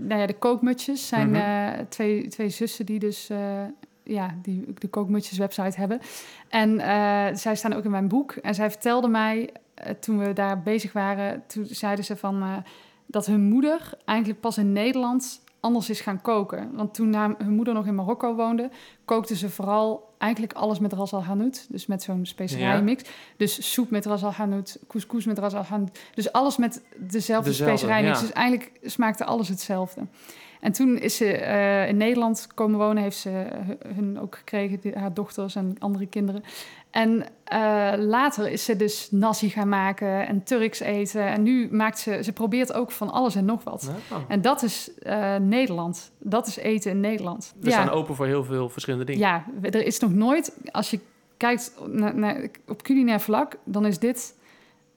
nou 0.00 0.20
ja, 0.20 0.26
de 0.26 0.38
kookmutjes. 0.38 1.08
zijn 1.08 1.30
mhm. 1.30 1.84
twee, 1.88 2.28
twee 2.28 2.48
zussen 2.48 2.86
die 2.86 2.98
dus 2.98 3.30
ja, 4.02 4.34
die 4.42 4.64
de 4.74 4.88
kookmutjes 4.88 5.38
website 5.38 5.78
hebben. 5.78 6.00
En 6.48 6.80
zij 7.38 7.56
staan 7.56 7.72
ook 7.72 7.84
in 7.84 7.90
mijn 7.90 8.08
boek. 8.08 8.32
En 8.32 8.54
zij 8.54 8.70
vertelde 8.70 9.08
mij, 9.08 9.50
toen 10.00 10.18
we 10.18 10.32
daar 10.32 10.62
bezig 10.62 10.92
waren... 10.92 11.42
toen 11.46 11.66
zeiden 11.66 12.04
ze 12.04 12.16
van 12.16 12.64
dat 13.06 13.26
hun 13.26 13.42
moeder 13.42 13.92
eigenlijk 14.04 14.40
pas 14.40 14.58
in 14.58 14.72
Nederland 14.72 15.44
anders 15.66 15.90
is 15.90 16.00
gaan 16.00 16.20
koken. 16.20 16.70
Want 16.74 16.94
toen 16.94 17.14
hun 17.14 17.54
moeder 17.54 17.74
nog 17.74 17.86
in 17.86 17.94
Marokko 17.94 18.34
woonde, 18.34 18.70
kookte 19.04 19.36
ze 19.36 19.50
vooral 19.50 20.14
eigenlijk 20.18 20.52
alles 20.52 20.78
met 20.78 20.92
ras 20.92 21.12
al 21.12 21.24
hanout. 21.24 21.66
Dus 21.68 21.86
met 21.86 22.02
zo'n 22.02 22.26
specerijenmix. 22.26 23.02
Ja. 23.02 23.10
Dus 23.36 23.72
soep 23.72 23.90
met 23.90 24.06
ras 24.06 24.24
al 24.24 24.32
hanout, 24.32 24.78
couscous 24.88 25.24
met 25.24 25.38
ras 25.38 25.54
al 25.54 25.62
hanout. 25.62 25.98
Dus 26.14 26.32
alles 26.32 26.56
met 26.56 26.82
dezelfde, 26.96 27.10
dezelfde 27.50 27.52
specerijenmix. 27.52 28.20
Ja. 28.20 28.26
Dus 28.26 28.34
eigenlijk 28.34 28.72
smaakte 28.82 29.24
alles 29.24 29.48
hetzelfde. 29.48 30.06
En 30.60 30.72
toen 30.72 30.98
is 30.98 31.16
ze 31.16 31.40
uh, 31.40 31.88
in 31.88 31.96
Nederland 31.96 32.48
komen 32.54 32.78
wonen, 32.78 33.02
heeft 33.02 33.16
ze 33.16 33.46
hun 33.94 34.20
ook 34.20 34.36
gekregen, 34.36 34.80
die, 34.80 34.92
haar 34.94 35.14
dochters 35.14 35.56
en 35.56 35.76
andere 35.78 36.06
kinderen. 36.06 36.42
En 36.90 37.24
uh, 37.52 37.92
later 37.96 38.48
is 38.48 38.64
ze 38.64 38.76
dus 38.76 39.08
nasi 39.10 39.50
gaan 39.50 39.68
maken 39.68 40.26
en 40.26 40.42
Turks 40.42 40.80
eten. 40.80 41.26
En 41.26 41.42
nu 41.42 41.68
maakt 41.70 41.98
ze, 41.98 42.20
ze 42.22 42.32
probeert 42.32 42.72
ook 42.72 42.90
van 42.90 43.10
alles 43.10 43.34
en 43.34 43.44
nog 43.44 43.64
wat. 43.64 43.90
En 44.28 44.40
dat 44.40 44.62
is 44.62 44.90
uh, 45.02 45.36
Nederland. 45.36 46.10
Dat 46.18 46.46
is 46.46 46.56
eten 46.56 46.90
in 46.90 47.00
Nederland. 47.00 47.54
We 47.60 47.70
ja. 47.70 47.82
staan 47.82 47.94
open 47.94 48.14
voor 48.14 48.26
heel 48.26 48.44
veel 48.44 48.68
verschillende 48.68 49.04
dingen. 49.04 49.20
Ja, 49.20 49.44
er 49.62 49.86
is 49.86 49.98
nog 49.98 50.12
nooit, 50.12 50.56
als 50.72 50.90
je 50.90 51.00
kijkt 51.36 51.72
naar, 51.86 52.14
naar, 52.14 52.48
op 52.66 52.82
culinair 52.82 53.20
vlak, 53.20 53.56
dan 53.64 53.86
is 53.86 53.98
dit 53.98 54.34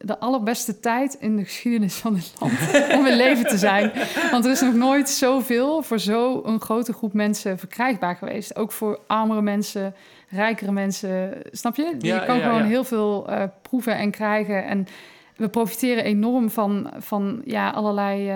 de 0.01 0.19
allerbeste 0.19 0.79
tijd 0.79 1.13
in 1.19 1.35
de 1.35 1.43
geschiedenis 1.43 1.95
van 1.95 2.15
het 2.15 2.33
land 2.39 2.53
om 2.97 3.05
in 3.05 3.15
leven 3.15 3.47
te 3.47 3.57
zijn. 3.57 3.91
Want 4.31 4.45
er 4.45 4.51
is 4.51 4.61
nog 4.61 4.73
nooit 4.73 5.09
zoveel 5.09 5.81
voor 5.81 5.99
zo'n 5.99 6.61
grote 6.61 6.93
groep 6.93 7.13
mensen 7.13 7.59
verkrijgbaar 7.59 8.15
geweest. 8.15 8.55
Ook 8.55 8.71
voor 8.71 8.99
armere 9.07 9.41
mensen, 9.41 9.95
rijkere 10.29 10.71
mensen. 10.71 11.41
Snap 11.51 11.75
je? 11.75 11.95
Je 11.99 12.23
kan 12.25 12.39
gewoon 12.39 12.63
heel 12.63 12.83
veel 12.83 13.29
uh, 13.29 13.43
proeven 13.61 13.97
en 13.97 14.11
krijgen. 14.11 14.65
En 14.65 14.87
we 15.35 15.49
profiteren 15.49 16.03
enorm 16.03 16.49
van, 16.49 16.91
van 16.97 17.41
ja, 17.45 17.69
allerlei 17.69 18.29
uh, 18.29 18.35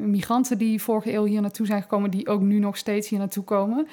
migranten 0.00 0.58
die 0.58 0.82
vorige 0.82 1.12
eeuw 1.12 1.24
hier 1.24 1.40
naartoe 1.40 1.66
zijn 1.66 1.82
gekomen, 1.82 2.10
die 2.10 2.28
ook 2.28 2.40
nu 2.40 2.58
nog 2.58 2.76
steeds 2.76 3.08
hier 3.08 3.18
naartoe 3.18 3.44
komen. 3.44 3.86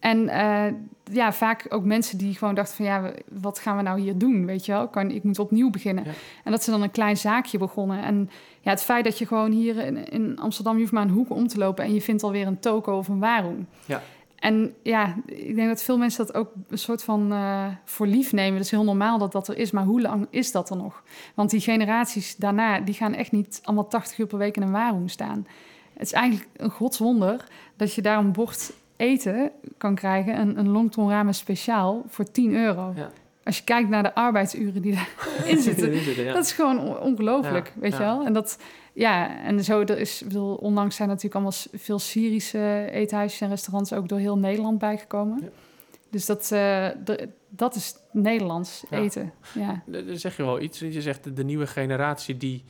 En 0.00 0.18
uh, 0.18 0.64
ja, 1.12 1.32
vaak 1.32 1.66
ook 1.68 1.84
mensen 1.84 2.18
die 2.18 2.34
gewoon 2.34 2.54
dachten 2.54 2.76
van 2.76 2.84
ja, 2.84 3.12
wat 3.28 3.58
gaan 3.58 3.76
we 3.76 3.82
nou 3.82 4.00
hier 4.00 4.18
doen? 4.18 4.46
Weet 4.46 4.66
je 4.66 4.72
wel, 4.72 4.88
kan, 4.88 5.10
ik 5.10 5.22
moet 5.22 5.38
opnieuw 5.38 5.70
beginnen. 5.70 6.04
En 6.44 6.50
dat 6.50 6.62
ze 6.62 6.70
dan 6.70 6.82
een 6.82 6.90
klein 6.90 7.16
zaakje 7.16 7.58
begonnen. 7.58 8.02
En 8.02 8.30
ja, 8.60 8.70
het 8.70 8.82
feit 8.82 9.04
dat 9.04 9.18
je 9.18 9.26
gewoon 9.26 9.50
hier 9.50 9.78
in, 9.78 10.08
in, 10.08 10.38
Amsterdam, 10.38 10.74
je 10.74 10.80
hoeft 10.80 10.92
maar 10.92 11.02
een 11.02 11.10
hoek 11.10 11.30
om 11.30 11.48
te 11.48 11.58
lopen 11.58 11.84
en 11.84 11.94
je 11.94 12.00
vindt 12.00 12.22
alweer 12.22 12.46
een 12.46 12.60
toko 12.60 12.96
of 12.96 13.08
een 13.08 13.18
waarom. 13.18 13.66
Ja. 13.86 14.02
En 14.36 14.74
ja, 14.82 15.16
ik 15.26 15.54
denk 15.54 15.68
dat 15.68 15.82
veel 15.82 15.98
mensen 15.98 16.26
dat 16.26 16.34
ook 16.34 16.52
een 16.68 16.78
soort 16.78 17.02
van 17.02 17.32
uh, 17.32 17.66
voor 17.84 18.06
lief 18.06 18.32
nemen. 18.32 18.54
Het 18.54 18.64
is 18.64 18.70
heel 18.70 18.84
normaal 18.84 19.18
dat 19.18 19.32
dat 19.32 19.48
er 19.48 19.58
is, 19.58 19.70
maar 19.70 19.84
hoe 19.84 20.00
lang 20.00 20.26
is 20.30 20.52
dat 20.52 20.70
er 20.70 20.76
nog? 20.76 21.02
Want 21.34 21.50
die 21.50 21.60
generaties 21.60 22.36
daarna, 22.36 22.80
die 22.80 22.94
gaan 22.94 23.14
echt 23.14 23.32
niet 23.32 23.60
allemaal 23.62 23.86
80 23.86 24.18
uur 24.18 24.26
per 24.26 24.38
week 24.38 24.56
in 24.56 24.62
een 24.62 24.70
waarom 24.70 25.08
staan. 25.08 25.46
Het 25.92 26.02
is 26.02 26.12
eigenlijk 26.12 26.48
een 26.56 26.70
godswonder 26.70 27.44
dat 27.76 27.94
je 27.94 28.02
daar 28.02 28.18
een 28.18 28.32
bord 28.32 28.72
eten 29.00 29.50
kan 29.78 29.94
krijgen, 29.94 30.40
een, 30.40 30.58
een 30.58 30.68
longton 30.68 31.08
ramen 31.08 31.34
speciaal, 31.34 32.04
voor 32.08 32.30
10 32.30 32.54
euro. 32.54 32.92
Ja. 32.96 33.10
Als 33.44 33.58
je 33.58 33.64
kijkt 33.64 33.88
naar 33.88 34.02
de 34.02 34.14
arbeidsuren 34.14 34.82
die 34.82 34.98
erin 35.44 35.62
zitten, 35.62 35.92
dat 36.32 36.44
is 36.44 36.52
gewoon 36.52 36.98
ongelooflijk, 36.98 37.72
weet 37.80 37.92
je 37.92 37.98
wel. 37.98 38.24
En 38.24 38.32
dat, 38.32 38.58
ja, 38.92 39.42
en 39.42 39.64
zo, 39.64 39.80
er 39.80 39.98
is, 39.98 40.22
bedoel, 40.24 40.54
onlangs 40.54 40.96
zijn 40.96 41.08
natuurlijk 41.08 41.34
allemaal 41.34 41.58
veel 41.72 41.98
Syrische 41.98 42.88
eethuisjes 42.90 43.40
en 43.40 43.48
restaurants 43.48 43.92
ook 43.92 44.08
door 44.08 44.18
heel 44.18 44.38
Nederland 44.38 44.78
bijgekomen. 44.78 45.50
Dus 46.10 46.26
dat, 46.26 46.50
uh, 46.52 46.88
dat 47.48 47.74
is 47.74 47.94
Nederlands 48.12 48.84
eten. 48.90 49.32
Ja. 49.54 49.82
Dan 49.86 50.16
zeg 50.18 50.36
je 50.36 50.42
wel 50.42 50.60
iets. 50.60 50.78
Je 50.78 51.02
zegt 51.02 51.36
de 51.36 51.44
nieuwe 51.44 51.66
generatie 51.66 52.36
die 52.36 52.64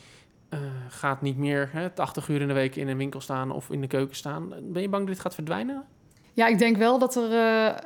uh, 0.50 0.60
gaat 0.88 1.22
niet 1.22 1.36
meer 1.36 1.68
hè, 1.72 1.90
80 1.90 2.28
uur 2.28 2.40
in 2.40 2.48
de 2.48 2.54
week 2.54 2.76
in 2.76 2.88
een 2.88 2.96
winkel 2.96 3.20
staan 3.20 3.50
of 3.50 3.70
in 3.70 3.80
de 3.80 3.86
keuken 3.86 4.16
staan. 4.16 4.48
Ben 4.48 4.82
je 4.82 4.88
bang 4.88 5.06
dat 5.06 5.14
dit 5.14 5.20
gaat 5.20 5.34
verdwijnen? 5.34 5.84
Ja, 6.32 6.46
ik 6.46 6.58
denk 6.58 6.76
wel 6.76 6.98
dat 6.98 7.16
er 7.16 7.32
uh, 7.32 7.76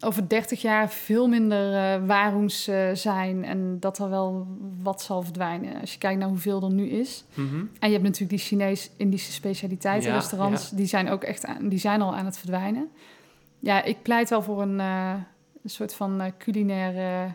over 0.00 0.28
30 0.28 0.62
jaar 0.62 0.90
veel 0.90 1.28
minder 1.28 2.00
uh, 2.08 2.42
uh, 2.68 2.94
zijn 2.94 3.44
en 3.44 3.80
dat 3.80 3.98
er 3.98 4.10
wel 4.10 4.46
wat 4.82 5.02
zal 5.02 5.22
verdwijnen. 5.22 5.80
Als 5.80 5.92
je 5.92 5.98
kijkt 5.98 6.18
naar 6.18 6.28
hoeveel 6.28 6.62
er 6.62 6.72
nu 6.72 6.88
is. 6.88 7.24
Mm 7.34 7.48
-hmm. 7.48 7.70
En 7.78 7.88
je 7.88 7.94
hebt 7.94 8.04
natuurlijk 8.04 8.30
die 8.30 8.46
Chinees-Indische 8.48 9.32
specialiteitenrestaurants, 9.32 10.70
ja, 10.70 10.76
die 10.76 10.86
zijn 10.86 11.10
ook 11.10 11.22
echt 11.22 11.44
aan, 11.44 11.68
die 11.68 11.78
zijn 11.78 12.02
al 12.02 12.16
aan 12.16 12.24
het 12.24 12.38
verdwijnen. 12.38 12.88
Ja, 13.58 13.82
ik 13.82 14.02
pleit 14.02 14.30
wel 14.30 14.42
voor 14.42 14.62
een, 14.62 14.78
een 14.78 15.24
soort 15.70 15.94
van 15.94 16.32
culinaire 16.38 17.34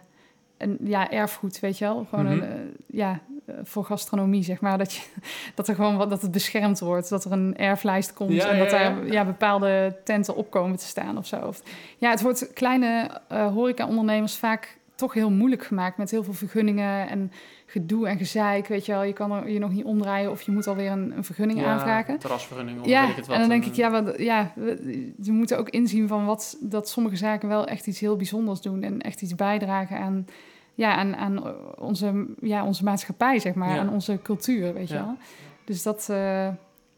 ja, 0.84 1.12
erfgoed, 1.12 1.60
weet 1.60 1.78
je 1.78 1.86
wel. 1.86 2.06
Gewoon 2.10 2.26
mm 2.26 2.32
-hmm. 2.32 2.41
een, 2.41 2.76
ja, 2.88 3.12
eh, 3.12 3.33
voor 3.63 3.86
gastronomie, 3.86 4.43
zeg 4.43 4.62
maar. 4.62 4.77
Dat, 4.77 4.93
je, 4.93 5.01
dat 5.56 5.67
er 5.67 5.75
gewoon 5.75 5.97
wat, 5.97 6.10
dat 6.10 6.21
het 6.21 6.32
beschermd 6.32 6.79
wordt. 6.79 7.10
Dat 7.10 7.25
er 7.25 7.32
een 7.32 7.58
erflijst 7.58 8.13
komt 8.13 8.43
en 8.43 8.60
dat 8.60 8.69
daar 8.69 9.06
ja, 9.06 9.25
bepaalde 9.25 9.95
tenten 10.03 10.36
op 10.36 10.51
komen 10.51 10.77
te 10.77 10.86
staan 10.86 11.17
of 11.17 11.27
zo. 11.27 11.38
Of, 11.38 11.62
ja, 11.97 12.10
het 12.10 12.21
wordt 12.21 12.53
kleine 12.53 13.21
uh, 13.32 13.53
horeca-ondernemers 13.53 14.38
vaak 14.38 14.77
toch 14.95 15.13
heel 15.13 15.32
moeilijk 15.32 15.63
gemaakt 15.63 15.97
met 15.97 16.12
heel 16.12 16.23
veel 16.23 16.34
vergunningen 16.34 17.10
en 17.10 17.32
gedoe 17.65 18.08
en 18.08 18.17
gezeik. 18.17 18.67
Weet 18.67 18.86
je 18.86 18.91
wel, 18.91 19.03
je 19.03 19.13
kan 19.13 19.32
er 19.32 19.49
je 19.49 19.60
nog 19.60 19.71
niet 19.71 19.86
omdraaien 19.86 20.32
of 20.32 20.41
je 20.41 20.51
moet 20.51 20.67
alweer 20.67 20.91
een, 20.91 21.17
een 21.17 21.23
vergunning 21.23 21.60
ja, 21.60 21.65
aanvragen. 21.65 22.19
Terrasvergunning 22.19 22.79
of 22.79 22.86
ja, 22.86 23.01
weet 23.01 23.10
ik 23.10 23.15
het 23.15 23.25
wat. 23.25 23.36
En 23.36 23.41
dan 23.41 23.49
denk 23.49 23.65
ik, 23.65 23.73
ja, 23.73 23.91
wat, 23.91 24.17
ja, 24.17 24.51
we, 24.56 25.13
we 25.17 25.32
moeten 25.32 25.58
ook 25.58 25.69
inzien 25.69 26.08
van 26.08 26.25
wat 26.25 26.58
dat 26.60 26.89
sommige 26.89 27.15
zaken 27.15 27.47
wel 27.47 27.67
echt 27.67 27.88
iets 27.88 27.99
heel 27.99 28.15
bijzonders 28.15 28.62
doen 28.62 28.84
en 28.84 29.01
echt 29.01 29.21
iets 29.21 29.36
bijdragen 29.36 29.99
aan 29.99 30.25
ja, 30.73 30.95
aan, 30.95 31.15
aan 31.15 31.55
onze, 31.77 32.25
ja, 32.41 32.65
onze 32.65 32.83
maatschappij, 32.83 33.39
zeg 33.39 33.53
maar, 33.53 33.79
aan 33.79 33.89
onze 33.89 34.19
cultuur, 34.23 34.73
weet 34.73 34.88
je 34.88 34.93
wel. 34.93 35.17
Dus 35.65 35.83
dat, 35.83 36.07
uh, 36.12 36.49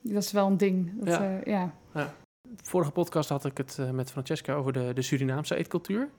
dat 0.02 0.24
is 0.24 0.32
wel 0.32 0.48
een 0.48 0.58
ding. 0.58 0.92
Dat, 1.04 1.14
ja. 1.14 1.22
Uh, 1.22 1.44
ja. 1.44 1.74
ja. 1.94 2.14
Vorige 2.62 2.92
podcast 2.92 3.30
had 3.30 3.46
ik 3.46 3.58
het 3.58 3.78
uh, 3.80 3.90
met 3.90 4.12
Francesca 4.12 4.54
over 4.54 4.74
de, 4.74 4.92
de 4.94 5.02
Surinaamse 5.02 5.56
eetcultuur. 5.56 6.10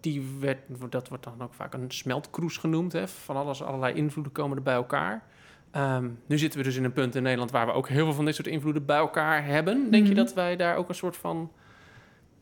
Die 0.00 0.22
werd, 0.40 0.58
dat 0.88 1.08
wordt 1.08 1.24
dan 1.24 1.42
ook 1.42 1.54
vaak 1.54 1.74
een 1.74 1.90
smeltkroes 1.90 2.56
genoemd. 2.56 2.92
Hè? 2.92 3.08
Van 3.08 3.36
alles, 3.36 3.62
allerlei 3.62 3.94
invloeden 3.94 4.32
komen 4.32 4.56
er 4.56 4.62
bij 4.62 4.74
elkaar. 4.74 5.22
Um, 5.76 6.18
nu 6.26 6.38
zitten 6.38 6.58
we 6.58 6.64
dus 6.64 6.76
in 6.76 6.84
een 6.84 6.92
punt 6.92 7.14
in 7.14 7.22
Nederland 7.22 7.50
waar 7.50 7.66
we 7.66 7.72
ook 7.72 7.88
heel 7.88 8.04
veel 8.04 8.14
van 8.14 8.24
dit 8.24 8.34
soort 8.34 8.46
invloeden 8.46 8.84
bij 8.84 8.96
elkaar 8.96 9.44
hebben. 9.44 9.90
Denk 9.90 10.02
mm 10.02 10.08
je 10.08 10.14
dat 10.14 10.34
wij 10.34 10.56
daar 10.56 10.76
ook 10.76 10.88
een 10.88 10.94
soort 10.94 11.16
van 11.16 11.50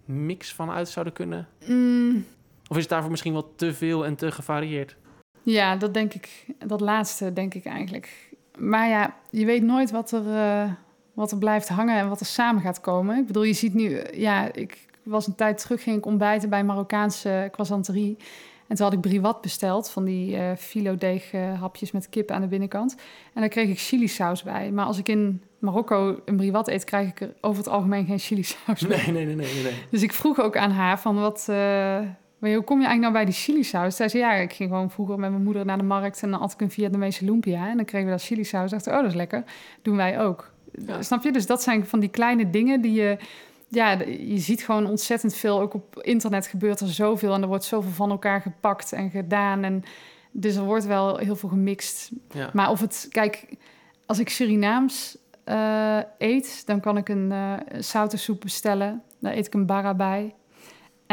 mix 0.05 0.55
van 0.55 0.71
uit 0.71 0.89
zouden 0.89 1.15
kunnen? 1.15 1.49
Mm, 1.67 2.25
of 2.73 2.79
is 2.79 2.85
het 2.85 2.93
daarvoor 2.93 3.11
misschien 3.11 3.33
wel 3.33 3.53
te 3.57 3.75
veel 3.75 4.07
en 4.07 4.17
te 4.17 4.33
gevarieerd? 4.33 4.97
Ja, 5.43 5.77
dat 5.77 5.95
denk 5.95 6.15
ik. 6.15 6.47
Dat 6.67 6.81
laatste 6.81 7.33
denk 7.33 7.55
ik 7.55 7.65
eigenlijk. 7.65 8.31
Maar 8.59 8.89
ja, 8.89 9.17
je 9.31 9.45
weet 9.45 9.63
nooit 9.63 9.91
wat 9.91 10.11
er, 10.11 10.27
uh, 10.27 10.73
wat 11.13 11.31
er 11.31 11.39
blijft 11.39 11.69
hangen 11.69 11.99
en 11.99 12.09
wat 12.09 12.21
er 12.21 12.27
samen 12.27 12.63
gaat 12.63 12.81
komen. 12.81 13.19
Ik 13.19 13.27
bedoel, 13.27 13.43
je 13.43 13.53
ziet 13.53 13.75
nu... 13.75 14.01
Ja, 14.13 14.53
ik 14.53 14.87
was 15.03 15.27
een 15.27 15.35
tijd 15.35 15.59
terug, 15.59 15.83
ging 15.83 15.97
ik 15.97 16.07
ontbijten 16.07 16.49
bij 16.49 16.65
Marokkaanse 16.65 17.49
croissanterie. 17.51 18.17
En 18.67 18.77
toen 18.77 18.85
had 18.85 18.95
ik 18.95 19.01
briwat 19.01 19.41
besteld, 19.41 19.91
van 19.91 20.05
die 20.05 20.37
uh, 20.37 20.53
filodeeg 20.57 21.33
uh, 21.33 21.61
hapjes 21.61 21.91
met 21.91 22.09
kip 22.09 22.31
aan 22.31 22.41
de 22.41 22.47
binnenkant. 22.47 22.97
En 23.35 23.41
daar 23.41 23.51
kreeg 23.51 23.69
ik 23.69 23.79
chilisaus 23.79 24.43
bij. 24.43 24.71
Maar 24.71 24.85
als 24.85 24.99
ik 24.99 25.09
in 25.09 25.43
Marokko 25.59 26.21
een 26.25 26.37
briwat 26.37 26.69
eet, 26.69 26.85
krijg 26.85 27.09
ik 27.09 27.21
er 27.21 27.35
over 27.41 27.63
het 27.63 27.73
algemeen 27.73 28.07
geen 28.07 28.19
chilisaus 28.19 28.87
bij. 28.87 28.97
Nee, 28.97 29.13
nee, 29.13 29.25
nee, 29.25 29.37
nee, 29.37 29.63
nee. 29.63 29.83
Dus 29.91 30.03
ik 30.03 30.13
vroeg 30.13 30.41
ook 30.41 30.57
aan 30.57 30.71
haar 30.71 31.01
van 31.01 31.21
wat... 31.21 31.47
Uh, 31.51 32.01
maar 32.43 32.53
hoe 32.53 32.63
kom 32.63 32.81
je 32.81 32.87
eigenlijk 32.87 33.15
nou 33.15 33.25
bij 33.25 33.33
die 33.33 33.43
chilisaus? 33.43 33.97
Zij 33.97 34.09
zei, 34.09 34.23
ja, 34.23 34.33
ik 34.33 34.53
ging 34.53 34.71
gewoon 34.71 34.91
vroeger 34.91 35.19
met 35.19 35.31
mijn 35.31 35.43
moeder 35.43 35.65
naar 35.65 35.79
de 35.79 35.85
markt... 35.85 36.23
en 36.23 36.31
dan 36.31 36.41
at 36.41 36.53
ik 36.53 36.61
een 36.61 36.71
Vietnamese 36.71 37.25
lumpia. 37.25 37.69
En 37.69 37.77
dan 37.77 37.85
kregen 37.85 38.07
we 38.07 38.13
dat 38.13 38.23
chilisaus. 38.23 38.71
Dacht 38.71 38.87
oh, 38.87 38.95
dat 38.95 39.05
is 39.05 39.15
lekker. 39.15 39.45
Doen 39.83 39.97
wij 39.97 40.21
ook. 40.21 40.53
Snap 41.01 41.23
je? 41.23 41.33
Dus 41.33 41.47
dat 41.47 41.63
zijn 41.63 41.87
van 41.87 42.01
die 42.01 42.09
kleine 42.09 42.51
dingen 42.51 42.81
die 42.81 42.93
je... 42.93 43.17
Ja, 43.69 43.91
je 44.07 44.39
ziet 44.39 44.63
gewoon 44.63 44.87
ontzettend 44.87 45.35
veel. 45.35 45.61
Ook 45.61 45.75
op 45.75 46.01
internet 46.01 46.47
gebeurt 46.47 46.81
er 46.81 46.89
zoveel... 46.89 47.35
en 47.35 47.43
er 47.43 47.49
wordt 47.49 47.65
zoveel 47.65 47.91
van 47.91 48.11
elkaar 48.11 48.41
gepakt 48.41 48.93
en 48.93 49.11
gedaan. 49.11 49.65
En 49.65 49.83
dus 50.31 50.57
er 50.57 50.65
wordt 50.65 50.87
wel 50.87 51.17
heel 51.17 51.37
veel 51.37 51.49
gemixt. 51.49 52.11
Ja. 52.31 52.51
Maar 52.53 52.71
of 52.71 52.81
het... 52.81 53.07
Kijk, 53.11 53.47
als 54.07 54.19
ik 54.19 54.29
Surinaams 54.29 55.19
uh, 55.45 55.99
eet... 56.19 56.67
dan 56.67 56.81
kan 56.81 56.97
ik 56.97 57.09
een 57.09 57.33
uh, 57.81 58.09
soep 58.09 58.41
bestellen. 58.41 59.03
Daar 59.19 59.33
eet 59.33 59.47
ik 59.47 59.55
een 59.55 59.67
bara 59.67 59.95
bij 59.95 60.35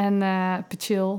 en 0.04 0.22
uh. 0.22 1.14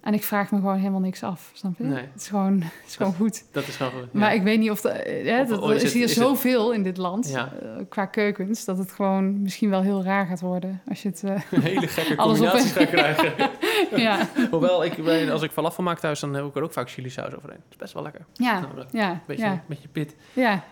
En 0.00 0.14
ik 0.14 0.24
vraag 0.24 0.50
me 0.50 0.58
gewoon 0.58 0.76
helemaal 0.76 1.00
niks 1.00 1.22
af, 1.22 1.50
snap 1.54 1.78
je? 1.78 1.84
Nee. 1.84 2.02
Het 2.12 2.20
is 2.20 2.28
gewoon, 2.28 2.60
het 2.82 2.86
is 2.86 2.96
gewoon 2.96 3.14
goed. 3.14 3.44
Dat 3.52 3.66
is 3.66 3.76
gewoon 3.76 3.92
goed. 3.92 4.12
Maar 4.12 4.34
ik 4.34 4.42
weet 4.42 4.58
niet 4.58 4.70
of... 4.70 4.80
De, 4.80 5.20
ja, 5.24 5.40
of, 5.40 5.48
dat, 5.48 5.62
er 5.62 5.74
is, 5.74 5.82
is 5.82 5.92
hier 5.92 6.04
is 6.04 6.14
zoveel 6.14 6.66
het... 6.66 6.76
in 6.76 6.82
dit 6.82 6.96
land, 6.96 7.30
ja. 7.30 7.52
uh, 7.62 7.70
qua 7.88 8.06
keukens... 8.06 8.64
dat 8.64 8.78
het 8.78 8.92
gewoon 8.92 9.42
misschien 9.42 9.70
wel 9.70 9.82
heel 9.82 10.02
raar 10.02 10.26
gaat 10.26 10.40
worden... 10.40 10.82
als 10.88 11.02
je 11.02 11.08
het... 11.08 11.22
Uh, 11.24 11.40
Een 11.50 11.62
hele 11.62 11.86
gekke 11.86 12.14
combinaties 12.22 12.72
gaat 12.72 12.88
krijgen. 12.88 13.32
ja. 14.06 14.28
Hoewel, 14.50 14.84
ik, 14.84 14.98
als 15.30 15.42
ik 15.42 15.50
falafel 15.50 15.82
maak 15.82 15.98
thuis... 15.98 16.20
dan 16.20 16.34
heb 16.34 16.44
ik 16.44 16.56
er 16.56 16.62
ook 16.62 16.72
vaak 16.72 16.90
chili 16.90 17.10
saus 17.10 17.36
overheen. 17.36 17.58
Het 17.58 17.70
is 17.70 17.76
best 17.76 17.92
wel 17.92 18.02
lekker. 18.02 18.24
Ja, 18.32 18.60
nou, 18.60 18.86
ja. 18.90 19.22
Beetje, 19.26 19.44
ja. 19.44 19.62
beetje 19.66 19.88
pit. 19.88 20.16
Ja. 20.32 20.64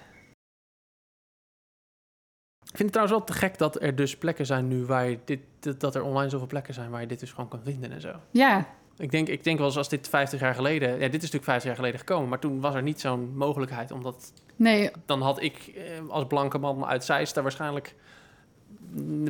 Ik 2.76 2.82
vind 2.82 2.94
het 2.94 3.02
trouwens 3.06 3.28
wel 3.28 3.36
te 3.36 3.46
gek 3.46 3.58
dat 3.58 3.82
er 3.82 3.94
dus 3.94 4.16
plekken 4.16 4.46
zijn 4.46 4.68
nu 4.68 4.84
waar 4.84 5.08
je 5.08 5.18
dit, 5.24 5.40
dat, 5.60 5.80
dat 5.80 5.94
er 5.94 6.02
online 6.02 6.30
zoveel 6.30 6.46
plekken 6.46 6.74
zijn 6.74 6.90
waar 6.90 7.00
je 7.00 7.06
dit 7.06 7.20
dus 7.20 7.30
gewoon 7.30 7.48
kan 7.48 7.60
vinden 7.64 7.92
en 7.92 8.00
zo. 8.00 8.12
Ja, 8.30 8.66
Ik 8.98 9.10
denk, 9.10 9.28
ik 9.28 9.44
denk 9.44 9.58
wel 9.58 9.66
eens 9.66 9.76
als 9.76 9.88
dit 9.88 10.08
50 10.08 10.40
jaar 10.40 10.54
geleden, 10.54 10.88
ja, 10.88 10.94
dit 10.94 11.14
is 11.14 11.30
natuurlijk 11.30 11.44
50 11.44 11.64
jaar 11.64 11.76
geleden 11.76 11.98
gekomen, 11.98 12.28
maar 12.28 12.38
toen 12.38 12.60
was 12.60 12.74
er 12.74 12.82
niet 12.82 13.00
zo'n 13.00 13.36
mogelijkheid, 13.36 13.90
omdat 13.90 14.32
nee, 14.56 14.90
dan 15.06 15.22
had 15.22 15.42
ik 15.42 15.72
eh, 15.76 16.08
als 16.08 16.26
blanke 16.26 16.58
man 16.58 16.84
uit 16.84 17.04
Zeist 17.04 17.34
daar 17.34 17.42
waarschijnlijk 17.42 17.94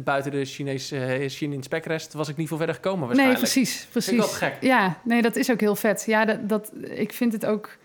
buiten 0.02 0.30
de 0.30 0.44
Chinese 0.44 0.98
eh, 0.98 1.28
Chinin 1.28 1.62
spekrest 1.62 2.12
was 2.12 2.28
ik 2.28 2.36
niet 2.36 2.48
veel 2.48 2.56
verder 2.56 2.74
gekomen 2.74 2.98
nee, 2.98 3.06
waarschijnlijk. 3.06 3.52
precies, 3.52 3.86
Vind 3.90 4.06
ik 4.06 4.12
wel 4.12 4.20
precies. 4.20 4.38
gek. 4.38 4.56
Ja, 4.60 5.00
nee, 5.04 5.22
dat 5.22 5.36
is 5.36 5.50
ook 5.50 5.60
heel 5.60 5.76
vet. 5.76 6.04
Ja, 6.06 6.24
dat, 6.24 6.48
dat, 6.48 6.72
ik 6.82 7.12
vind 7.12 7.32
het 7.32 7.46
ook 7.46 7.76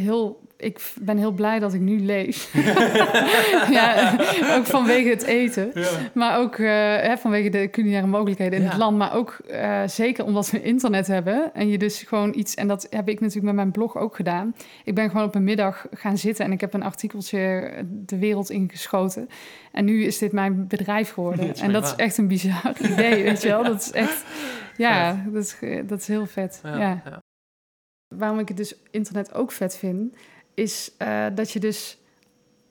heel... 0.00 0.46
Ik 0.56 0.92
ben 1.00 1.16
heel 1.16 1.32
blij 1.32 1.58
dat 1.58 1.74
ik 1.74 1.80
nu 1.80 2.00
leef. 2.00 2.52
ja, 3.70 4.16
ook 4.56 4.66
vanwege 4.66 5.08
het 5.08 5.22
eten. 5.22 5.72
Maar 6.14 6.38
ook 6.38 6.54
eh, 6.56 6.66
hè, 6.96 7.16
vanwege 7.16 7.48
de 7.48 7.70
culinaire 7.70 8.06
mogelijkheden 8.06 8.58
in 8.58 8.64
Ja. 8.64 8.70
het 8.70 8.78
land. 8.78 8.96
Maar 8.96 9.14
ook 9.14 9.38
eh, 9.48 9.82
zeker 9.86 10.24
omdat 10.24 10.50
we 10.50 10.62
internet 10.62 11.06
hebben. 11.06 11.50
En 11.54 11.68
je 11.68 11.78
dus 11.78 12.02
gewoon 12.02 12.32
iets... 12.36 12.54
En 12.54 12.68
dat 12.68 12.86
heb 12.90 13.08
ik 13.08 13.20
natuurlijk 13.20 13.46
met 13.46 13.54
mijn 13.54 13.70
blog 13.70 13.96
ook 13.96 14.16
gedaan. 14.16 14.54
Ik 14.84 14.94
ben 14.94 15.10
gewoon 15.10 15.26
op 15.26 15.34
een 15.34 15.44
middag 15.44 15.86
gaan 15.92 16.18
zitten... 16.18 16.44
en 16.44 16.52
ik 16.52 16.60
heb 16.60 16.74
een 16.74 16.82
artikeltje 16.82 17.70
de 17.90 18.18
wereld 18.18 18.50
ingeschoten. 18.50 19.28
En 19.72 19.84
nu 19.84 20.04
is 20.04 20.18
dit 20.18 20.32
mijn 20.32 20.66
bedrijf 20.66 21.10
geworden. 21.12 21.46
Dat 21.46 21.60
en 21.60 21.72
dat 21.72 21.84
is 21.84 21.94
echt 21.96 22.18
een 22.18 22.28
bizar 22.28 22.72
idee, 22.92 23.22
weet 23.22 23.42
je 23.42 23.48
wel. 23.48 23.64
Dat 23.64 23.80
is 23.80 23.92
echt... 23.92 24.24
Ja, 24.76 25.24
dat 25.26 25.42
is, 25.44 25.56
dat 25.86 26.00
is 26.00 26.06
heel 26.06 26.26
vet. 26.26 26.60
Ja, 26.62 26.78
ja. 26.78 27.02
ja. 27.04 27.22
Waarom 28.08 28.38
ik 28.38 28.48
het 28.48 28.56
dus 28.56 28.74
internet 28.90 29.34
ook 29.34 29.52
vet 29.52 29.76
vind, 29.76 30.14
is 30.54 30.92
eh, 30.98 31.26
dat 31.34 31.50
je 31.50 31.60
dus 31.60 31.98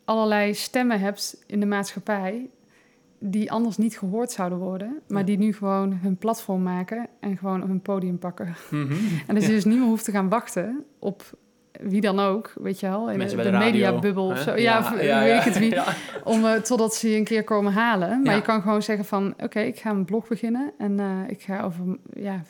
allerlei 0.05 0.53
stemmen 0.53 0.99
hebt 0.99 1.43
in 1.47 1.59
de 1.59 1.65
maatschappij 1.65 2.49
die 3.19 3.51
anders 3.51 3.77
niet 3.77 3.97
gehoord 3.97 4.31
zouden 4.31 4.57
worden, 4.57 4.99
maar 5.07 5.19
Ja. 5.19 5.25
die 5.25 5.37
nu 5.37 5.53
gewoon 5.53 5.93
hun 5.93 6.17
platform 6.17 6.63
maken 6.63 7.07
en 7.19 7.37
gewoon 7.37 7.61
hun 7.61 7.81
podium 7.81 8.19
pakken. 8.19 8.55
Mhm. 8.71 8.93
En 9.27 9.33
dat 9.35 9.43
je 9.43 9.49
Ja. 9.49 9.55
dus 9.55 9.65
niet 9.65 9.77
meer 9.77 9.87
hoeft 9.87 10.03
te 10.05 10.11
gaan 10.11 10.29
wachten 10.29 10.85
op 10.99 11.37
wie 11.81 12.01
dan 12.01 12.19
ook, 12.19 12.53
weet 12.61 12.79
je 12.79 12.87
wel, 12.87 13.09
in 13.09 13.17
Mensen 13.17 13.37
de, 13.37 13.43
bij 13.43 13.51
de 13.51 13.57
de 13.57 13.63
mediabubbel 13.63 14.25
of 14.25 14.39
zo. 14.39 14.55
Ja, 14.55 14.93
ja, 15.01 15.23
weet 15.23 15.37
ik 15.37 15.43
het 15.43 15.57
wie. 15.59 15.73
ja. 15.81 15.85
Om, 16.23 16.45
eh, 16.45 16.53
totdat 16.53 16.95
ze 16.95 17.09
je 17.09 17.17
een 17.17 17.23
keer 17.23 17.43
komen 17.43 17.73
halen. 17.73 18.09
Maar 18.09 18.31
Ja. 18.31 18.35
je 18.35 18.41
kan 18.41 18.61
gewoon 18.61 18.81
zeggen 18.81 19.05
van... 19.05 19.33
oké, 19.43 19.59
ik 19.59 19.79
ga 19.79 19.89
een 19.89 20.05
blog 20.05 20.27
beginnen. 20.27 20.73
En 20.77 20.99
eh, 20.99 21.07
ik 21.27 21.41
ga 21.41 21.61
over 21.61 21.97
ja, 22.13 22.43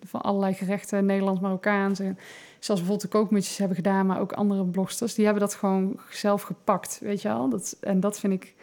van 0.00 0.20
allerlei 0.20 0.54
gerechten... 0.54 1.04
Nederlands, 1.06 1.40
Marokkaans. 1.40 1.98
En, 2.00 2.18
zoals 2.58 2.80
bijvoorbeeld 2.80 3.12
de 3.12 3.18
kookmutjes 3.18 3.58
hebben 3.58 3.76
gedaan... 3.76 4.06
maar 4.06 4.20
ook 4.20 4.32
andere 4.32 4.64
blogsters. 4.64 5.14
Die 5.14 5.24
hebben 5.24 5.42
dat 5.42 5.54
gewoon 5.54 6.00
zelf 6.10 6.42
gepakt, 6.42 6.98
weet 7.02 7.22
je 7.22 7.28
wel. 7.28 7.48
Dat, 7.48 7.76
en 7.80 8.00
dat 8.00 8.18
vind 8.20 8.32
ik 8.32 8.54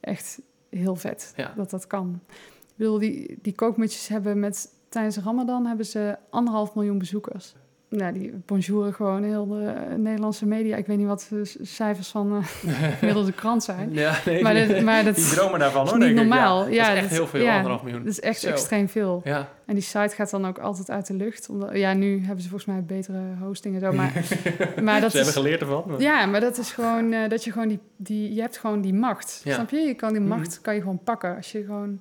echt 0.00 0.40
heel 0.70 0.96
vet, 0.96 1.32
Ja. 1.36 1.52
dat 1.56 1.70
dat 1.70 1.86
kan. 1.86 2.20
Ik 2.28 2.74
bedoel, 2.76 2.98
die, 2.98 3.38
die 3.42 3.52
kookmutjes 3.54 4.08
hebben 4.08 4.38
met... 4.40 4.68
tijdens 4.88 5.16
Ramadan 5.18 5.66
hebben 5.66 5.86
ze 5.86 6.16
anderhalf 6.30 6.74
miljoen 6.74 6.98
bezoekers. 6.98 7.54
Nou, 7.90 8.12
die 8.12 8.32
bonjouren 8.46 8.94
gewoon 8.94 9.22
heel 9.22 9.46
de 9.46 9.74
Nederlandse 9.96 10.46
media. 10.46 10.76
Ik 10.76 10.86
weet 10.86 10.98
niet 10.98 11.06
wat 11.06 11.26
de 11.30 11.44
cijfers 11.62 12.08
van 12.08 12.36
eh 12.36 12.44
gemiddelde 12.98 13.32
krant 13.32 13.62
zijn. 13.64 13.92
Ja, 13.92 14.18
nee, 14.24 14.42
Maar, 14.42 14.54
dit, 14.54 14.82
maar 14.82 15.04
dat 15.04 15.14
die 15.14 15.24
is 15.24 15.30
dromen 15.30 15.58
daarvan 15.58 15.84
is 15.84 15.90
hoor, 15.90 15.98
niet 15.98 16.08
denk 16.08 16.20
ik. 16.20 16.26
normaal. 16.26 16.68
Ja, 16.68 16.72
Ja, 16.74 16.82
dat 16.82 16.90
is 16.96 16.98
echt 16.98 17.08
dat- 17.08 17.18
heel 17.18 17.26
veel, 17.26 17.40
ja, 17.42 17.54
anderhalf 17.56 17.82
miljoen. 17.82 18.02
dat 18.02 18.12
is 18.12 18.20
echt 18.20 18.40
Zo. 18.40 18.48
extreem 18.48 18.88
veel. 18.88 19.20
Ja, 19.24 19.48
En 19.66 19.74
die 19.74 19.82
site 19.82 20.14
gaat 20.14 20.30
dan 20.30 20.46
ook 20.46 20.58
altijd 20.58 20.90
uit 20.90 21.06
de 21.06 21.14
lucht. 21.14 21.48
Omdat, 21.48 21.70
ja, 21.76 21.92
nu 21.92 22.18
hebben 22.24 22.42
ze 22.42 22.48
volgens 22.48 22.70
mij 22.70 22.84
betere 22.84 23.20
hosting 23.40 23.74
en 23.74 23.80
zo. 23.80 23.92
Maar, 23.92 24.12
maar 24.82 25.00
dat 25.00 25.10
ze 25.10 25.16
hebben 25.16 25.34
is, 25.34 25.40
geleerd 25.40 25.60
ervan. 25.60 25.84
maar- 25.86 26.00
ja, 26.00 26.26
maar 26.26 26.40
dat 26.40 26.58
is 26.58 26.72
gewoon 26.72 27.12
eh, 27.12 27.28
dat 27.28 27.44
je 27.44 27.52
gewoon 27.52 27.68
die, 27.68 27.78
die... 27.96 28.34
Je 28.34 28.40
hebt 28.40 28.56
gewoon 28.58 28.80
die 28.80 28.94
macht. 28.94 29.30
Snap 29.44 29.70
je? 29.70 29.76
Je 29.78 29.94
kan 29.94 30.12
die 30.12 30.20
Mhm. 30.20 30.28
macht 30.28 30.60
kan 30.60 30.74
je 30.74 30.80
gewoon 30.80 31.00
pakken. 31.04 31.36
Als 31.36 31.52
je 31.52 31.64
gewoon 31.64 32.00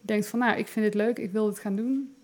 denkt 0.00 0.26
van... 0.28 0.38
Nou, 0.38 0.58
ik 0.58 0.66
vind 0.68 0.84
dit 0.84 0.94
leuk. 0.94 1.18
Ik 1.18 1.30
wil 1.32 1.46
dit 1.46 1.58
gaan 1.58 1.76
doen. 1.76 2.14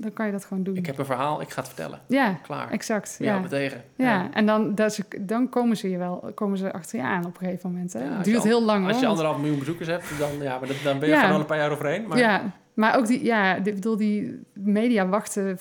Dan 0.00 0.12
kan 0.12 0.26
je 0.26 0.32
dat 0.32 0.44
gewoon 0.44 0.62
doen. 0.62 0.76
Ik 0.76 0.86
heb 0.86 0.98
een 0.98 1.04
verhaal, 1.04 1.40
ik 1.40 1.50
ga 1.50 1.58
het 1.60 1.66
vertellen. 1.66 2.00
Ja, 2.06 2.32
Klaar. 2.42 2.70
exact. 2.70 3.16
Ja, 3.18 3.40
tegen. 3.48 3.82
Ja, 3.96 4.28
en 4.32 4.46
dan, 4.46 4.74
dat 4.74 5.00
dan 5.20 5.48
komen 5.48 5.76
ze 5.76 5.90
je 5.90 5.98
wel, 5.98 6.30
komen 6.34 6.58
ze 6.58 6.72
achter 6.72 6.98
je 6.98 7.04
aan 7.04 7.24
op 7.26 7.40
een 7.40 7.46
gegeven 7.46 7.70
moment. 7.70 7.92
Hè? 7.92 8.04
Ja, 8.04 8.16
het 8.16 8.24
duurt 8.24 8.38
al- 8.38 8.44
heel 8.44 8.64
lang 8.64 8.82
Als 8.84 8.92
hoor. 8.92 9.02
je 9.02 9.08
anderhalf 9.08 9.38
miljoen 9.38 9.58
bezoekers 9.58 9.88
hebt, 9.88 10.18
dan, 10.18 10.28
ja, 10.40 10.58
maar 10.58 10.68
dat, 10.68 10.76
dan 10.84 10.98
ben 10.98 11.08
je 11.08 11.14
gewoon 11.16 11.32
al 11.32 11.40
een 11.40 11.46
paar 11.46 11.58
jaar 11.58 11.70
overheen. 11.70 12.06
Maar 12.08 12.18
Ja, 12.18 12.42
maar 12.74 12.96
ook 12.96 13.06
die, 13.06 13.24
ja, 13.24 13.54
ik 13.56 13.62
bedoel, 13.64 13.96
die 13.96 14.40
media 14.52 15.08
wachten 15.08 15.58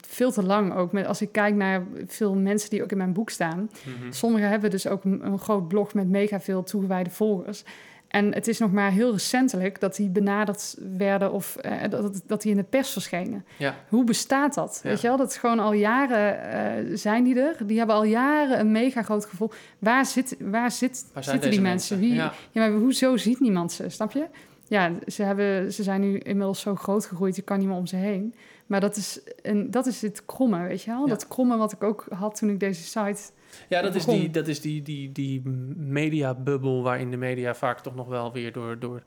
veel 0.00 0.32
te 0.32 0.42
lang 0.42 0.74
ook. 0.74 0.92
Met, 0.92 1.06
als 1.06 1.22
ik 1.22 1.32
kijk 1.32 1.54
naar 1.54 1.82
veel 2.06 2.34
mensen 2.34 2.70
die 2.70 2.82
ook 2.82 2.90
in 2.90 2.96
mijn 2.98 3.12
boek 3.12 3.30
staan. 3.30 3.70
Mhm. 3.98 4.12
Sommigen 4.12 4.48
hebben 4.48 4.70
dus 4.70 4.86
ook 4.86 5.04
een, 5.04 5.26
een 5.26 5.38
groot 5.38 5.68
blog 5.68 5.94
met 5.94 6.08
mega 6.08 6.40
veel 6.40 6.62
toegewijde 6.62 7.10
volgers. 7.10 7.64
En 8.14 8.34
het 8.34 8.48
is 8.48 8.58
nog 8.58 8.72
maar 8.72 8.90
heel 8.90 9.12
recentelijk 9.12 9.80
dat 9.80 9.96
die 9.96 10.08
benaderd 10.08 10.76
werden 10.96 11.32
of 11.32 11.56
eh, 11.56 11.90
dat, 11.90 12.22
dat 12.26 12.42
die 12.42 12.50
in 12.50 12.56
de 12.56 12.62
pers 12.62 12.90
verschenen. 12.90 13.44
Ja. 13.56 13.74
Hoe 13.88 14.04
bestaat 14.04 14.54
dat? 14.54 14.80
Ja. 14.82 14.88
Weet 14.88 15.00
je 15.00 15.08
wel, 15.08 15.16
dat 15.16 15.30
is 15.30 15.36
gewoon 15.36 15.58
al 15.58 15.72
jaren 15.72 16.50
eh, 16.50 16.96
zijn 16.96 17.24
die 17.24 17.40
er. 17.40 17.66
Die 17.66 17.78
hebben 17.78 17.96
al 17.96 18.04
jaren 18.04 18.60
een 18.60 18.72
mega 18.72 19.02
groot 19.02 19.24
gevolg. 19.24 19.54
Waar, 19.78 20.06
zit, 20.06 20.36
waar, 20.40 20.70
zit, 20.70 21.06
Waar 21.12 21.24
zitten 21.24 21.50
die 21.50 21.60
mensen? 21.60 21.98
Wie, 21.98 22.14
Ja. 22.14 22.32
ja, 22.50 22.68
maar 22.68 22.78
hoezo 22.78 23.16
ziet 23.16 23.40
niemand 23.40 23.72
ze, 23.72 23.88
snap 23.88 24.12
je? 24.12 24.26
Ja, 24.68 24.92
ze, 25.06 25.22
hebben, 25.22 25.72
ze 25.72 25.82
zijn 25.82 26.00
nu 26.00 26.18
inmiddels 26.18 26.60
zo 26.60 26.74
groot 26.74 27.06
gegroeid, 27.06 27.36
je 27.36 27.42
kan 27.42 27.58
niet 27.58 27.68
meer 27.68 27.76
om 27.76 27.86
ze 27.86 27.96
heen. 27.96 28.34
Maar 28.66 28.80
dat 28.80 28.96
is, 28.96 29.20
een, 29.42 29.70
dat 29.70 29.86
is 29.86 30.02
het 30.02 30.22
kromme, 30.26 30.66
weet 30.66 30.82
je 30.82 30.90
wel? 30.90 31.06
Dat 31.06 31.28
kromme 31.28 31.56
wat 31.56 31.72
ik 31.72 31.82
ook 31.82 32.06
had 32.14 32.36
toen 32.36 32.50
ik 32.50 32.60
deze 32.60 32.82
site... 32.82 33.22
Ja, 33.68 33.82
dat 33.82 33.94
is 33.94 34.04
die, 34.04 34.30
dat 34.30 34.48
is 34.48 34.60
die, 34.60 34.82
die, 34.82 35.12
die 35.12 35.42
mediabubbel 35.76 36.82
waarin 36.82 37.10
de 37.10 37.16
media 37.16 37.54
vaak 37.54 37.80
toch 37.80 37.94
nog 37.94 38.06
wel 38.08 38.32
weer 38.32 38.52
door, 38.52 38.78
door 38.78 39.02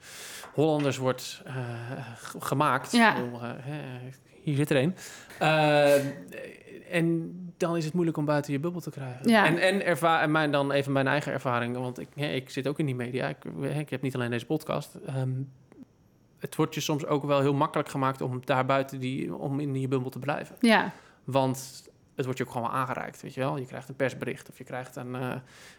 Hollanders 0.54 0.98
wordt 0.98 1.42
eh, 1.46 1.56
gemaakt. 2.40 2.92
Ja. 2.92 3.14
Bedoel, 3.16 3.42
eh, 3.42 3.50
hier 4.44 4.56
zit 4.56 4.70
er 4.70 4.78
een. 4.78 4.96
Eh, 5.40 5.96
en 6.92 7.36
dan 7.58 7.78
is 7.78 7.86
het 7.86 7.94
moeilijk 7.94 8.18
om 8.18 8.26
buiten 8.26 8.54
je 8.54 8.60
bubbel 8.60 8.82
te 8.82 8.90
krijgen. 8.90 9.30
Ja. 9.30 9.46
En, 9.46 9.58
en, 9.58 9.86
erva- 9.86 10.22
en 10.22 10.32
mijn, 10.32 10.52
dan 10.52 10.72
even 10.72 10.92
mijn 10.92 11.08
eigen 11.08 11.32
ervaring, 11.32 11.78
want 11.78 12.00
ik, 12.00 12.16
ik 12.16 12.50
zit 12.50 12.68
ook 12.68 12.80
in 12.80 12.86
die 12.86 12.96
media. 12.96 13.28
Ik, 13.28 13.38
ik 13.78 13.90
heb 13.90 14.02
niet 14.02 14.16
alleen 14.16 14.30
deze 14.30 14.46
podcast. 14.46 14.96
Ehm, 15.06 15.30
het 16.40 16.56
wordt 16.56 16.76
je 16.76 16.82
soms 16.82 17.06
ook 17.06 17.24
wel 17.24 17.40
heel 17.42 17.54
makkelijk 17.54 17.90
gemaakt 17.90 18.22
om 18.22 18.42
daar 18.46 18.66
buiten 18.66 19.00
die, 19.00 19.36
om 19.36 19.60
in 19.60 19.80
je 19.82 19.88
bubbel 19.88 20.10
te 20.10 20.20
blijven. 20.20 20.56
Ja, 20.60 20.94
Want 21.24 21.90
het 22.18 22.26
wordt 22.26 22.40
je 22.40 22.46
ook 22.46 22.52
gewoon 22.52 22.70
wel 22.70 22.78
aangereikt, 22.80 23.22
weet 23.22 23.34
je 23.34 23.40
wel. 23.40 23.58
Je 23.58 23.66
krijgt 23.66 23.90
een 23.90 23.96
persbericht 23.96 24.50
of 24.50 24.58
je 24.58 24.64
krijgt 24.64 24.96
een... 24.96 25.16
eh, 25.16 25.28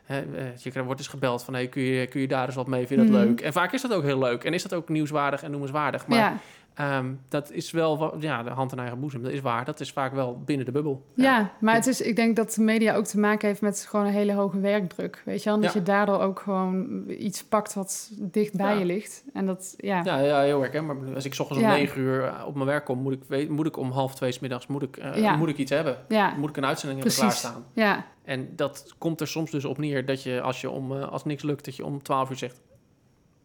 hè, 0.04 0.18
eh, 0.20 0.56
je 0.56 0.70
krijgt- 0.70 0.84
wordt 0.84 0.96
dus 1.00 1.08
gebeld 1.08 1.44
van... 1.44 1.54
Hey, 1.54 1.66
kun, 1.68 1.82
je, 1.82 2.06
kun 2.06 2.20
je 2.20 2.28
daar 2.28 2.46
eens 2.46 2.54
wat 2.54 2.66
mee? 2.66 2.86
Vind 2.86 3.00
je 3.00 3.06
dat 3.06 3.16
Mhm. 3.16 3.26
leuk? 3.28 3.40
En 3.40 3.52
vaak 3.52 3.72
is 3.72 3.82
dat 3.82 3.92
ook 3.92 4.02
heel 4.02 4.18
leuk. 4.18 4.44
En 4.44 4.52
is 4.54 4.62
dat 4.62 4.74
ook 4.74 4.88
nieuwswaardig 4.88 5.42
en 5.42 5.50
noemenswaardig. 5.50 6.06
Maar 6.06 6.18
ja, 6.18 6.36
ehm, 6.78 7.12
dat 7.28 7.52
is 7.52 7.70
wel... 7.70 8.16
Ja, 8.20 8.42
de 8.42 8.50
hand 8.50 8.72
in 8.72 8.78
eigen 8.78 9.00
boezem, 9.00 9.22
dat 9.22 9.32
is 9.32 9.40
waar. 9.40 9.64
Dat 9.64 9.80
is 9.80 9.92
vaak 9.92 10.12
wel 10.12 10.42
binnen 10.44 10.66
de 10.66 10.72
bubbel. 10.72 11.04
ja. 11.14 11.50
maar 11.60 11.74
het 11.74 11.86
is, 11.86 12.00
ik 12.00 12.16
denk 12.16 12.36
dat 12.36 12.52
de 12.54 12.62
media 12.62 12.94
ook 12.94 13.04
te 13.04 13.18
maken 13.18 13.48
heeft 13.48 13.60
met 13.60 13.86
gewoon 13.88 14.06
een 14.06 14.12
hele 14.12 14.32
hoge 14.32 14.60
werkdruk. 14.60 15.22
Weet 15.24 15.42
je 15.42 15.48
wel? 15.50 15.60
Dat 15.60 15.72
Ja. 15.72 15.78
je 15.78 15.84
daardoor 15.84 16.20
ook 16.20 16.40
gewoon 16.40 17.04
iets 17.08 17.44
pakt 17.44 17.74
wat 17.74 18.10
dicht 18.18 18.56
bij 18.56 18.72
Ja. 18.72 18.78
je 18.78 18.84
ligt. 18.84 19.24
En 19.32 19.46
dat, 19.46 19.74
ja. 19.76 20.00
Ja, 20.04 20.18
ja, 20.18 20.40
heel 20.40 20.62
erg. 20.62 20.72
Hè? 20.72 20.82
Maar 20.82 20.96
als 21.14 21.24
ik 21.24 21.34
's 21.34 21.38
ochtends 21.40 21.62
om 21.62 21.68
negen 21.70 22.00
uur 22.00 22.24
eh, 22.24 22.46
op 22.46 22.54
mijn 22.54 22.66
werk 22.66 22.84
kom... 22.84 22.98
moet 22.98 23.12
ik, 23.12 23.22
weet, 23.26 23.48
moet 23.48 23.66
ik 23.66 23.76
om 23.76 23.90
half 23.90 24.14
twee 24.14 24.32
's 24.32 24.38
middags 24.38 24.66
moet 24.66 24.82
ik, 24.82 24.96
eh, 24.96 25.36
moet 25.36 25.48
ik 25.48 25.56
iets 25.56 25.70
hebben. 25.70 25.96
Ja, 26.08 26.34
Moet 26.38 26.48
ik 26.50 26.56
een 26.56 26.66
uitzending 26.66 27.02
hebben 27.02 27.18
precies. 27.18 27.40
klaarstaan. 27.40 27.64
Ja, 27.72 28.04
En 28.24 28.48
dat 28.56 28.94
komt 28.98 29.20
er 29.20 29.28
soms 29.28 29.50
dus 29.50 29.64
op 29.64 29.78
neer 29.78 30.06
dat 30.06 30.22
je 30.22 30.40
als 30.40 30.60
je 30.60 30.70
om 30.70 30.92
eh, 30.92 31.08
als 31.08 31.24
niks 31.24 31.42
lukt, 31.42 31.64
dat 31.64 31.76
je 31.76 31.84
om 31.84 32.02
12 32.02 32.30
uur 32.30 32.36
zegt. 32.36 32.60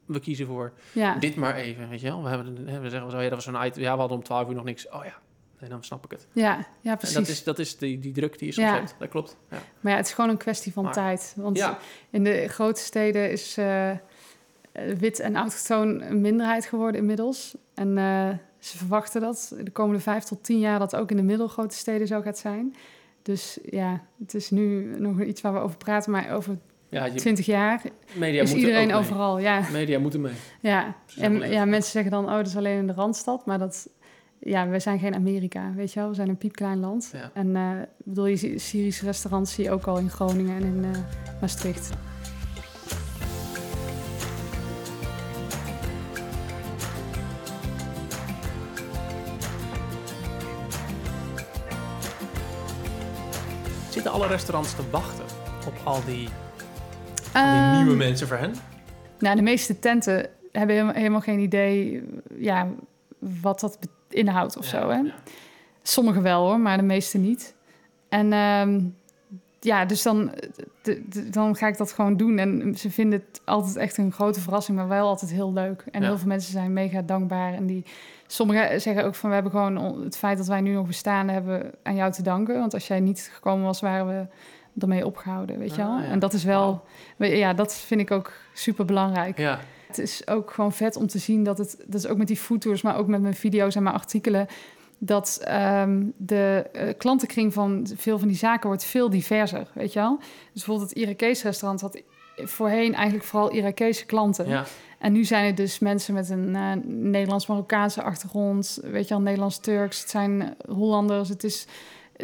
We 0.06 0.20
kiezen 0.20 0.48
voor 0.48 0.74
ja. 0.92 1.16
dit 1.16 1.36
maar 1.36 1.56
even, 1.56 1.90
weet 1.90 2.02
je 2.02 2.08
wel. 2.08 2.24
We, 2.24 2.30
hebben, 2.30 2.82
we 2.82 2.90
zeggen 2.90 3.12
zo, 3.12 3.18
ja, 3.18 3.30
dat 3.30 3.44
was 3.44 3.44
zo'n 3.44 3.66
item. 3.66 3.82
Ja, 3.82 3.94
we 3.94 4.00
hadden 4.00 4.18
om 4.18 4.24
12 4.24 4.48
uur 4.50 4.56
nog 4.56 4.64
niks. 4.64 4.90
Oh 4.90 5.06
ja, 5.06 5.14
nee, 5.60 5.70
dan 5.70 5.84
snap 5.84 6.06
ik 6.06 6.12
het. 6.12 6.28
Ja, 6.32 6.66
ja, 6.82 6.92
En 6.92 6.98
precies. 6.98 7.16
dat 7.16 7.28
is, 7.28 7.44
dat 7.44 7.60
is 7.60 7.78
die, 7.78 8.00
die 8.00 8.12
druk 8.14 8.38
die 8.40 8.48
je 8.48 8.54
soms 8.54 8.68
Ja. 8.68 8.74
hebt. 8.76 8.96
Dat 9.00 9.10
klopt. 9.10 9.38
Ja. 9.50 9.58
Maar 9.80 9.92
ja, 9.92 9.98
het 9.98 10.08
is 10.08 10.14
gewoon 10.14 10.30
een 10.30 10.38
kwestie 10.38 10.74
van 10.74 10.84
Maar- 10.84 10.94
tijd. 10.94 11.34
Want 11.38 11.58
Ja. 11.58 11.78
in 12.10 12.24
de 12.24 12.48
grote 12.48 12.82
steden 12.82 13.32
is 13.32 13.58
eh, 13.58 13.90
eh, 13.92 13.98
wit 14.98 15.20
en 15.20 15.36
autochtoon 15.36 16.02
een 16.02 16.22
minderheid 16.22 16.66
geworden 16.66 17.02
inmiddels. 17.02 17.56
En 17.74 17.98
eh, 17.98 18.30
ze 18.60 18.78
verwachten 18.78 19.22
dat 19.22 19.56
de 19.62 19.72
komende 19.72 20.02
vijf 20.02 20.24
tot 20.24 20.44
tien 20.44 20.60
jaar 20.60 20.80
dat 20.80 20.96
ook 20.96 21.12
in 21.12 21.18
de 21.18 21.24
middelgrote 21.24 21.76
steden 21.76 22.08
zo 22.08 22.22
gaat 22.22 22.38
zijn. 22.38 22.76
Dus 23.22 23.58
ja, 23.70 24.02
het 24.20 24.34
is 24.34 24.50
nu 24.50 24.96
nog 25.00 25.22
iets 25.22 25.42
waar 25.42 25.54
we 25.54 25.60
over 25.60 25.78
praten, 25.78 26.12
maar 26.12 26.32
over 26.32 26.58
Ja, 26.94 27.06
je, 27.06 27.14
twintig 27.14 27.46
jaar 27.46 27.82
media 28.14 28.42
is 28.42 28.50
moeten 28.50 28.68
iedereen 28.68 28.94
ook 28.94 29.02
mee. 29.02 29.10
overal. 29.10 29.40
Ja, 29.40 29.62
Media 29.72 30.00
moeten 30.00 30.22
mee. 30.22 30.34
ja. 30.60 30.96
En 31.18 31.52
ja, 31.52 31.66
mensen 31.66 31.92
zeggen 31.92 32.12
dan, 32.12 32.26
oh, 32.26 32.36
dat 32.36 32.48
is 32.48 32.56
alleen 32.56 32.78
in 32.78 32.88
de 32.88 32.94
Randstad. 32.94 33.46
Maar 33.46 33.60
dat, 33.60 33.90
ja, 34.40 34.68
we 34.68 34.80
zijn 34.80 35.00
geen 35.00 35.16
Amerika, 35.16 35.72
weet 35.76 35.94
je 35.94 36.00
wel. 36.00 36.10
We 36.10 36.16
zijn 36.16 36.30
een 36.30 36.38
piepklein 36.38 36.80
land. 36.80 37.10
Ja. 37.14 37.32
En 37.34 37.56
eh, 37.56 37.70
bedoel, 37.98 38.26
je 38.26 38.60
Syrische 38.60 39.06
restaurants 39.06 39.54
zie 39.54 39.64
je 39.64 39.72
ook 39.72 39.86
al 39.86 39.98
in 39.98 40.10
Groningen 40.10 40.56
en 40.56 40.64
in 40.64 40.84
eh, 40.94 41.00
Maastricht. 41.42 41.90
Zitten 53.90 54.12
alle 54.12 54.28
restaurants 54.28 54.76
te 54.76 54.90
wachten 54.92 55.26
op 55.68 55.74
al 55.84 56.04
die, 56.06 56.30
die 57.34 57.42
Ehm, 57.42 57.76
nieuwe 57.82 57.96
mensen 57.96 58.28
voor 58.28 58.38
hen? 58.38 58.54
Nou, 59.20 59.36
de 59.36 59.42
meeste 59.42 59.80
tenten 59.80 60.28
hebben 60.52 60.76
helemaal, 60.76 60.96
helemaal 60.96 61.22
geen 61.22 61.40
idee 61.40 62.04
ja, 62.38 62.68
wat 63.20 63.60
dat 63.60 63.78
inhoudt 64.10 64.58
of 64.58 64.72
Ja, 64.72 64.80
zo. 64.82 64.90
Hè? 64.90 64.96
ja. 64.98 65.14
Sommige 65.82 66.22
wel 66.22 66.46
hoor, 66.48 66.60
maar 66.60 66.78
de 66.78 66.84
meeste 66.84 67.18
niet. 67.18 67.56
En 68.10 68.34
ehm, 68.34 68.82
ja, 69.60 69.86
dus 69.86 70.02
dan, 70.02 70.32
de- 70.82 71.04
de- 71.10 71.30
dan 71.30 71.56
ga 71.56 71.68
ik 71.68 71.78
dat 71.78 71.92
gewoon 71.92 72.18
doen. 72.18 72.38
En 72.38 72.76
ze 72.78 72.90
vinden 72.92 73.24
het 73.28 73.42
altijd 73.46 73.76
echt 73.76 73.98
een 73.98 74.12
grote 74.12 74.40
verrassing, 74.42 74.78
maar 74.78 74.88
wel 74.88 75.08
altijd 75.08 75.32
heel 75.32 75.54
leuk. 75.54 75.84
En 75.92 76.02
Ja. 76.02 76.08
heel 76.08 76.18
veel 76.18 76.28
mensen 76.28 76.52
zijn 76.52 76.74
mega 76.74 77.02
dankbaar. 77.02 77.54
En 77.54 77.66
die, 77.66 77.84
sommigen 78.28 78.82
zeggen 78.82 79.06
ook 79.06 79.16
van, 79.16 79.30
we 79.30 79.36
hebben 79.36 79.52
gewoon 79.52 79.78
on- 79.78 80.04
het 80.04 80.18
feit 80.18 80.38
dat 80.38 80.48
wij 80.48 80.62
nu 80.62 80.74
nog 80.74 80.88
bestaan, 80.88 81.28
hebben 81.28 81.72
aan 81.84 81.96
jou 81.96 82.12
te 82.12 82.22
danken. 82.24 82.60
Want 82.60 82.74
als 82.74 82.88
jij 82.88 83.00
niet 83.00 83.30
gekomen 83.34 83.66
was, 83.66 83.82
waren 83.82 84.08
we 84.08 84.26
ermee 84.80 85.06
opgehouden, 85.06 85.60
weet 85.60 85.76
je 85.76 85.78
wel. 85.78 85.96
Ah, 85.96 86.04
ja. 86.04 86.10
En 86.10 86.20
dat 86.20 86.34
is 86.34 86.44
wel, 86.44 86.84
ja, 87.18 87.54
dat 87.54 87.76
vind 87.76 88.02
ik 88.02 88.12
ook 88.12 88.32
super 88.54 88.86
belangrijk. 88.86 89.38
Ja, 89.38 89.60
Het 89.88 89.98
is 89.98 90.28
ook 90.28 90.52
gewoon 90.52 90.74
vet 90.74 90.96
om 90.96 91.08
te 91.08 91.20
zien 91.20 91.44
dat 91.44 91.58
het, 91.58 91.78
dat 91.86 92.04
is 92.04 92.08
ook 92.08 92.18
met 92.18 92.28
die 92.28 92.38
foodtours, 92.38 92.82
maar 92.82 92.98
ook 92.98 93.08
met 93.08 93.22
mijn 93.22 93.34
video's 93.34 93.76
en 93.76 93.84
mijn 93.84 93.96
artikelen, 93.96 94.48
dat 94.98 95.40
ehm, 95.44 96.04
de 96.18 96.70
eh, 96.74 96.88
klantenkring 96.98 97.54
van 97.54 97.88
veel 97.96 98.20
van 98.20 98.28
die 98.28 98.38
zaken 98.38 98.68
wordt 98.68 98.84
veel 98.84 99.10
diverser, 99.10 99.68
weet 99.74 99.94
je 99.94 100.00
wel. 100.00 100.18
Dus 100.18 100.64
bijvoorbeeld 100.66 100.90
het 100.90 100.98
Irakees 100.98 101.44
restaurant 101.44 101.82
had 101.82 102.02
voorheen 102.36 102.94
eigenlijk 102.94 103.26
vooral 103.26 103.54
Irakese 103.54 104.06
klanten. 104.06 104.48
ja. 104.48 104.66
En 105.00 105.12
nu 105.12 105.24
zijn 105.24 105.46
het 105.46 105.58
dus 105.58 105.80
mensen 105.80 106.14
met 106.14 106.30
een 106.30 106.56
eh, 106.56 106.72
Nederlands-Marokkaanse 106.86 108.02
achtergrond, 108.02 108.80
weet 108.82 109.08
je 109.08 109.14
wel, 109.14 109.24
Nederlands-Turks, 109.24 110.00
het 110.00 110.10
zijn 110.10 110.56
Hollanders, 110.68 111.30
het 111.30 111.44
is 111.44 111.68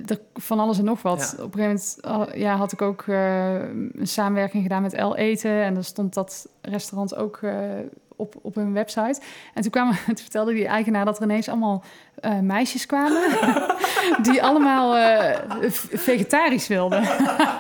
er, 0.06 0.20
van 0.34 0.60
alles 0.60 0.78
en 0.78 0.86
nog 0.86 1.02
wat. 1.02 1.36
Ja. 1.38 1.44
Op 1.44 1.56
een 1.56 1.62
gegeven 1.62 2.02
moment 2.02 2.30
uh, 2.30 2.42
ja, 2.42 2.56
had 2.56 2.72
ik 2.72 2.82
ook 2.82 3.06
uh, 3.06 3.54
een 3.54 4.08
samenwerking 4.08 4.64
gedaan 4.64 4.82
met 4.82 4.94
El 4.94 5.16
Eten 5.16 5.64
en 5.64 5.74
dan 5.74 5.84
stond 5.84 6.14
dat 6.14 6.50
restaurant 6.62 7.16
ook 7.16 7.40
uh, 7.42 7.54
op, 8.20 8.36
op 8.42 8.56
hun 8.56 8.74
website. 8.74 9.22
En 9.54 9.62
toen, 9.62 9.72
kwamen, 9.72 9.96
toen 10.06 10.18
vertelde 10.18 10.54
die 10.54 10.68
eigenaar 10.68 11.06
dat 11.06 11.18
er 11.18 11.24
ineens 11.24 11.50
allemaal 11.50 11.84
uh, 12.26 12.40
meisjes 12.40 12.86
kwamen 12.86 13.22
die 14.32 14.44
allemaal 14.44 14.98
uh, 14.98 15.36
vegetarisch 15.92 16.68
wilden. 16.68 17.04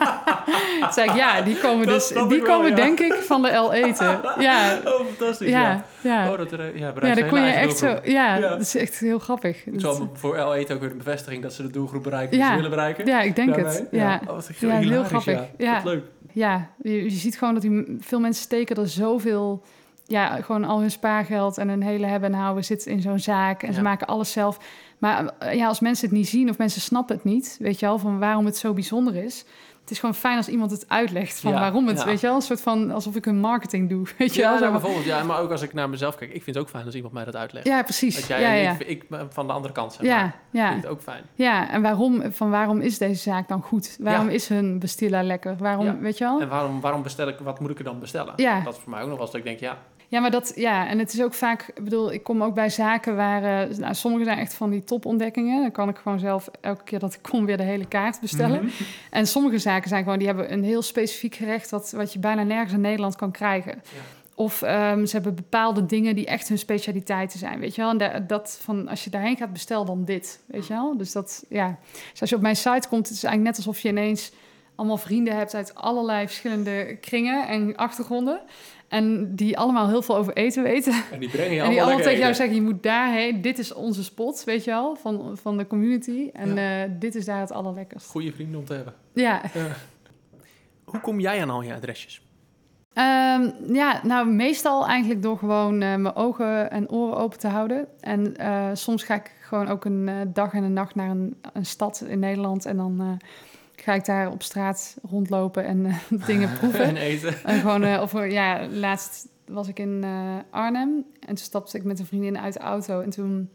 toen 0.82 0.91
zei 0.91 1.10
ik, 1.10 1.15
ja, 1.15 1.41
die 1.41 1.56
komen 1.56 1.88
dus, 1.88 2.08
die 2.08 2.15
wel, 2.15 2.41
komen 2.41 2.69
ja. 2.69 2.76
denk 2.76 3.00
ik 3.00 3.13
van 3.13 3.41
de 3.41 3.48
El 3.48 3.74
Eten. 3.74 4.19
Ja, 4.39 4.80
Oh, 4.86 5.06
fantastisch. 5.06 5.50
ja, 5.50 5.62
Ja. 5.62 6.24
ja. 6.24 6.32
Oh, 6.32 6.38
dat 6.38 6.52
er, 6.52 6.78
ja, 6.78 6.93
Ja, 7.02 7.15
dan 7.15 7.28
kon 7.28 7.41
je 7.41 7.52
echt 7.52 7.78
zo. 7.78 8.00
Ja, 8.04 8.39
dat 8.39 8.60
is 8.60 8.76
echt 8.76 9.00
heel 9.00 9.19
grappig. 9.19 9.63
Wel 9.65 10.12
voor 10.13 10.38
L 10.38 10.54
Eten 10.54 10.76
ook 10.76 10.82
weer 10.82 10.91
een 10.91 10.98
bevestiging 10.98 11.41
dat 11.41 11.54
ze 11.54 11.62
de 11.62 11.69
doelgroep 11.69 12.04
bereiken 12.04 12.38
die 12.38 12.48
ze 12.48 12.56
willen 12.56 12.69
bereiken. 12.69 13.06
Ja, 13.06 13.22
ik 13.22 13.36
denk 13.36 13.56
Daarmee. 13.56 13.74
het. 13.74 13.88
Ja. 13.91 14.22
Oh, 14.28 14.34
wat 14.34 14.50
Ja, 14.60 14.78
heel 14.78 15.04
grappig. 15.04 15.41
Ja. 15.58 15.82
Leuk. 15.84 16.04
Ja, 16.32 16.69
je, 16.82 17.04
je 17.04 17.10
ziet 17.10 17.38
gewoon 17.38 17.54
dat 17.54 17.63
die, 17.63 17.98
veel 18.00 18.19
mensen 18.19 18.43
steken 18.43 18.76
er 18.76 18.88
zoveel... 18.88 19.63
Ja, 20.10 20.36
gewoon 20.41 20.63
al 20.63 20.80
hun 20.80 20.91
spaargeld 20.91 21.58
en 21.58 21.69
hun 21.69 21.82
hele 21.84 22.06
hebben 22.06 22.34
en 22.34 22.39
houden 22.39 22.63
zit 22.65 22.86
in 22.86 23.02
zo'n 23.02 23.19
zaak. 23.19 23.63
En 23.63 23.74
ze 23.74 23.80
Ja. 23.80 23.84
maken 23.86 24.08
alles 24.08 24.32
zelf. 24.32 24.58
Maar 24.98 25.32
eh, 25.39 25.54
ja, 25.54 25.67
als 25.67 25.80
mensen 25.80 26.08
het 26.10 26.17
niet 26.17 26.28
zien 26.30 26.50
of 26.50 26.58
mensen 26.58 26.82
snappen 26.82 27.15
het 27.15 27.24
niet... 27.26 27.58
weet 27.60 27.80
je 27.80 27.86
wel, 27.86 27.98
van 28.00 28.19
waarom 28.19 28.45
het 28.45 28.58
zo 28.58 28.74
bijzonder 28.74 29.15
is... 29.15 29.45
Het 29.82 29.98
is 29.98 30.04
gewoon 30.04 30.19
fijn 30.22 30.38
als 30.38 30.48
iemand 30.48 30.72
het 30.72 30.89
uitlegt 30.89 31.39
van 31.39 31.52
Ja, 31.52 31.60
waarom 31.60 31.88
het, 31.88 31.98
ja. 32.00 32.06
weet 32.06 32.19
je 32.19 32.28
wel? 32.28 32.36
Een 32.36 32.41
soort 32.41 32.62
van 32.62 32.91
alsof 32.91 33.15
ik 33.15 33.26
een 33.26 33.39
marketing 33.39 33.89
doe, 33.89 34.08
weet 34.17 34.36
je 34.36 34.41
Ja, 34.41 34.48
wel? 34.50 34.58
Zo 34.58 34.63
nou, 34.63 34.72
bijvoorbeeld. 34.78 35.06
Ja, 35.06 35.24
maar 35.24 35.39
ook 35.39 35.52
als 35.52 35.62
ik 35.62 35.74
naar 35.74 35.89
mezelf 35.89 36.15
kijk. 36.15 36.34
Ik 36.34 36.43
vind 36.43 36.56
het 36.56 36.65
ook 36.65 36.72
fijn 36.72 36.86
als 36.86 36.95
iemand 36.95 37.13
mij 37.13 37.26
dat 37.26 37.36
uitlegt. 37.36 37.67
ja 37.67 37.84
precies. 37.84 38.15
Dat 38.15 38.28
jij 38.28 38.41
ja, 38.41 38.48
en 38.48 38.62
ja. 38.62 38.72
ik, 38.72 38.80
ik 38.88 39.10
ben 39.10 39.28
van 39.34 39.48
de 39.48 39.54
andere 39.54 39.74
kant 39.74 39.93
zeg 39.93 40.06
ja, 40.06 40.15
maar. 40.17 40.36
ja. 40.50 40.69
Vind 40.69 40.84
het 40.84 40.91
ook 40.91 41.02
fijn. 41.02 41.24
Ja, 41.34 41.69
en 41.69 41.82
waarom, 41.82 42.24
van 42.32 42.50
waarom 42.50 42.80
is 42.80 42.98
deze 42.98 43.22
zaak 43.22 43.48
dan 43.48 43.62
goed? 43.62 43.98
Waarom 44.00 44.26
Ja. 44.28 44.32
is 44.34 44.48
hun 44.48 44.80
bestilla 44.80 45.24
lekker? 45.24 45.56
Waarom, 45.58 45.86
Ja. 45.86 45.98
weet 45.98 46.17
je 46.17 46.24
wel? 46.24 46.41
En 46.41 46.50
waarom, 46.50 46.82
waarom 46.82 47.04
bestel 47.04 47.28
ik, 47.28 47.38
wat 47.39 47.60
moet 47.60 47.69
ik 47.69 47.78
er 47.78 47.84
dan 47.84 48.00
bestellen? 48.00 48.34
Ja. 48.36 48.62
Dat 48.62 48.74
is 48.74 48.80
voor 48.80 48.91
mij 48.91 49.02
ook 49.02 49.08
nog 49.08 49.17
wel 49.17 49.26
eens 49.26 49.32
dat 49.36 49.45
ik 49.45 49.48
denk, 49.48 49.60
ja, 49.60 49.78
Ja, 50.10 50.19
maar 50.19 50.32
dat, 50.32 50.52
ja, 50.56 50.88
en 50.88 51.00
het 51.00 51.13
is 51.13 51.22
ook 51.22 51.34
vaak, 51.34 51.72
ik 51.76 51.84
bedoel, 51.84 52.13
ik 52.13 52.24
kom 52.24 52.43
ook 52.43 52.54
bij 52.54 52.69
zaken 52.69 53.15
waar, 53.15 53.69
eh, 53.69 53.78
nou, 53.78 53.93
sommige 53.93 54.24
zijn 54.24 54.38
echt 54.38 54.54
van 54.54 54.69
die 54.69 54.84
topontdekkingen. 54.84 55.62
Dan 55.62 55.72
kan 55.72 55.89
ik 55.89 55.98
gewoon 55.98 56.19
zelf 56.19 56.50
elke 56.62 56.84
keer 56.84 57.00
dat 57.00 57.13
ik 57.13 57.22
kom 57.22 57.45
weer 57.45 57.58
de 57.58 57.63
hele 57.63 57.86
kaart 57.88 58.19
bestellen. 58.22 58.63
Mhm. 58.63 58.72
En 59.10 59.28
sommige 59.28 59.58
zaken 59.58 59.89
zijn 59.89 60.04
gewoon, 60.04 60.17
die 60.17 60.28
hebben 60.28 60.54
een 60.54 60.63
heel 60.63 60.82
specifiek 60.82 61.36
gerecht 61.36 61.69
wat, 61.69 61.91
wat 61.91 62.13
je 62.13 62.19
bijna 62.19 62.43
nergens 62.43 62.74
in 62.74 62.82
Nederland 62.82 63.15
kan 63.15 63.32
krijgen. 63.32 63.82
Of 64.36 64.62
ehm, 64.62 65.06
ze 65.06 65.15
hebben 65.15 65.36
bepaalde 65.36 65.86
dingen 65.86 66.15
die 66.15 66.26
echt 66.26 66.48
hun 66.48 66.58
specialiteiten 66.58 67.39
zijn, 67.39 67.60
weet 67.60 67.76
je 67.76 67.82
wel. 67.82 67.89
En 67.91 67.98
da- 67.98 68.19
dat 68.19 68.60
van, 68.62 68.88
als 68.88 69.04
je 69.04 69.10
daarheen 69.10 69.38
gaat, 69.38 69.54
bestel 69.54 69.86
dan 69.86 70.06
dit, 70.06 70.39
weet 70.45 70.67
je 70.67 70.74
wel. 70.74 70.98
Dus 70.98 71.12
dat, 71.12 71.45
ja. 71.50 71.78
Dus 72.12 72.22
als 72.22 72.30
je 72.30 72.36
op 72.36 72.41
mijn 72.41 72.56
site 72.56 72.88
komt, 72.89 73.08
het 73.08 73.17
is 73.17 73.24
eigenlijk 73.24 73.43
net 73.58 73.65
alsof 73.65 73.82
je 73.82 73.89
ineens 73.89 74.32
allemaal 74.76 74.98
vrienden 74.98 75.36
hebt 75.38 75.56
uit 75.56 75.76
allerlei 75.76 76.26
verschillende 76.28 76.98
kringen 77.02 77.48
en 77.48 77.76
achtergronden. 77.76 78.41
En 78.89 79.36
die 79.36 79.58
allemaal 79.58 79.88
heel 79.88 80.02
veel 80.02 80.17
over 80.17 80.34
eten 80.34 80.63
weten. 80.63 80.93
En 81.12 81.19
die 81.19 81.30
brengen 81.30 81.54
je 81.54 81.62
en 81.62 81.69
die 81.69 81.78
allemaal 81.78 81.84
allemaal 81.84 82.04
tegen 82.04 82.19
jou 82.19 82.34
zeggen, 82.34 82.56
je 82.56 82.62
moet 82.62 82.84
daarheen. 82.84 83.41
Dit 83.41 83.60
is 83.60 83.73
onze 83.73 84.04
spot, 84.04 84.43
weet 84.43 84.63
je 84.63 84.71
wel, 84.71 84.95
van, 84.95 85.38
van 85.41 85.58
de 85.58 85.67
community. 85.67 86.30
En 86.34 86.56
Ja. 86.56 86.84
eh, 86.84 86.89
dit 86.99 87.15
is 87.15 87.25
daar 87.25 87.39
het 87.39 87.52
allerlekkerst. 87.52 88.08
Goede 88.10 88.32
vrienden 88.32 88.60
om 88.60 88.65
te 88.65 88.73
hebben. 88.73 88.93
Ja. 89.13 89.41
Hoe 90.84 90.99
kom 90.99 91.19
jij 91.19 91.41
aan 91.41 91.49
al 91.49 91.62
je 91.62 91.73
adresjes? 91.73 92.21
Ehm, 92.93 93.49
ja, 93.73 93.99
nou 94.04 94.28
meestal 94.30 94.88
eigenlijk 94.88 95.21
door 95.21 95.38
gewoon 95.38 95.82
eh, 95.82 95.95
mijn 95.95 96.15
ogen 96.15 96.71
en 96.71 96.89
oren 96.89 97.17
open 97.17 97.39
te 97.39 97.47
houden. 97.47 97.88
En 97.99 98.36
eh, 98.38 98.69
soms 98.73 99.04
ga 99.04 99.15
ik 99.15 99.32
gewoon 99.41 99.67
ook 99.67 99.86
een 99.86 100.08
eh, 100.08 100.15
dag 100.34 100.54
en 100.54 100.63
een 100.63 100.73
nacht 100.73 100.95
naar 100.95 101.10
een, 101.10 101.38
een 101.54 101.65
stad 101.65 102.04
in 102.08 102.19
Nederland. 102.19 102.65
En 102.65 102.78
dan 102.78 102.99
eh, 102.99 103.28
ga 103.82 103.94
ik 103.94 104.06
daar 104.06 104.32
op 104.32 104.44
straat 104.44 104.98
rondlopen 105.10 105.65
en 105.65 105.86
eh, 105.86 105.96
dingen 106.26 106.54
proeven. 106.54 106.86
en 106.96 106.98
eten. 106.98 107.44
En 107.44 107.60
gewoon, 107.60 107.84
eh, 107.84 108.02
of 108.02 108.13
eh, 108.13 108.32
ja, 108.32 108.68
laatst 108.68 109.28
was 109.46 109.68
ik 109.68 109.80
in 109.80 110.06
Arnhem 110.50 111.06
en 111.20 111.28
toen 111.28 111.38
stapte 111.38 111.78
ik 111.78 111.84
met 111.84 112.00
een 112.00 112.06
vriendin 112.06 112.39
uit 112.39 112.54
de 112.54 112.60
auto. 112.60 113.02
En 113.02 113.10
toen 113.10 113.50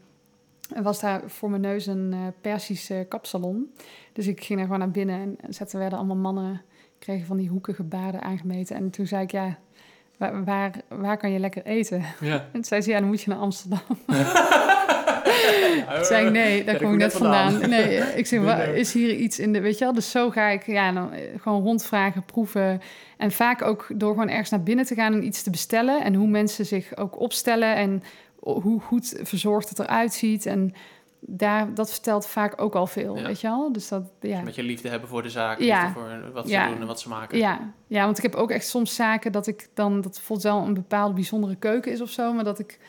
was 0.81 0.99
daar 0.99 1.21
voor 1.25 1.49
mijn 1.49 1.61
neus 1.61 1.85
een 1.85 2.15
Persische 2.41 3.05
kapsalon. 3.09 3.73
Dus 4.13 4.27
ik 4.27 4.43
ging 4.43 4.59
er 4.59 4.65
gewoon 4.65 4.79
naar 4.79 4.91
binnen 4.91 5.19
en, 5.19 5.35
en 5.41 5.53
zetten 5.53 5.79
werden 5.79 5.97
allemaal 5.97 6.15
mannen, 6.15 6.61
kregen 6.99 7.25
van 7.25 7.37
die 7.37 7.49
hoekige 7.49 7.83
baden 7.83 8.21
aangemeten. 8.21 8.75
En 8.75 8.89
toen 8.89 9.07
zei 9.07 9.23
ik, 9.23 9.31
ja, 9.31 9.57
waar, 10.17 10.43
waar, 10.43 10.81
waar 10.87 11.17
kan 11.17 11.31
je 11.31 11.39
lekker 11.39 11.65
eten? 11.65 12.03
Ja. 12.19 12.35
En 12.45 12.51
toen 12.51 12.63
zei 12.63 12.81
ze, 12.81 12.89
ja, 12.89 12.99
dan 12.99 13.07
moet 13.07 13.21
je 13.21 13.29
naar 13.29 13.39
Amsterdam. 13.39 13.79
Toen 15.95 16.05
zei 16.05 16.25
ik, 16.25 16.31
nee, 16.31 16.63
daar 16.63 16.73
Ja, 16.73 16.79
kom 16.81 16.91
ik 16.91 16.97
net 16.99 17.13
vandaan. 17.13 17.69
Nee, 17.69 17.97
ik 18.21 18.25
zeg, 18.25 18.39
Minder. 18.39 18.57
"Wa- 18.57 18.63
is 18.63 18.93
hier 18.93 19.15
iets 19.15 19.39
in 19.39 19.53
de... 19.53 19.61
Weet 19.61 19.77
je 19.77 19.83
wel, 19.83 19.93
dus 19.93 20.11
zo 20.11 20.29
ga 20.29 20.47
ik 20.49 20.65
ja, 20.65 20.91
dan, 20.91 21.13
eh, 21.13 21.21
gewoon 21.41 21.61
rondvragen, 21.63 22.23
proeven. 22.25 22.81
En 23.17 23.31
vaak 23.31 23.61
ook 23.61 23.87
door 23.95 24.13
gewoon 24.13 24.29
ergens 24.29 24.49
naar 24.49 24.63
binnen 24.63 24.85
te 24.85 24.95
gaan 24.95 25.13
en 25.13 25.25
iets 25.25 25.43
te 25.43 25.49
bestellen. 25.49 26.03
En 26.03 26.13
hoe 26.13 26.27
mensen 26.27 26.65
zich 26.65 26.97
ook 26.97 27.19
opstellen 27.19 27.75
en 27.75 28.03
hoe 28.39 28.81
goed 28.81 29.19
verzorgd 29.21 29.69
het 29.69 29.79
eruit 29.79 30.13
ziet. 30.13 30.45
En 30.45 30.73
daar, 31.19 31.73
dat 31.73 31.91
vertelt 31.91 32.27
vaak 32.27 32.61
ook 32.61 32.75
al 32.75 32.87
veel, 32.87 33.17
Ja. 33.17 33.23
weet 33.23 33.41
je 33.41 33.47
wel. 33.47 33.71
Dus 33.71 33.87
dat, 33.87 34.03
ja. 34.19 34.41
Met 34.41 34.55
je 34.55 34.63
liefde 34.63 34.89
hebben 34.89 35.09
voor 35.09 35.21
de 35.23 35.29
zaak, 35.29 35.59
Ja. 35.59 35.91
voor 35.93 36.31
wat 36.33 36.45
ze 36.45 36.51
Ja. 36.51 36.67
doen 36.69 36.79
en 36.81 36.87
wat 36.87 36.99
ze 36.99 37.09
maken. 37.09 37.37
Ja, 37.37 37.59
ja, 37.87 38.05
want 38.05 38.17
ik 38.17 38.23
heb 38.23 38.35
ook 38.35 38.51
echt 38.51 38.67
soms 38.67 38.95
zaken 38.95 39.31
dat 39.31 39.47
ik 39.47 39.67
dan... 39.73 39.93
dat 40.01 40.11
bijvoorbeeld 40.11 40.53
wel 40.53 40.65
een 40.65 40.73
bepaalde 40.73 41.13
bijzondere 41.13 41.55
keuken 41.55 41.91
is 41.91 42.01
of 42.01 42.09
zo... 42.09 42.33
maar 42.33 42.43
dat 42.43 42.59
ik... 42.59 42.79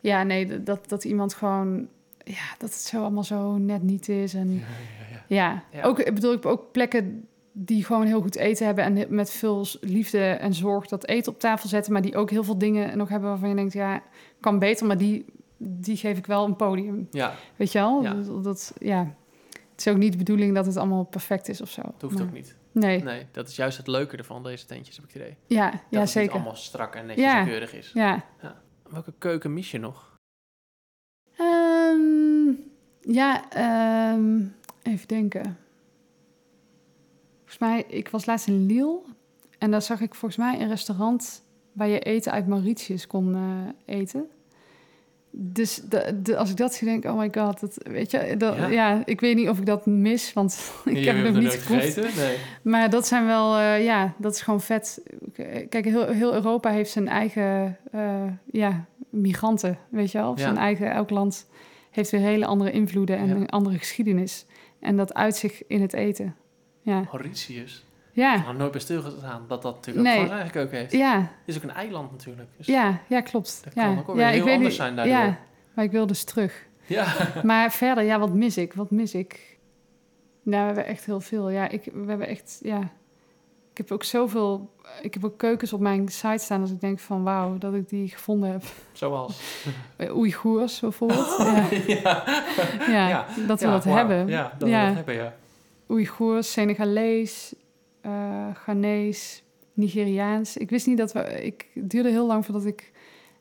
Ja, 0.00 0.22
nee, 0.22 0.62
dat, 0.62 0.88
dat 0.88 1.04
iemand 1.04 1.34
gewoon... 1.34 1.88
Ja, 2.28 2.54
dat 2.58 2.70
het 2.70 2.78
zo 2.80 3.00
allemaal 3.02 3.24
zo 3.24 3.56
net 3.56 3.82
niet 3.82 4.08
is. 4.08 4.34
En 4.34 4.52
Ja, 4.52 4.60
ja, 4.60 5.06
ja. 5.10 5.22
ja, 5.26 5.78
Ja. 5.78 5.84
ook 5.84 5.98
ik 5.98 6.14
bedoel 6.14 6.32
ik 6.32 6.42
heb 6.42 6.52
ook 6.52 6.72
plekken 6.72 7.28
die 7.52 7.84
gewoon 7.84 8.06
heel 8.06 8.20
goed 8.20 8.36
eten 8.36 8.66
hebben... 8.66 8.84
en 8.84 9.14
met 9.14 9.30
veel 9.32 9.66
liefde 9.80 10.18
en 10.24 10.54
zorg 10.54 10.86
dat 10.86 11.06
eten 11.06 11.32
op 11.32 11.40
tafel 11.40 11.68
zetten... 11.68 11.92
maar 11.92 12.02
die 12.02 12.16
ook 12.16 12.30
heel 12.30 12.44
veel 12.44 12.58
dingen 12.58 12.98
nog 12.98 13.08
hebben 13.08 13.28
waarvan 13.28 13.48
je 13.48 13.54
denkt... 13.54 13.72
ja, 13.72 14.02
kan 14.40 14.58
beter, 14.58 14.86
maar 14.86 14.98
die, 14.98 15.24
die 15.56 15.96
geef 15.96 16.18
ik 16.18 16.26
wel 16.26 16.44
een 16.44 16.56
podium. 16.56 17.08
Ja, 17.10 17.34
Weet 17.56 17.72
je 17.72 17.78
wel? 17.78 18.02
Ja. 18.02 18.14
Dat, 18.14 18.44
dat, 18.44 18.74
ja. 18.78 19.14
Het 19.70 19.86
is 19.86 19.92
ook 19.92 19.98
niet 19.98 20.12
de 20.12 20.18
bedoeling 20.18 20.54
dat 20.54 20.66
het 20.66 20.76
allemaal 20.76 21.04
perfect 21.04 21.48
is 21.48 21.60
of 21.60 21.70
zo. 21.70 21.82
dat 21.82 21.94
hoeft 22.00 22.14
Maar- 22.14 22.22
ook 22.26 22.32
niet. 22.32 22.56
Nee, 22.72 23.02
Nee, 23.02 23.26
dat 23.32 23.48
is 23.48 23.56
juist 23.56 23.76
het 23.78 23.86
leuke 23.86 24.16
ervan, 24.16 24.42
deze 24.42 24.66
tentjes, 24.66 24.96
heb 24.96 25.04
ik 25.04 25.12
het 25.12 25.22
idee. 25.22 25.36
ja, 25.46 25.70
Dat 25.70 25.80
ja 25.90 26.00
het 26.00 26.08
zeker. 26.08 26.28
niet 26.28 26.36
allemaal 26.36 26.56
strak 26.56 26.94
en 26.94 27.06
netjes 27.06 27.24
Ja. 27.24 27.38
en 27.40 27.46
keurig 27.46 27.74
is. 27.74 27.90
Ja. 27.94 28.24
Welke 28.90 29.12
keuken 29.18 29.52
mis 29.54 29.70
je 29.70 29.78
nog? 29.78 30.15
Ja, 33.08 33.50
ehm, 33.50 34.40
even 34.82 35.08
denken. 35.08 35.56
Volgens 37.38 37.58
mij, 37.58 37.84
ik 37.88 38.08
was 38.08 38.26
laatst 38.26 38.46
in 38.46 38.66
Lille 38.66 38.98
en 39.58 39.70
daar 39.70 39.82
zag 39.82 40.00
ik 40.00 40.14
volgens 40.14 40.40
mij 40.40 40.60
een 40.60 40.68
restaurant 40.68 41.42
waar 41.72 41.88
je 41.88 41.98
eten 41.98 42.32
uit 42.32 42.46
Mauritius 42.46 43.06
kon 43.06 43.34
eh, 43.34 43.96
eten. 43.96 44.26
Dus 45.30 45.76
de, 45.76 46.20
de, 46.22 46.36
als 46.36 46.50
ik 46.50 46.56
dat 46.56 46.74
zie, 46.74 46.86
denk 46.88 47.04
oh 47.04 47.18
my 47.18 47.28
god, 47.32 47.60
dat, 47.60 47.76
weet 47.82 48.10
je, 48.10 48.34
dat, 48.36 48.56
Ja? 48.56 48.66
ja. 48.66 49.02
ik 49.04 49.20
weet 49.20 49.36
niet 49.36 49.48
of 49.48 49.58
ik 49.58 49.66
dat 49.66 49.86
mis, 49.86 50.32
want 50.32 50.72
ik 50.84 51.04
heb 51.04 51.16
het 51.16 51.24
nog 51.32 51.42
niet 51.42 51.52
geproefd. 51.52 51.82
gegeten. 51.94 52.16
Nee. 52.22 52.36
Maar 52.62 52.90
dat 52.90 53.06
zijn 53.06 53.26
wel, 53.26 53.56
eh, 53.56 53.84
ja, 53.84 54.14
dat 54.18 54.34
is 54.34 54.40
gewoon 54.40 54.60
vet. 54.60 55.02
Kijk, 55.68 55.84
heel, 55.84 56.06
heel 56.06 56.34
Europa 56.34 56.70
heeft 56.70 56.90
zijn 56.90 57.08
eigen 57.08 57.76
eh, 57.92 58.24
ja, 58.50 58.84
migranten, 59.10 59.78
weet 59.88 60.10
je 60.12 60.18
wel. 60.18 60.30
Of 60.30 60.38
Ja. 60.38 60.44
zijn 60.44 60.56
eigen, 60.56 60.90
elk 60.92 61.10
land 61.10 61.46
heeft 61.96 62.10
weer 62.10 62.20
hele 62.20 62.46
andere 62.46 62.70
invloeden 62.70 63.16
en 63.18 63.26
Ja. 63.28 63.34
een 63.34 63.48
andere 63.48 63.78
geschiedenis. 63.78 64.46
En 64.80 64.96
dat 64.96 65.14
uit 65.14 65.36
zich 65.36 65.66
in 65.66 65.80
het 65.82 65.92
eten. 65.92 66.36
Ja, 66.82 67.00
Mauritius. 67.12 67.84
Ja, 68.12 68.36
Nou, 68.36 68.56
nooit 68.56 68.70
bij 68.70 68.80
stilgestaan 68.80 69.44
dat 69.48 69.62
dat 69.62 69.74
natuurlijk 69.74 70.06
Nee. 70.06 70.24
ook 70.24 70.30
eigenlijk 70.30 70.66
ook 70.66 70.72
heeft. 70.72 70.92
ja, 70.92 71.18
Het 71.20 71.28
is 71.44 71.56
ook 71.56 71.62
een 71.62 71.70
eiland 71.70 72.10
natuurlijk. 72.10 72.48
Dus 72.56 72.66
ja, 72.66 73.00
ja, 73.08 73.20
klopt. 73.20 73.60
Dat 73.64 73.74
ja. 73.74 73.84
kan 73.84 73.98
ook 73.98 74.06
wel 74.06 74.16
ja, 74.16 74.22
weer 74.22 74.30
heel 74.32 74.44
weet 74.44 74.54
anders 74.54 74.68
niet- 74.72 74.82
zijn 74.82 74.96
daardoor. 74.96 75.14
Ja, 75.14 75.38
maar 75.74 75.84
ik 75.84 75.90
wil 75.90 76.06
dus 76.06 76.24
terug. 76.24 76.66
ja. 76.86 77.06
Maar 77.42 77.72
verder, 77.72 78.04
ja, 78.04 78.18
wat 78.18 78.34
mis 78.34 78.56
ik? 78.56 78.72
Wat 78.72 78.90
mis 78.90 79.14
ik? 79.14 79.58
Nou, 80.42 80.60
we 80.60 80.66
hebben 80.66 80.86
echt 80.86 81.04
heel 81.04 81.20
veel. 81.20 81.50
Ja, 81.50 81.68
ik, 81.68 81.84
we 81.92 82.04
hebben 82.08 82.26
echt, 82.28 82.58
ja. 82.62 82.90
Ik 83.76 83.82
heb 83.88 83.92
ook 83.92 84.04
zoveel. 84.04 84.70
Ik 85.02 85.14
heb 85.14 85.24
ook 85.24 85.38
keukens 85.38 85.72
op 85.72 85.80
mijn 85.80 86.08
site 86.08 86.38
staan. 86.44 86.60
Als 86.60 86.70
ik 86.70 86.80
denk 86.80 86.98
van 86.98 87.22
wauw, 87.22 87.58
dat 87.58 87.74
ik 87.74 87.88
die 87.88 88.08
gevonden 88.08 88.50
heb. 88.50 88.62
Zoals. 88.92 89.40
Eh, 89.96 90.16
Oeigoers 90.16 90.80
bijvoorbeeld. 90.80 91.36
ja. 91.38 91.66
ja. 91.94 92.24
Ja, 92.88 93.08
Ja. 93.08 93.26
dat 93.46 93.60
we 93.60 93.66
dat 93.66 93.84
hebben. 93.84 94.26
Ja, 94.28 94.52
dat 94.58 94.68
Ja. 94.68 94.80
we 94.80 94.86
dat 94.86 94.94
hebben, 94.96 95.14
ja. 95.14 95.34
Oeigoers, 95.88 96.52
Senegalees, 96.52 97.54
Ghanese, 98.54 99.40
Nigeriaans. 99.72 100.56
Ik 100.56 100.70
wist 100.70 100.86
niet 100.86 100.98
dat 100.98 101.12
we... 101.12 101.44
Ik, 101.44 101.66
het 101.74 101.90
duurde 101.90 102.08
heel 102.10 102.26
lang 102.26 102.44
voordat 102.44 102.64
ik 102.64 102.92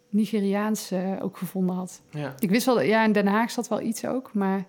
Nigeriaans 0.09 0.91
ook 1.21 1.37
gevonden 1.37 1.75
had. 1.75 2.01
ja. 2.09 2.33
Ik 2.39 2.49
wist 2.49 2.65
wel... 2.65 2.81
Ja, 2.81 3.03
in 3.03 3.11
Den 3.11 3.27
Haag 3.27 3.51
zat 3.51 3.67
wel 3.67 3.81
iets 3.81 4.05
ook, 4.05 4.33
maar... 4.33 4.65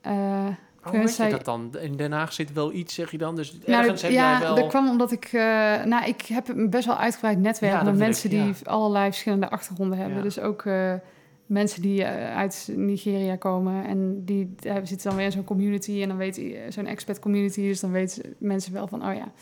eh, 0.00 0.46
Hoe 0.90 0.98
weet 0.98 1.16
je 1.16 1.28
dat 1.28 1.44
dan? 1.44 1.74
In 1.80 1.96
Den 1.96 2.12
Haag 2.12 2.32
zit 2.32 2.52
wel 2.52 2.72
iets, 2.72 2.94
zeg 2.94 3.10
je 3.10 3.18
dan? 3.18 3.36
Dus 3.36 3.58
nou, 3.66 3.82
ergens 3.82 4.02
heb 4.02 4.10
ja, 4.10 4.30
jij 4.30 4.40
wel... 4.40 4.54
dat 4.54 4.66
kwam 4.66 4.88
omdat 4.88 5.12
ik... 5.12 5.24
eh, 5.24 5.40
nou, 5.84 6.04
ik 6.06 6.22
heb 6.22 6.48
een 6.48 6.70
best 6.70 6.86
wel 6.86 6.96
uitgebreid 6.96 7.38
netwerk 7.38 7.72
Ja, 7.72 7.82
met 7.82 7.96
mensen 7.96 8.30
ik, 8.30 8.42
die 8.42 8.54
allerlei 8.68 9.04
verschillende 9.04 9.48
achtergronden 9.48 9.98
hebben. 9.98 10.22
Dus 10.22 10.38
ook 10.38 10.64
eh, 10.64 10.94
mensen 11.46 11.82
die 11.82 12.04
eh, 12.04 12.36
uit 12.36 12.72
Nigeria 12.76 13.36
komen 13.36 13.84
en 13.84 14.24
die 14.24 14.54
eh, 14.62 14.74
zitten 14.74 15.08
dan 15.08 15.16
weer 15.16 15.26
in 15.26 15.32
zo'n 15.32 15.44
community 15.44 16.02
en 16.02 16.08
dan 16.08 16.16
weet 16.16 16.42
zo'n 16.68 16.86
expat 16.86 17.18
community, 17.18 17.60
dus 17.60 17.80
dan 17.80 17.90
weten 17.90 18.34
mensen 18.38 18.72
wel 18.72 18.86
van, 18.86 19.08
oh 19.08 19.14
ja, 19.14 19.32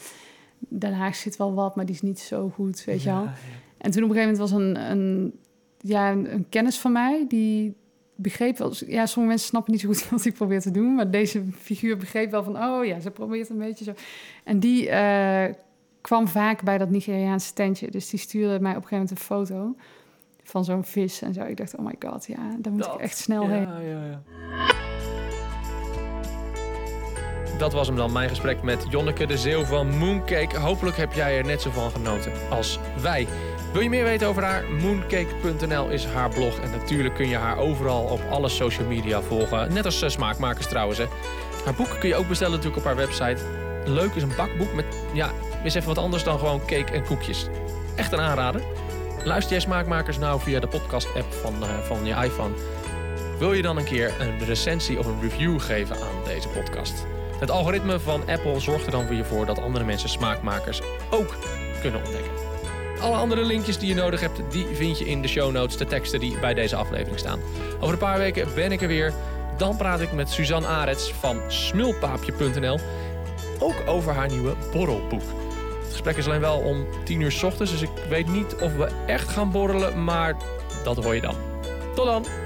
Den 0.59 0.93
Haag 0.93 1.17
zit 1.17 1.37
wel 1.37 1.55
wat, 1.55 1.77
maar 1.77 1.87
die 1.87 1.95
is 1.95 2.03
niet 2.03 2.21
zo 2.21 2.51
goed, 2.55 2.85
weet 2.85 3.03
je 3.03 3.11
wel. 3.11 3.29
En 3.79 3.91
toen 3.91 4.03
op 4.03 4.11
een 4.11 4.17
gegeven 4.17 4.33
moment 4.33 4.39
was 4.39 4.51
een, 4.51 4.91
een, 4.91 5.35
ja, 5.79 6.11
een, 6.11 6.35
een 6.35 6.49
kennis 6.49 6.79
van 6.79 6.93
mij 6.93 7.25
die 7.29 7.77
begreep 8.15 8.59
wel... 8.59 8.73
Ja, 8.87 9.07
sommige 9.07 9.33
mensen 9.33 9.49
snappen 9.49 9.73
niet 9.73 9.81
zo 9.81 9.89
goed 9.89 10.09
wat 10.11 10.25
ik 10.25 10.35
probeer 10.35 10.61
te 10.61 10.71
doen... 10.71 10.95
maar 10.95 11.11
deze 11.11 11.43
figuur 11.59 11.97
begreep 11.97 12.31
wel 12.31 12.43
van... 12.45 12.57
oh 12.63 12.85
ja, 12.85 13.01
ze 13.01 13.11
probeert 13.11 13.51
een 13.51 13.59
beetje 13.59 13.85
zo. 13.85 13.93
En 14.45 14.59
die 14.59 14.89
eh, 14.89 15.55
kwam 16.01 16.29
vaak 16.29 16.63
bij 16.63 16.79
dat 16.79 16.91
Nigeriaanse 16.91 17.53
tentje. 17.53 17.91
Dus 17.91 18.11
die 18.11 18.19
stuurde 18.19 18.61
mij 18.61 18.77
op 18.77 18.83
een 18.83 18.89
gegeven 18.89 18.91
moment 18.91 19.11
een 19.11 19.17
foto... 19.17 19.77
van 20.43 20.65
zo'n 20.65 20.85
vis 20.85 21.23
en 21.23 21.35
zo. 21.35 21.43
Ik 21.43 21.57
dacht, 21.57 21.77
oh 21.77 21.85
my 21.85 21.95
god, 21.99 22.27
ja, 22.27 22.57
daar 22.59 22.73
moet 22.73 22.83
Dat, 22.83 22.95
ik 22.95 23.01
echt 23.01 23.17
snel 23.17 23.43
ja, 23.43 23.49
heen. 23.49 23.89
ja, 23.89 24.05
ja. 24.05 24.23
Dat 27.59 27.73
was 27.73 27.87
hem 27.87 27.97
dan, 27.97 28.13
mijn 28.13 28.29
gesprek 28.29 28.63
met 28.63 28.87
Jonneke 28.91 29.27
de 29.27 29.39
Zeeuw 29.39 29.65
van 29.65 29.99
Mooncake. 29.99 30.59
Hopelijk 30.59 30.97
heb 30.97 31.13
jij 31.13 31.39
er 31.39 31.45
net 31.45 31.61
zo 31.61 31.71
van 31.71 31.91
genoten 31.91 32.33
als 32.51 32.79
wij. 33.03 33.27
Wil 33.75 33.83
je 33.83 33.89
meer 33.89 34.05
weten 34.05 34.29
over 34.29 34.43
haar? 34.43 34.65
Mooncake.nl 34.71 35.89
is 35.89 36.05
haar 36.05 36.31
blog. 36.31 36.59
En 36.59 36.71
natuurlijk 36.71 37.15
kun 37.15 37.29
je 37.29 37.37
haar 37.37 37.59
overal 37.59 38.05
op 38.05 38.21
alle 38.31 38.49
social 38.49 38.87
media 38.87 39.23
volgen. 39.23 39.73
Net 39.73 39.85
als 39.85 40.05
smaakmakers 40.07 40.67
trouwens. 40.67 40.99
Hè. 40.99 41.05
Haar 41.65 41.75
boek 41.75 41.97
kun 41.99 42.09
je 42.09 42.15
ook 42.15 42.29
bestellen 42.29 42.53
natuurlijk 42.57 42.79
op 42.79 42.85
haar 42.85 42.97
website. 42.97 43.43
Leuk 43.85 44.15
is 44.15 44.23
een 44.23 44.33
bakboek 44.37 44.75
met, 44.75 44.85
ja, 45.13 45.31
is 45.63 45.75
even 45.75 45.89
wat 45.89 45.99
anders 45.99 46.25
dan 46.25 46.39
gewoon 46.39 46.61
cake 46.61 46.93
en 46.93 47.05
koekjes. 47.05 47.47
Echt 47.95 48.13
een 48.13 48.21
aanrader. 48.21 48.63
Luister 49.25 49.53
jij 49.53 49.61
smaakmakers 49.61 50.19
nou 50.19 50.41
via 50.41 50.61
de 50.61 50.69
podcast-app 50.69 51.33
van, 51.33 51.55
eh, 51.63 51.79
van 51.79 52.05
je 52.05 52.15
iPhone? 52.15 52.55
Wil 53.39 53.53
je 53.53 53.63
dan 53.63 53.77
een 53.77 53.85
keer 53.85 54.15
een 54.21 54.45
recensie 54.45 54.99
of 54.99 55.07
een 55.07 55.21
review 55.21 55.61
geven 55.61 55.97
aan 55.97 56.25
deze 56.25 56.49
podcast? 56.49 57.07
Het 57.41 57.51
algoritme 57.51 58.01
van 58.01 58.29
Apple 58.29 58.61
zorgt 58.61 58.87
er 58.87 58.93
dan 58.93 59.07
weer 59.07 59.25
voor 59.25 59.47
dat 59.47 59.59
andere 59.59 59.85
mensen 59.85 60.09
smaakmakers 60.09 60.81
ook 61.11 61.37
kunnen 61.81 62.05
ontdekken. 62.05 62.44
Alle 63.05 63.17
andere 63.17 63.45
linkjes 63.45 63.79
die 63.79 63.89
je 63.89 63.95
nodig 63.95 64.21
hebt, 64.21 64.41
die 64.51 64.67
vind 64.73 64.99
je 64.99 65.05
in 65.05 65.23
de 65.23 65.29
show 65.29 65.53
notes, 65.53 65.77
de 65.77 65.87
teksten 65.87 66.21
die 66.21 66.39
bij 66.39 66.55
deze 66.55 66.77
aflevering 66.77 67.19
staan. 67.19 67.41
Over 67.81 67.93
een 67.93 67.99
paar 67.99 68.19
weken 68.19 68.49
ben 68.55 68.73
ik 68.73 68.83
er 68.83 68.89
weer. 68.89 69.13
Dan 69.57 69.77
praat 69.77 70.01
ik 70.01 70.13
met 70.13 70.31
Suzanne 70.31 70.67
Arets 70.67 71.13
van 71.13 71.41
smulpaapje.nl. 71.49 72.79
Ook 73.59 73.83
over 73.87 74.13
haar 74.13 74.29
nieuwe 74.29 74.55
borrelboek. 74.73 75.23
Het 75.83 75.91
gesprek 75.91 76.17
is 76.17 76.27
alleen 76.27 76.41
wel 76.41 76.59
om 76.59 76.87
10 77.05 77.21
uur 77.21 77.33
's 77.33 77.43
ochtends, 77.43 77.71
dus 77.71 77.83
ik 77.83 77.91
weet 78.09 78.27
niet 78.27 78.55
of 78.55 78.75
we 78.75 78.89
echt 79.07 79.29
gaan 79.29 79.51
borrelen, 79.51 80.05
maar 80.05 80.37
dat 80.85 81.05
hoor 81.05 81.15
je 81.15 81.21
dan. 81.21 81.37
Tot 81.95 82.07
dan! 82.07 82.44